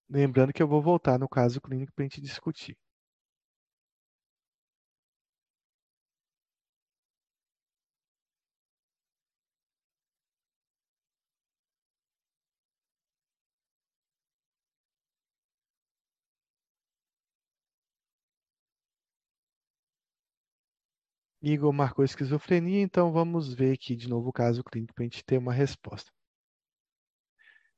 [0.10, 2.76] Lembrando que eu vou voltar no caso clínico para a gente discutir.
[21.42, 25.22] Igor marcou esquizofrenia, então vamos ver aqui de novo o caso clínico para a gente
[25.26, 26.10] ter uma resposta.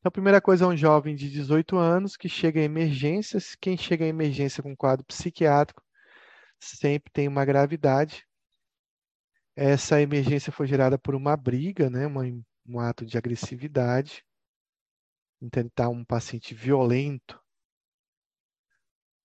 [0.01, 3.53] Então, a primeira coisa é um jovem de 18 anos que chega em emergências.
[3.53, 5.83] Quem chega em emergência com quadro psiquiátrico
[6.59, 8.25] sempre tem uma gravidade.
[9.55, 12.23] Essa emergência foi gerada por uma briga, né, uma,
[12.65, 14.25] um ato de agressividade.
[15.39, 17.39] Então, ele está um paciente violento.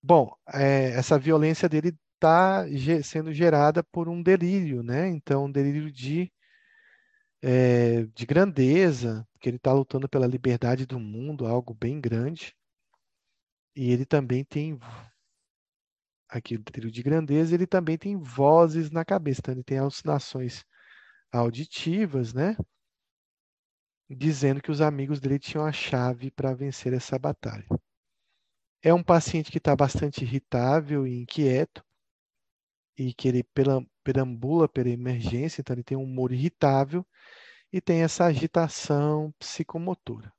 [0.03, 2.67] Bom, é, essa violência dele está
[3.03, 5.09] sendo gerada por um delírio, né?
[5.09, 6.31] Então, um delírio de
[7.43, 12.55] é, de grandeza, que ele está lutando pela liberdade do mundo, algo bem grande.
[13.75, 14.79] E ele também tem
[16.29, 20.65] aquilo de grandeza, ele também tem vozes na cabeça, então ele tem alucinações
[21.33, 22.57] auditivas, né?
[24.09, 27.67] Dizendo que os amigos dele tinham a chave para vencer essa batalha.
[28.83, 31.85] É um paciente que está bastante irritável e inquieto,
[32.97, 33.45] e que ele
[34.07, 37.05] perambula pela emergência, então ele tem um humor irritável
[37.73, 40.33] e tem essa agitação psicomotora.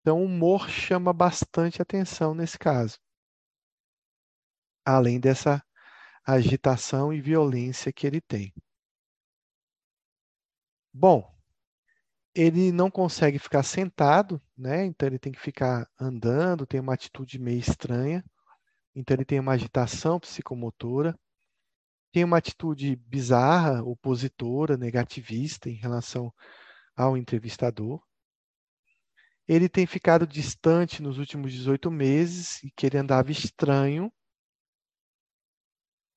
[0.00, 2.98] Então, o humor chama bastante atenção nesse caso,
[4.86, 5.62] além dessa
[6.24, 8.54] agitação e violência que ele tem.
[10.94, 11.30] Bom,
[12.34, 14.86] ele não consegue ficar sentado, né?
[14.86, 18.24] Então ele tem que ficar andando, tem uma atitude meio estranha.
[18.94, 21.18] Então ele tem uma agitação psicomotora
[22.12, 26.32] tem uma atitude bizarra, opositora, negativista em relação
[26.94, 28.02] ao entrevistador.
[29.48, 34.12] Ele tem ficado distante nos últimos 18 meses e que ele andava estranho.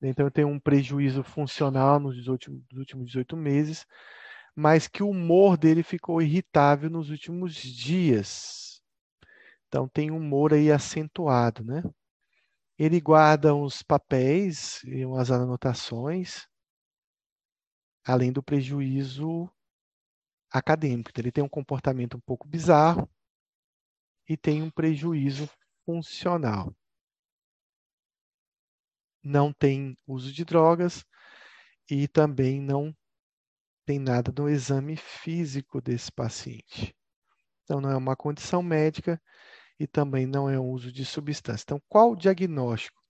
[0.02, 3.86] Então tem um prejuízo funcional nos últimos, nos últimos 18 meses,
[4.54, 8.82] mas que o humor dele ficou irritável nos últimos dias.
[9.68, 11.82] Então tem um humor aí acentuado, né?
[12.78, 16.46] Ele guarda uns papéis e umas anotações,
[18.04, 19.50] além do prejuízo
[20.50, 21.10] acadêmico.
[21.10, 23.08] Então, ele tem um comportamento um pouco bizarro,
[24.28, 25.48] e tem um prejuízo
[25.84, 26.74] funcional.
[29.22, 31.04] Não tem uso de drogas
[31.90, 32.94] e também não
[33.86, 36.94] tem nada no exame físico desse paciente.
[37.62, 39.20] Então, não é uma condição médica
[39.78, 41.64] e também não é um uso de substância.
[41.64, 43.02] Então, qual o diagnóstico?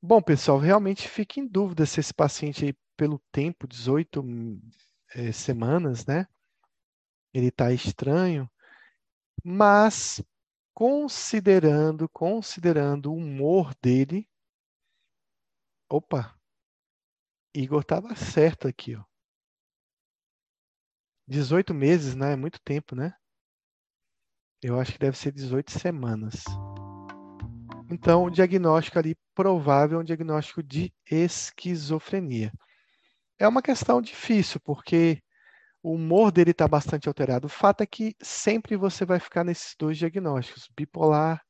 [0.00, 4.22] Bom, pessoal, realmente fica em dúvida se esse paciente aí, pelo tempo, 18
[5.14, 6.26] é, semanas, né?
[7.32, 8.48] Ele está estranho,
[9.42, 10.22] mas
[10.74, 14.28] considerando, considerando o humor dele,
[15.88, 16.38] opa,
[17.54, 19.04] Igor estava certo aqui, ó.
[21.26, 22.32] 18 meses, né?
[22.32, 23.16] É muito tempo, né?
[24.66, 26.42] Eu acho que deve ser 18 semanas.
[27.90, 32.50] Então, o diagnóstico ali provável é um diagnóstico de esquizofrenia.
[33.38, 35.20] É uma questão difícil, porque
[35.82, 37.46] o humor dele está bastante alterado.
[37.46, 41.42] O fato é que sempre você vai ficar nesses dois diagnósticos, bipolar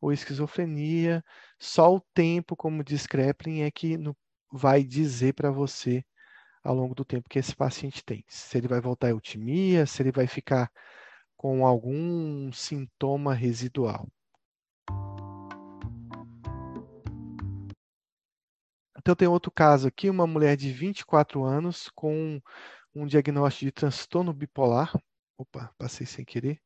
[0.00, 1.22] ou esquizofrenia.
[1.60, 4.16] Só o tempo, como diz Kreplin, é que no,
[4.50, 6.04] vai dizer para você
[6.64, 8.24] ao longo do tempo que esse paciente tem.
[8.26, 10.68] Se ele vai voltar à eutimia, se ele vai ficar
[11.46, 14.08] com algum sintoma residual.
[18.98, 22.42] Então, tem outro caso aqui, uma mulher de 24 anos com
[22.92, 24.92] um diagnóstico de transtorno bipolar.
[25.38, 26.60] Opa, passei sem querer.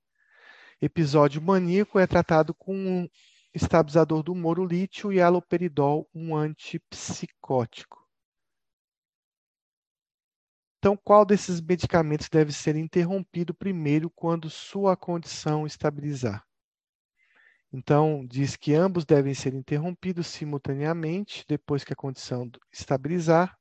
[0.80, 3.08] Episódio maníaco é tratado com um
[3.52, 7.99] estabilizador do humor, o lítio, e haloperidol, um antipsicótico.
[10.80, 16.42] Então, qual desses medicamentos deve ser interrompido primeiro quando sua condição estabilizar?
[17.70, 23.54] Então, diz que ambos devem ser interrompidos simultaneamente depois que a condição estabilizar.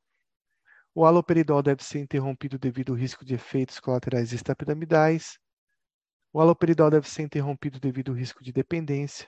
[0.96, 5.38] O haloperidol deve ser interrompido devido ao risco de efeitos colaterais extrapiramidais.
[6.32, 9.28] O haloperidol deve ser interrompido devido ao risco de dependência.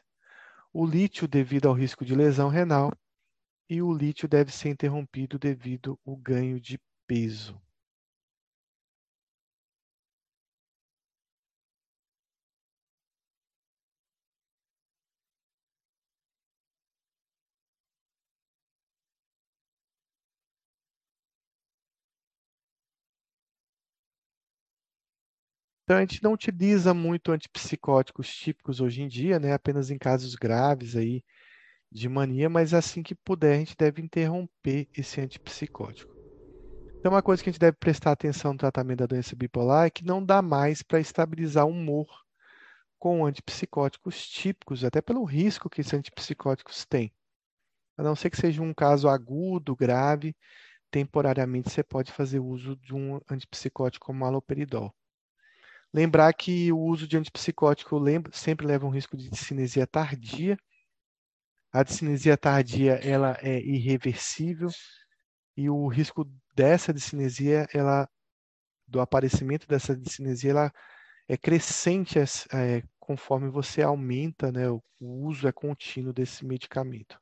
[0.72, 2.94] O lítio devido ao risco de lesão renal.
[3.70, 7.62] E o lítio deve ser interrompido devido ao ganho de peso.
[25.92, 29.52] Então, a gente não utiliza muito antipsicóticos típicos hoje em dia, né?
[29.52, 31.22] apenas em casos graves aí
[31.92, 36.16] de mania, mas assim que puder, a gente deve interromper esse antipsicótico.
[36.98, 39.90] Então, uma coisa que a gente deve prestar atenção no tratamento da doença bipolar é
[39.90, 42.08] que não dá mais para estabilizar o humor
[42.98, 47.12] com antipsicóticos típicos, até pelo risco que esses antipsicóticos têm.
[47.98, 50.38] A não ser que seja um caso agudo, grave,
[50.90, 54.96] temporariamente você pode fazer uso de um antipsicótico como haloperidol.
[55.94, 58.00] Lembrar que o uso de antipsicótico
[58.32, 60.58] sempre leva um risco de discinesia tardia.
[61.72, 64.70] A discinesia tardia ela é irreversível
[65.56, 68.10] e o risco dessa discinesia, ela,
[68.88, 70.74] do aparecimento dessa discinesia, ela
[71.28, 77.20] é crescente é, conforme você aumenta, né, o uso é contínuo desse medicamento.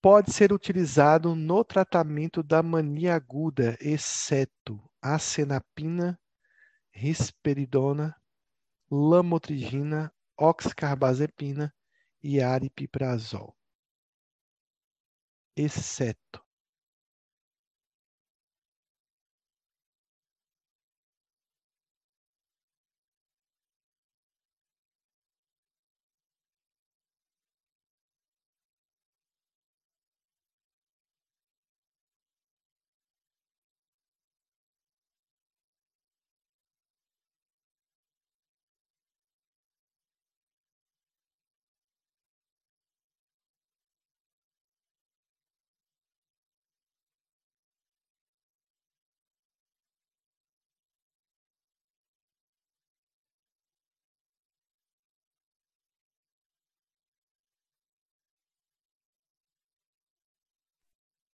[0.00, 6.18] Pode ser utilizado no tratamento da mania aguda, exceto acenapina,
[6.94, 8.14] risperidona,
[8.90, 11.74] lamotrigina, oxcarbazepina
[12.22, 13.54] e aripiprazol,
[15.56, 16.41] exceto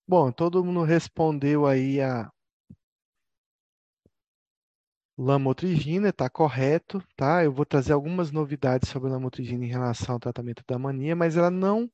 [0.08, 2.30] Bom, todo mundo respondeu aí a
[5.18, 7.44] lamotrigina, está correto, tá?
[7.44, 11.36] Eu vou trazer algumas novidades sobre a lamotrigina em relação ao tratamento da mania, mas
[11.36, 11.90] ela não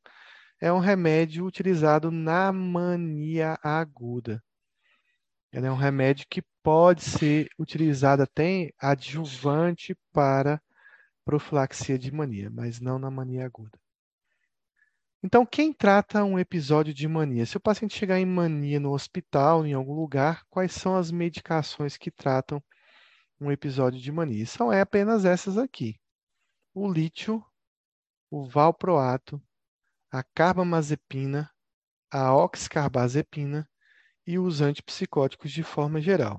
[0.61, 4.41] é um remédio utilizado na mania aguda.
[5.51, 10.63] Ela é um remédio que pode ser utilizado até adjuvante para
[11.25, 13.77] profilaxia de mania, mas não na mania aguda.
[15.27, 17.47] Então, quem trata um episódio de mania?
[17.47, 21.97] Se o paciente chegar em mania no hospital, em algum lugar, quais são as medicações
[21.97, 22.63] que tratam
[23.41, 24.45] um episódio de mania.
[24.45, 25.99] São é apenas essas aqui:
[26.75, 27.43] o lítio,
[28.31, 29.43] o valproato,
[30.11, 31.51] a carbamazepina,
[32.11, 33.67] a oxcarbazepina
[34.27, 36.39] e os antipsicóticos de forma geral.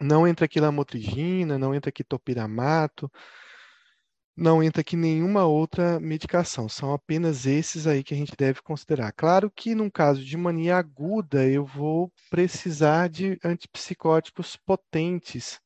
[0.00, 3.12] Não entra aqui lamotrigina, não entra aqui topiramato,
[4.40, 6.68] não entra aqui nenhuma outra medicação.
[6.68, 9.12] São apenas esses aí que a gente deve considerar.
[9.12, 15.60] Claro que num caso de mania aguda, eu vou precisar de antipsicóticos potentes,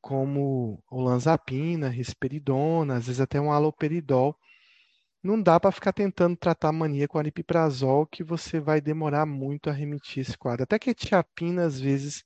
[0.00, 4.36] como olanzapina, risperidona, às vezes até um haloperidol.
[5.22, 9.72] Não dá para ficar tentando tratar mania com aripiprazol, que você vai demorar muito a
[9.72, 10.64] remitir esse quadro.
[10.64, 12.24] Até que a tiapina, às vezes,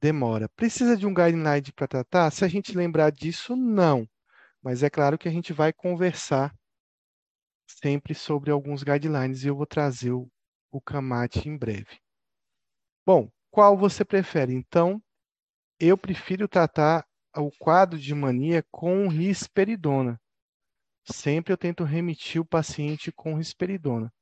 [0.00, 0.48] demora.
[0.50, 2.30] Precisa de um guideline para tratar?
[2.30, 4.08] Se a gente lembrar disso, não.
[4.62, 6.54] Mas é claro que a gente vai conversar
[7.66, 10.28] sempre sobre alguns guidelines e eu vou trazer o,
[10.70, 11.98] o CAMAT em breve.
[13.06, 14.54] Bom, qual você prefere?
[14.54, 15.02] Então,
[15.78, 17.06] eu prefiro tratar
[17.36, 20.20] o quadro de mania com risperidona.
[21.04, 24.12] Sempre eu tento remitir o paciente com risperidona.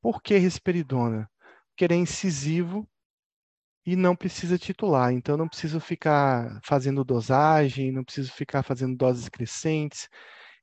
[0.00, 1.30] Por que risperidona?
[1.68, 2.88] Porque ele é incisivo
[3.86, 5.12] e não precisa titular.
[5.12, 10.08] Então, não preciso ficar fazendo dosagem, não preciso ficar fazendo doses crescentes,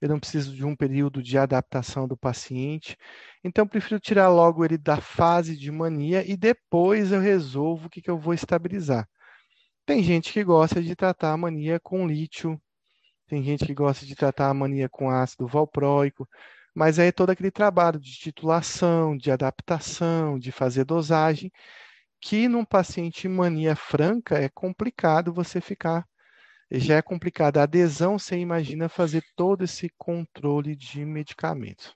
[0.01, 2.97] eu não preciso de um período de adaptação do paciente.
[3.43, 8.01] Então, prefiro tirar logo ele da fase de mania e depois eu resolvo o que,
[8.01, 9.07] que eu vou estabilizar.
[9.85, 12.61] Tem gente que gosta de tratar a mania com lítio,
[13.27, 16.27] tem gente que gosta de tratar a mania com ácido valproico,
[16.75, 21.51] mas aí é todo aquele trabalho de titulação, de adaptação, de fazer dosagem,
[22.23, 26.07] que num paciente mania franca é complicado você ficar.
[26.71, 27.57] Já é complicado.
[27.57, 31.93] A adesão, você imagina fazer todo esse controle de medicamentos.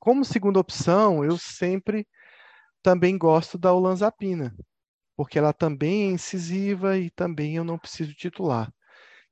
[0.00, 2.08] Como segunda opção, eu sempre
[2.82, 4.52] também gosto da olanzapina,
[5.16, 8.72] porque ela também é incisiva e também eu não preciso titular.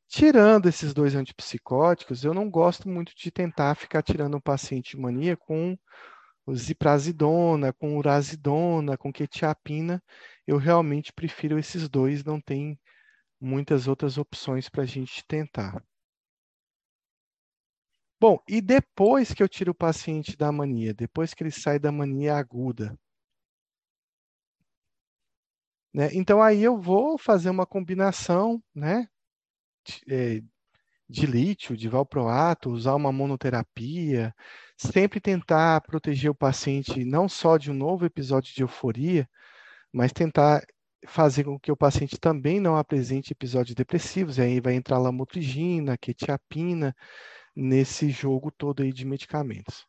[0.06, 5.36] Tirando esses dois antipsicóticos, eu não gosto muito de tentar ficar tirando um paciente mania
[5.36, 5.76] com
[6.52, 10.02] ziprazidona, com urazidona, com quetiapina,
[10.46, 12.78] eu realmente prefiro esses dois, não tem
[13.40, 15.82] muitas outras opções para a gente tentar.
[18.20, 21.92] Bom, e depois que eu tiro o paciente da mania, depois que ele sai da
[21.92, 22.96] mania aguda,
[25.92, 26.08] né?
[26.12, 29.06] Então aí eu vou fazer uma combinação, né?
[29.86, 30.42] De, é,
[31.08, 34.34] de lítio, de valproato, usar uma monoterapia,
[34.76, 39.28] sempre tentar proteger o paciente não só de um novo episódio de euforia,
[39.92, 40.64] mas tentar
[41.06, 45.98] fazer com que o paciente também não apresente episódios depressivos, e aí vai entrar lamotrigina,
[45.98, 46.94] quetiapina,
[47.54, 49.86] nesse jogo todo aí de medicamentos.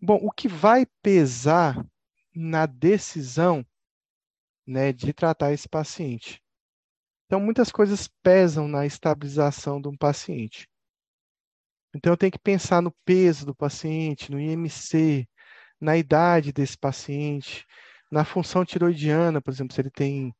[0.00, 1.84] Bom, o que vai pesar
[2.34, 3.64] na decisão
[4.66, 6.42] né, de tratar esse paciente?
[7.26, 10.68] Então, muitas coisas pesam na estabilização de um paciente.
[11.94, 15.28] Então, eu tenho que pensar no peso do paciente, no IMC,
[15.80, 17.64] na idade desse paciente,
[18.10, 20.34] na função tiroidiana, por exemplo, se ele tem,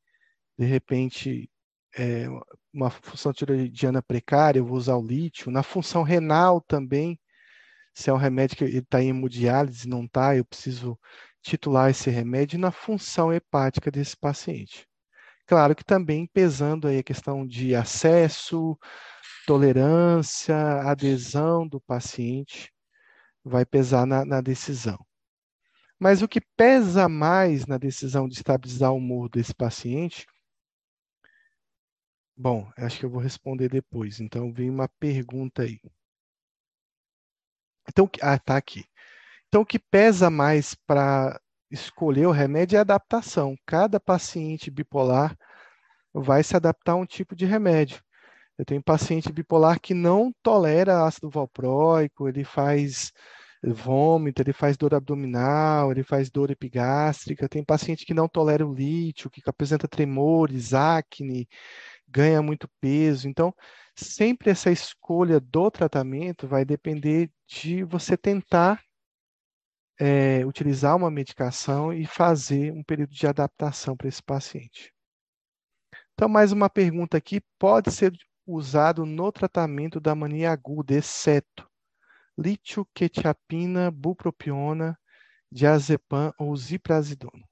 [0.58, 1.50] de repente,
[1.96, 2.26] é,
[2.72, 5.50] uma função tiroidiana precária, eu vou usar o lítio.
[5.50, 7.18] Na função renal também,
[7.94, 10.98] se é um remédio que está em hemodiálise, não está, eu preciso
[11.42, 12.56] titular esse remédio.
[12.56, 14.86] E na função hepática desse paciente.
[15.46, 18.78] Claro que também pesando aí a questão de acesso,
[19.46, 22.72] tolerância, adesão do paciente,
[23.44, 24.98] vai pesar na, na decisão.
[25.98, 30.26] Mas o que pesa mais na decisão de estabilizar o humor desse paciente
[32.36, 34.20] Bom, acho que eu vou responder depois.
[34.20, 35.80] Então, vem uma pergunta aí.
[37.88, 38.84] Então, ah, tá aqui.
[39.48, 41.40] Então, o que pesa mais para
[41.70, 43.56] escolher o remédio é a adaptação.
[43.64, 45.36] Cada paciente bipolar
[46.12, 48.02] vai se adaptar a um tipo de remédio.
[48.58, 53.12] Eu tenho paciente bipolar que não tolera ácido valproico, ele faz
[53.62, 57.48] vômito, ele faz dor abdominal, ele faz dor epigástrica.
[57.48, 61.48] Tem paciente que não tolera o lítio, que apresenta tremores, acne,
[62.08, 63.28] ganha muito peso.
[63.28, 63.54] Então,
[63.96, 68.82] sempre essa escolha do tratamento vai depender de você tentar
[69.98, 74.92] é, utilizar uma medicação e fazer um período de adaptação para esse paciente.
[76.12, 78.12] Então, mais uma pergunta aqui: pode ser
[78.46, 81.68] usado no tratamento da mania aguda, exceto
[82.36, 84.98] lítio, quetiapina, bupropiona,
[85.50, 87.44] diazepam ou ziprasidona?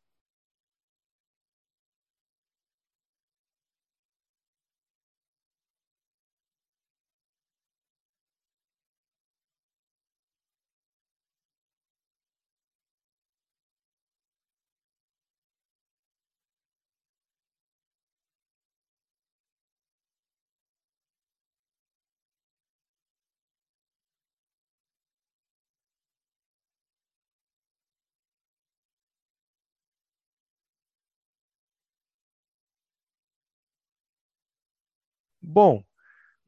[35.52, 35.84] Bom,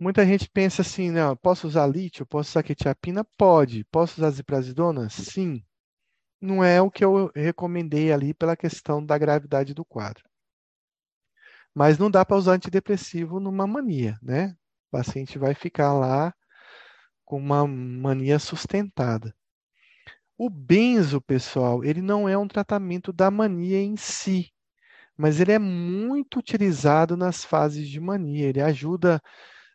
[0.01, 3.22] muita gente pensa assim, não, posso usar lítio, posso usar quetiapina?
[3.36, 3.85] Pode.
[3.85, 5.10] Posso usar ziprasidona?
[5.10, 5.62] Sim.
[6.40, 10.24] Não é o que eu recomendei ali pela questão da gravidade do quadro.
[11.74, 14.56] Mas não dá para usar antidepressivo numa mania, né?
[14.89, 16.35] O paciente vai ficar lá
[17.26, 19.35] com uma mania sustentada.
[20.39, 24.51] O benzo, pessoal, ele não é um tratamento da mania em si,
[25.16, 28.48] mas ele é muito utilizado nas fases de mania.
[28.48, 29.22] Ele ajuda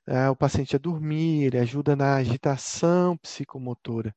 [0.07, 4.13] uh, o paciente a dormir, ele ajuda na agitação psicomotora.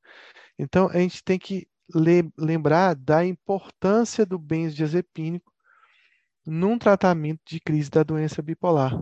[0.59, 5.53] Então, a gente tem que le lembrar da importância do benzodiazepínico
[6.47, 9.01] num tratamento de crise da doença bipolar.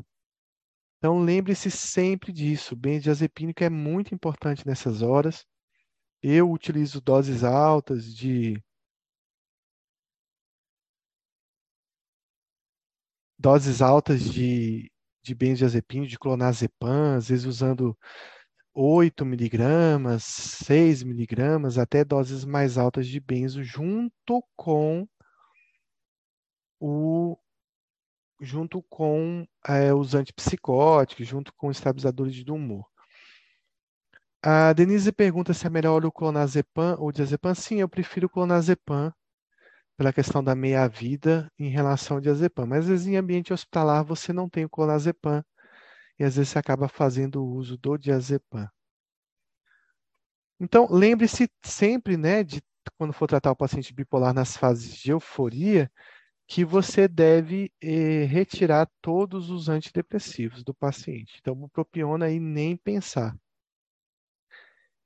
[0.98, 2.74] Então, lembre-se sempre disso.
[2.74, 5.46] O benzodiazepínico é muito importante nessas horas.
[6.22, 8.62] Eu utilizo doses altas de
[13.40, 14.92] doses altas de,
[15.22, 17.96] de benzodiazepínico, de clonazepam, às vezes usando
[18.74, 25.08] 8 miligramas, 6 miligramas, até doses mais altas de benzo, junto com
[26.78, 27.36] o
[28.42, 32.86] junto com é, os antipsicóticos, junto com estabilizadores do humor.
[34.42, 37.54] A Denise pergunta se é melhor o clonazepam ou o diazepam.
[37.54, 39.12] Sim, eu prefiro clonazepam
[40.00, 42.64] pela questão da meia-vida em relação ao diazepam.
[42.64, 45.44] Mas às vezes em ambiente hospitalar você não tem o clonazepam
[46.18, 48.66] e às vezes você acaba fazendo uso do diazepam.
[50.58, 52.62] Então, lembre-se sempre, né, de
[52.96, 55.92] quando for tratar o paciente bipolar nas fases de euforia,
[56.46, 61.36] que você deve eh, retirar todos os antidepressivos do paciente.
[61.40, 63.36] Então, bupropiona aí nem pensar.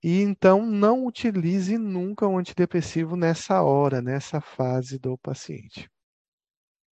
[0.07, 5.91] E então não utilize nunca um antidepressivo nessa hora, nessa fase do paciente.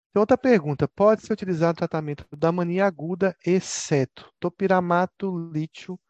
[0.09, 6.01] Então, outra pergunta: pode ser utilizado o tratamento da mania aguda, exceto topiramato, lítio,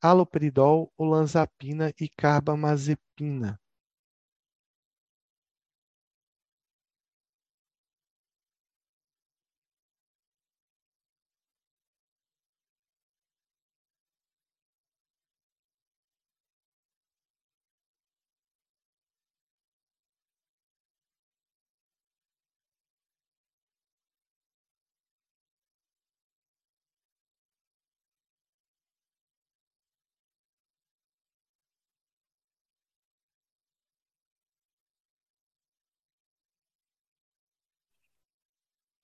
[0.00, 3.60] haloperidol, olanzapina e carbamazepina?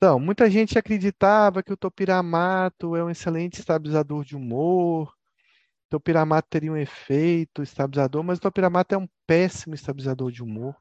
[0.05, 6.47] Então, muita gente acreditava que o topiramato é um excelente estabilizador de humor, o topiramato
[6.51, 10.77] teria um efeito estabilizador, mas o topiramato é um péssimo estabilizador de humor.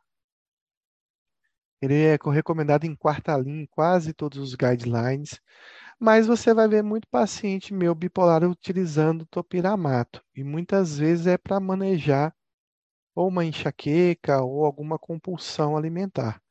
[1.81, 5.39] Ele é recomendado em quarta linha em quase todos os guidelines,
[5.97, 11.61] mas você vai ver muito paciente meu bipolar utilizando topiramato, e muitas vezes é para
[11.61, 12.35] manejar
[13.15, 16.42] ou uma enxaqueca ou alguma compulsão alimentar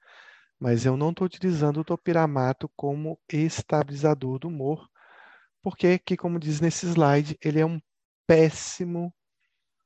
[0.63, 4.89] mas eu não estou utilizando o topiramato como estabilizador do humor,
[5.61, 7.81] porque, que, como diz nesse slide, ele é um
[8.29, 9.13] péssimo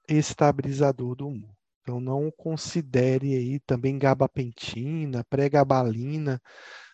[0.07, 1.57] estabilizador do humor.
[1.81, 6.43] Então, não considere aí também gabapentina, pregabalina,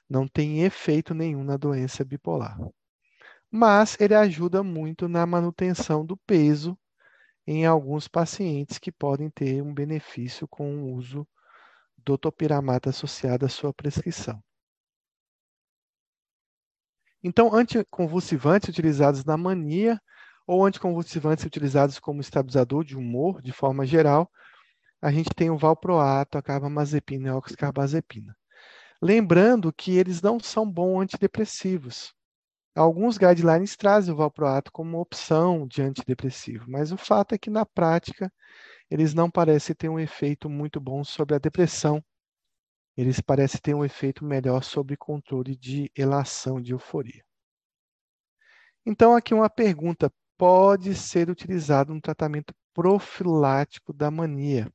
[0.08, 2.56] não tem efeito nenhum na doença bipolar.
[3.50, 6.78] Mas ele ajuda muito na manutenção do peso
[7.44, 11.26] em alguns pacientes que podem ter um benefício com o uso
[12.04, 14.42] do topiramato associado à sua prescrição.
[17.22, 20.00] Então, anticonvulsivantes utilizados na mania
[20.46, 24.30] ou anticonvulsivantes utilizados como estabilizador de humor, de forma geral,
[25.00, 28.36] a gente tem o valproato, a carbamazepina e a oxcarbazepina.
[29.00, 32.12] Lembrando que eles não são bons antidepressivos.
[32.74, 37.66] Alguns guidelines trazem o valproato como opção de antidepressivo, mas o fato é que na
[37.66, 38.32] prática
[38.92, 42.04] eles não parecem ter um efeito muito bom sobre a depressão.
[42.94, 47.24] Eles parecem ter um efeito melhor sobre controle de elação de euforia.
[48.84, 54.70] Então, aqui uma pergunta: pode ser utilizado no tratamento profilático da mania,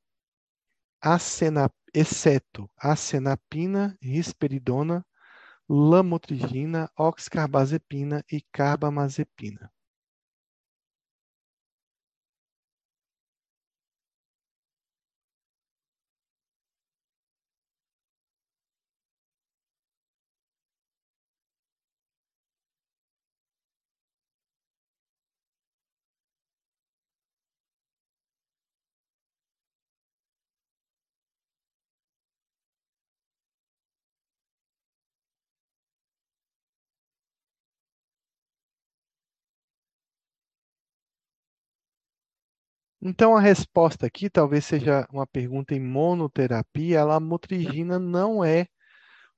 [1.00, 5.06] acena, exceto acenapina, risperidona,
[5.70, 9.72] lamotrigina, oxcarbazepina e carbamazepina?
[43.10, 47.00] Então, a resposta aqui talvez seja uma pergunta em monoterapia.
[47.00, 48.68] A lamotrigina não é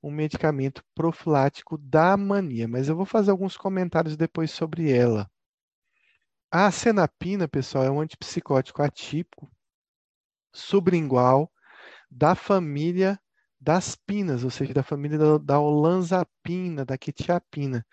[0.02, 5.30] um medicamento profilático da mania, mas eu vou fazer alguns comentários depois sobre ela.
[6.50, 9.48] A acenapina, pessoal, é um antipsicótico atípico,
[10.52, 11.48] sublingual,
[12.10, 13.20] da família
[13.60, 17.86] das pinas, ou seja, da família da olanzapina, da quetiapina.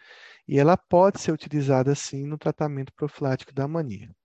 [0.48, 4.17] E ela pode ser utilizada, sim, no tratamento profilático da mania.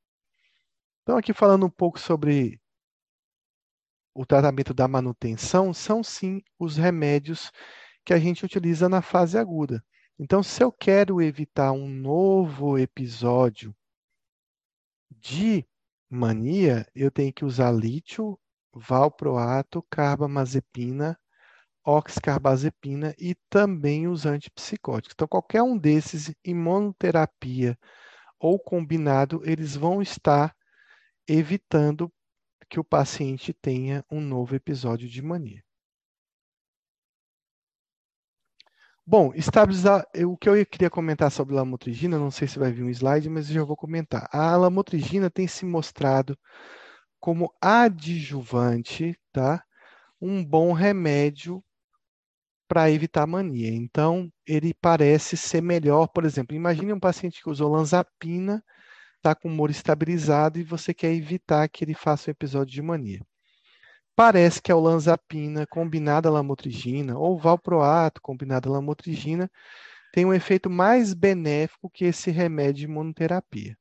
[1.03, 2.61] Então, aqui falando um pouco sobre
[4.15, 7.51] o tratamento da manutenção, são sim os remédios
[8.05, 9.83] que a gente utiliza na fase aguda.
[10.17, 13.75] Então, se eu quero evitar um novo episódio
[15.11, 15.67] de
[16.09, 18.39] mania, eu tenho que usar lítio,
[18.73, 21.19] valproato, carbamazepina,
[21.85, 25.15] oxcarbazepina e também os antipsicóticos.
[25.15, 27.77] Então, qualquer um desses, imunoterapia
[28.39, 30.55] ou combinado, eles vão estar
[31.29, 32.13] evitando
[32.69, 35.63] que o paciente tenha um novo episódio de mania.
[39.05, 42.91] Bom, estabilizar, o que eu queria comentar sobre lamotrigina, não sei se vai vir um
[42.91, 44.29] slide, mas eu já vou comentar.
[44.33, 46.39] A lamotrigina tem se mostrado
[47.21, 49.63] como adjuvante, tá?
[50.21, 51.63] Um bom remédio
[52.69, 53.69] para evitar mania.
[53.71, 58.65] Então, ele parece ser melhor, por exemplo, imagine um paciente que usou lanzapina
[59.23, 62.83] está com o humor estabilizado e você quer evitar que ele faça um episódio de
[62.83, 63.21] mania.
[64.17, 69.49] Parece que a olanzapina combinada à lamotrigina ou valproato combinada à lamotrigina
[70.13, 73.79] tem um efeito mais benéfico que esse remédio de imunoterapia.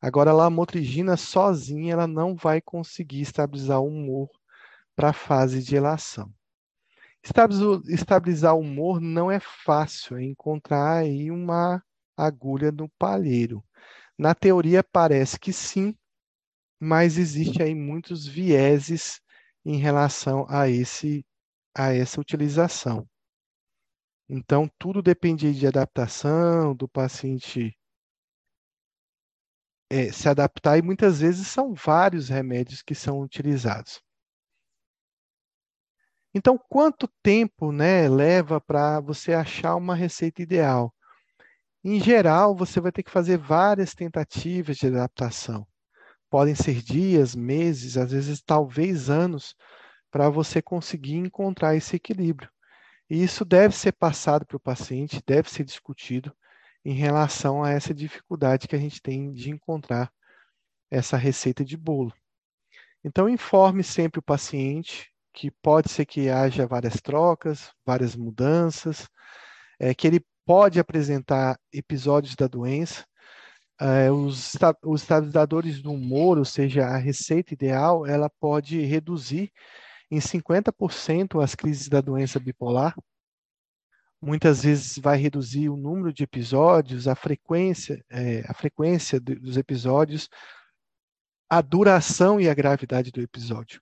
[0.00, 4.30] Agora, a lamotrigina sozinha ela não vai conseguir estabilizar o humor
[4.96, 6.32] para a fase de elação.
[7.86, 11.82] Estabilizar o humor não é fácil, é encontrar aí uma
[12.16, 13.62] agulha no palheiro.
[14.20, 15.96] Na teoria parece que sim,
[16.78, 19.18] mas existe aí muitos vieses
[19.64, 21.24] em relação a esse
[21.74, 23.08] a essa utilização.
[24.28, 27.74] Então tudo depende de adaptação do paciente
[29.88, 34.02] é, se adaptar e muitas vezes são vários remédios que são utilizados.
[36.34, 40.94] Então, quanto tempo né, leva para você achar uma receita ideal?
[41.82, 45.66] Em geral, você vai ter que fazer várias tentativas de adaptação.
[46.28, 49.54] Podem ser dias, meses, às vezes talvez anos,
[50.10, 52.50] para você conseguir encontrar esse equilíbrio.
[53.08, 56.34] E isso deve ser passado para o paciente, deve ser discutido
[56.84, 60.12] em relação a essa dificuldade que a gente tem de encontrar
[60.90, 62.12] essa receita de bolo.
[63.02, 69.08] Então, informe sempre o paciente que pode ser que haja várias trocas, várias mudanças,
[69.78, 73.04] é, que ele pode apresentar episódios da doença.
[73.80, 79.50] Uh, os, os estabilizadores do humor, ou seja, a receita ideal, ela pode reduzir
[80.10, 82.94] em 50% as crises da doença bipolar.
[84.20, 90.28] Muitas vezes vai reduzir o número de episódios, a frequência, é, a frequência dos episódios,
[91.48, 93.80] a duração e a gravidade do episódio.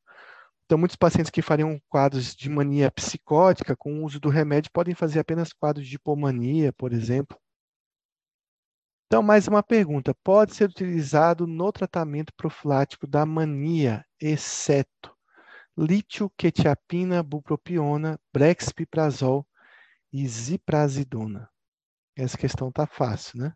[0.69, 4.95] Então, muitos pacientes que fariam quadros de mania psicótica com o uso do remédio podem
[4.95, 7.41] fazer apenas quadros de hipomania, por exemplo.
[9.07, 15.17] Então, mais uma pergunta: pode ser utilizado no tratamento profilático da mania, exceto
[15.75, 19.47] lítio, quetiapina, bupropiona, brexpiprazol
[20.13, 21.49] e ziprazidona?
[22.15, 23.55] Essa questão está fácil, né?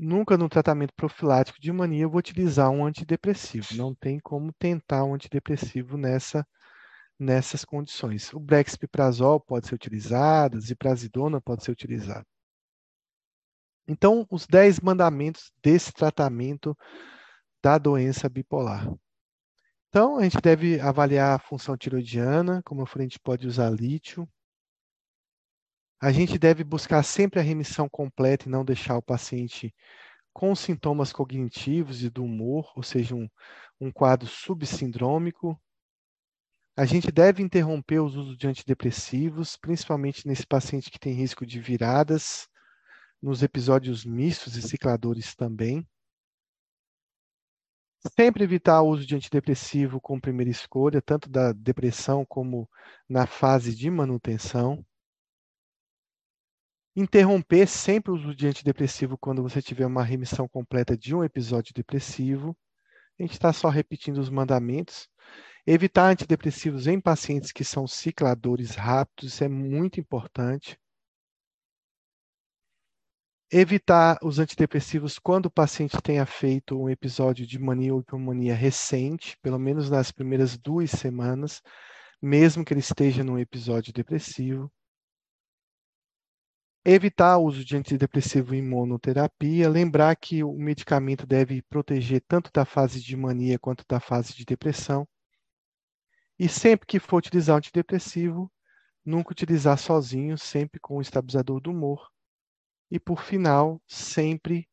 [0.00, 3.76] Nunca no tratamento profilático de mania eu vou utilizar um antidepressivo.
[3.76, 6.46] Não tem como tentar um antidepressivo nessa,
[7.18, 8.32] nessas condições.
[8.32, 12.26] O brexpiprazol pode ser utilizado, a ziprasidona pode ser utilizado.
[13.86, 16.76] Então, os 10 mandamentos desse tratamento
[17.62, 18.88] da doença bipolar.
[19.88, 23.68] Então, a gente deve avaliar a função tiroidiana, como eu falei, a gente pode usar
[23.70, 24.28] lítio.
[26.02, 29.74] A gente deve buscar sempre a remissão completa e não deixar o paciente
[30.32, 33.28] com sintomas cognitivos e do humor, ou seja, um,
[33.78, 35.60] um quadro subsindrômico.
[36.74, 41.60] A gente deve interromper os usos de antidepressivos, principalmente nesse paciente que tem risco de
[41.60, 42.48] viradas,
[43.20, 45.86] nos episódios mistos e cicladores também.
[48.18, 52.66] Sempre evitar o uso de antidepressivo como primeira escolha, tanto da depressão como
[53.06, 54.82] na fase de manutenção.
[57.00, 61.72] Interromper sempre o uso de antidepressivo quando você tiver uma remissão completa de um episódio
[61.72, 62.54] depressivo.
[63.18, 65.08] A gente está só repetindo os mandamentos.
[65.66, 70.78] Evitar antidepressivos em pacientes que são cicladores rápidos, isso é muito importante.
[73.50, 79.38] Evitar os antidepressivos quando o paciente tenha feito um episódio de mania ou hipomania recente,
[79.40, 81.62] pelo menos nas primeiras duas semanas,
[82.20, 84.70] mesmo que ele esteja num episódio depressivo.
[86.84, 92.64] Evitar o uso de antidepressivo em monoterapia, lembrar que o medicamento deve proteger tanto da
[92.64, 95.06] fase de mania quanto da fase de depressão.
[96.38, 98.50] E sempre que for utilizar antidepressivo,
[99.04, 102.10] nunca utilizar sozinho, sempre com o estabilizador do humor.
[102.90, 104.66] E por final, sempre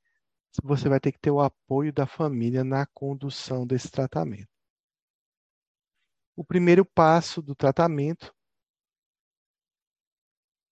[0.64, 4.48] você vai ter que ter o apoio da família na condução desse tratamento.
[6.38, 8.34] O primeiro passo do tratamento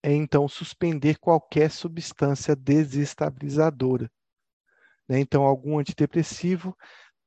[0.05, 4.07] é então suspender qualquer substância desestabilizadora.
[5.09, 5.19] Né?
[5.19, 6.77] Então, algum antidepressivo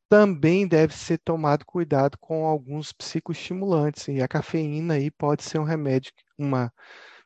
[0.09, 5.65] também deve ser tomado cuidado com alguns psicoestimulantes, e a cafeína aí pode ser um
[5.65, 6.73] remédio, uma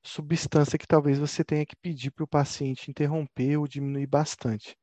[0.03, 4.75] substância que talvez você tenha que pedir para o paciente interromper ou diminuir bastante.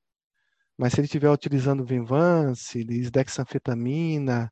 [0.77, 4.51] Mas se ele estiver utilizando Venvance, lisdexanfetamina,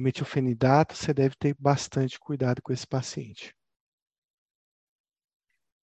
[0.00, 3.57] metilfenidato, você deve ter bastante cuidado com esse paciente.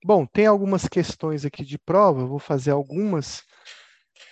[0.08, 3.44] Bom, tem algumas questões aqui de prova, vou fazer algumas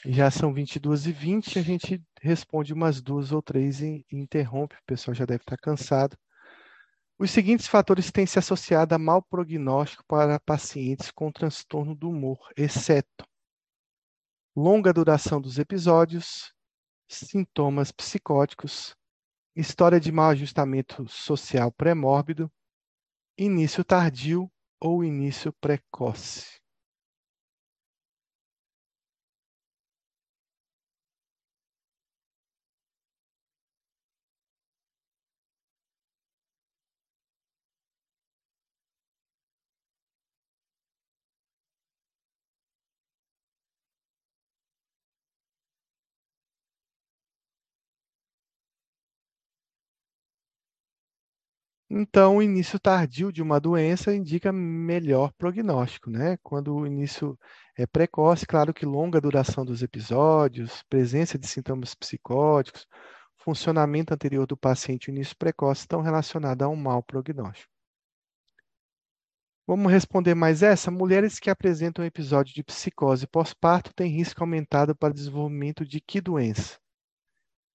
[0.05, 4.75] já são 22 e 20, a gente responde umas duas ou três e, e interrompe,
[4.75, 6.15] o pessoal já deve estar cansado.
[7.17, 12.37] Os seguintes fatores têm se associado a mau prognóstico para pacientes com transtorno do humor,
[12.55, 13.25] exceto
[14.55, 16.53] longa duração dos episódios,
[17.09, 18.95] sintomas psicóticos,
[19.55, 22.47] história de mau ajustamento social pré-mórbido,
[23.35, 24.47] início tardio
[24.83, 26.62] ou início precoce.
[51.95, 56.37] Então, o início tardio de uma doença indica melhor prognóstico, né?
[56.41, 57.37] Quando o início
[57.77, 62.87] é precoce, claro que longa duração dos episódios, presença de sintomas psicóticos,
[63.37, 67.71] funcionamento anterior do paciente início precoce estão relacionados a um mau prognóstico.
[69.67, 70.89] Vamos responder mais essa?
[70.89, 76.79] Mulheres que apresentam episódio de psicose pós-parto têm risco aumentado para desenvolvimento de que doença?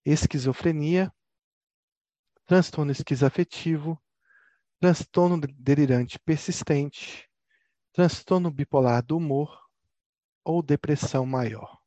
[0.05, 1.12] Esquizofrenia,
[2.47, 3.97] transtorno esquizoafetivo,
[4.80, 7.28] transtorno delirante persistente,
[7.92, 9.59] transtorno bipolar do humor
[10.44, 11.78] ou depressão maior.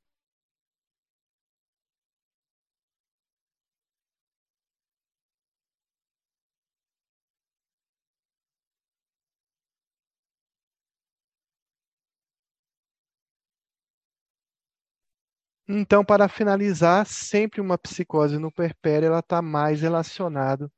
[15.67, 20.69] Então, para finalizar, sempre uma psicose no perpério ela está mais relacionada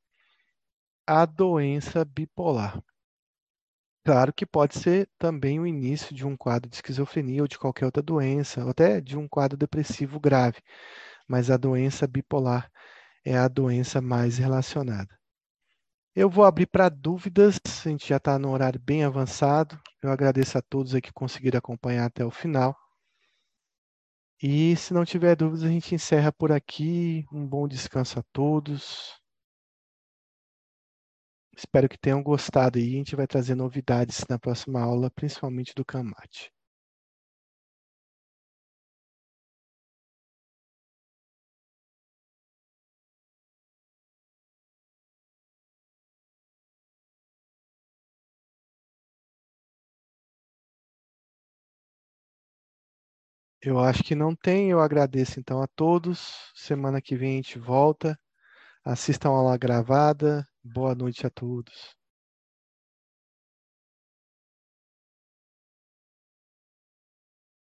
[1.06, 2.82] a doença bipolar.
[4.04, 7.86] Claro que pode ser também o início de um quadro de esquizofrenia ou de qualquer
[7.86, 10.60] outra doença, ou até de um quadro depressivo grave,
[11.28, 12.70] mas a doença bipolar
[13.24, 15.18] é a doença mais relacionada.
[16.14, 19.80] Eu vou abrir para dúvidas, a gente já está no horário bem avançado.
[20.02, 22.76] Eu agradeço a todos que conseguiram acompanhar até o final.
[24.40, 27.24] E se não tiver dúvidas, a gente encerra por aqui.
[27.32, 29.23] Um bom descanso a todos.
[31.56, 32.94] Espero que tenham gostado aí.
[32.94, 36.52] A gente vai trazer novidades na próxima aula, principalmente do Camate.
[53.60, 54.70] Eu acho que não tem.
[54.70, 56.52] Eu agradeço então a todos.
[56.54, 58.16] Semana que vem a gente volta.
[58.84, 60.46] Assistam a aula gravada.
[60.64, 61.94] Boa noite a todos.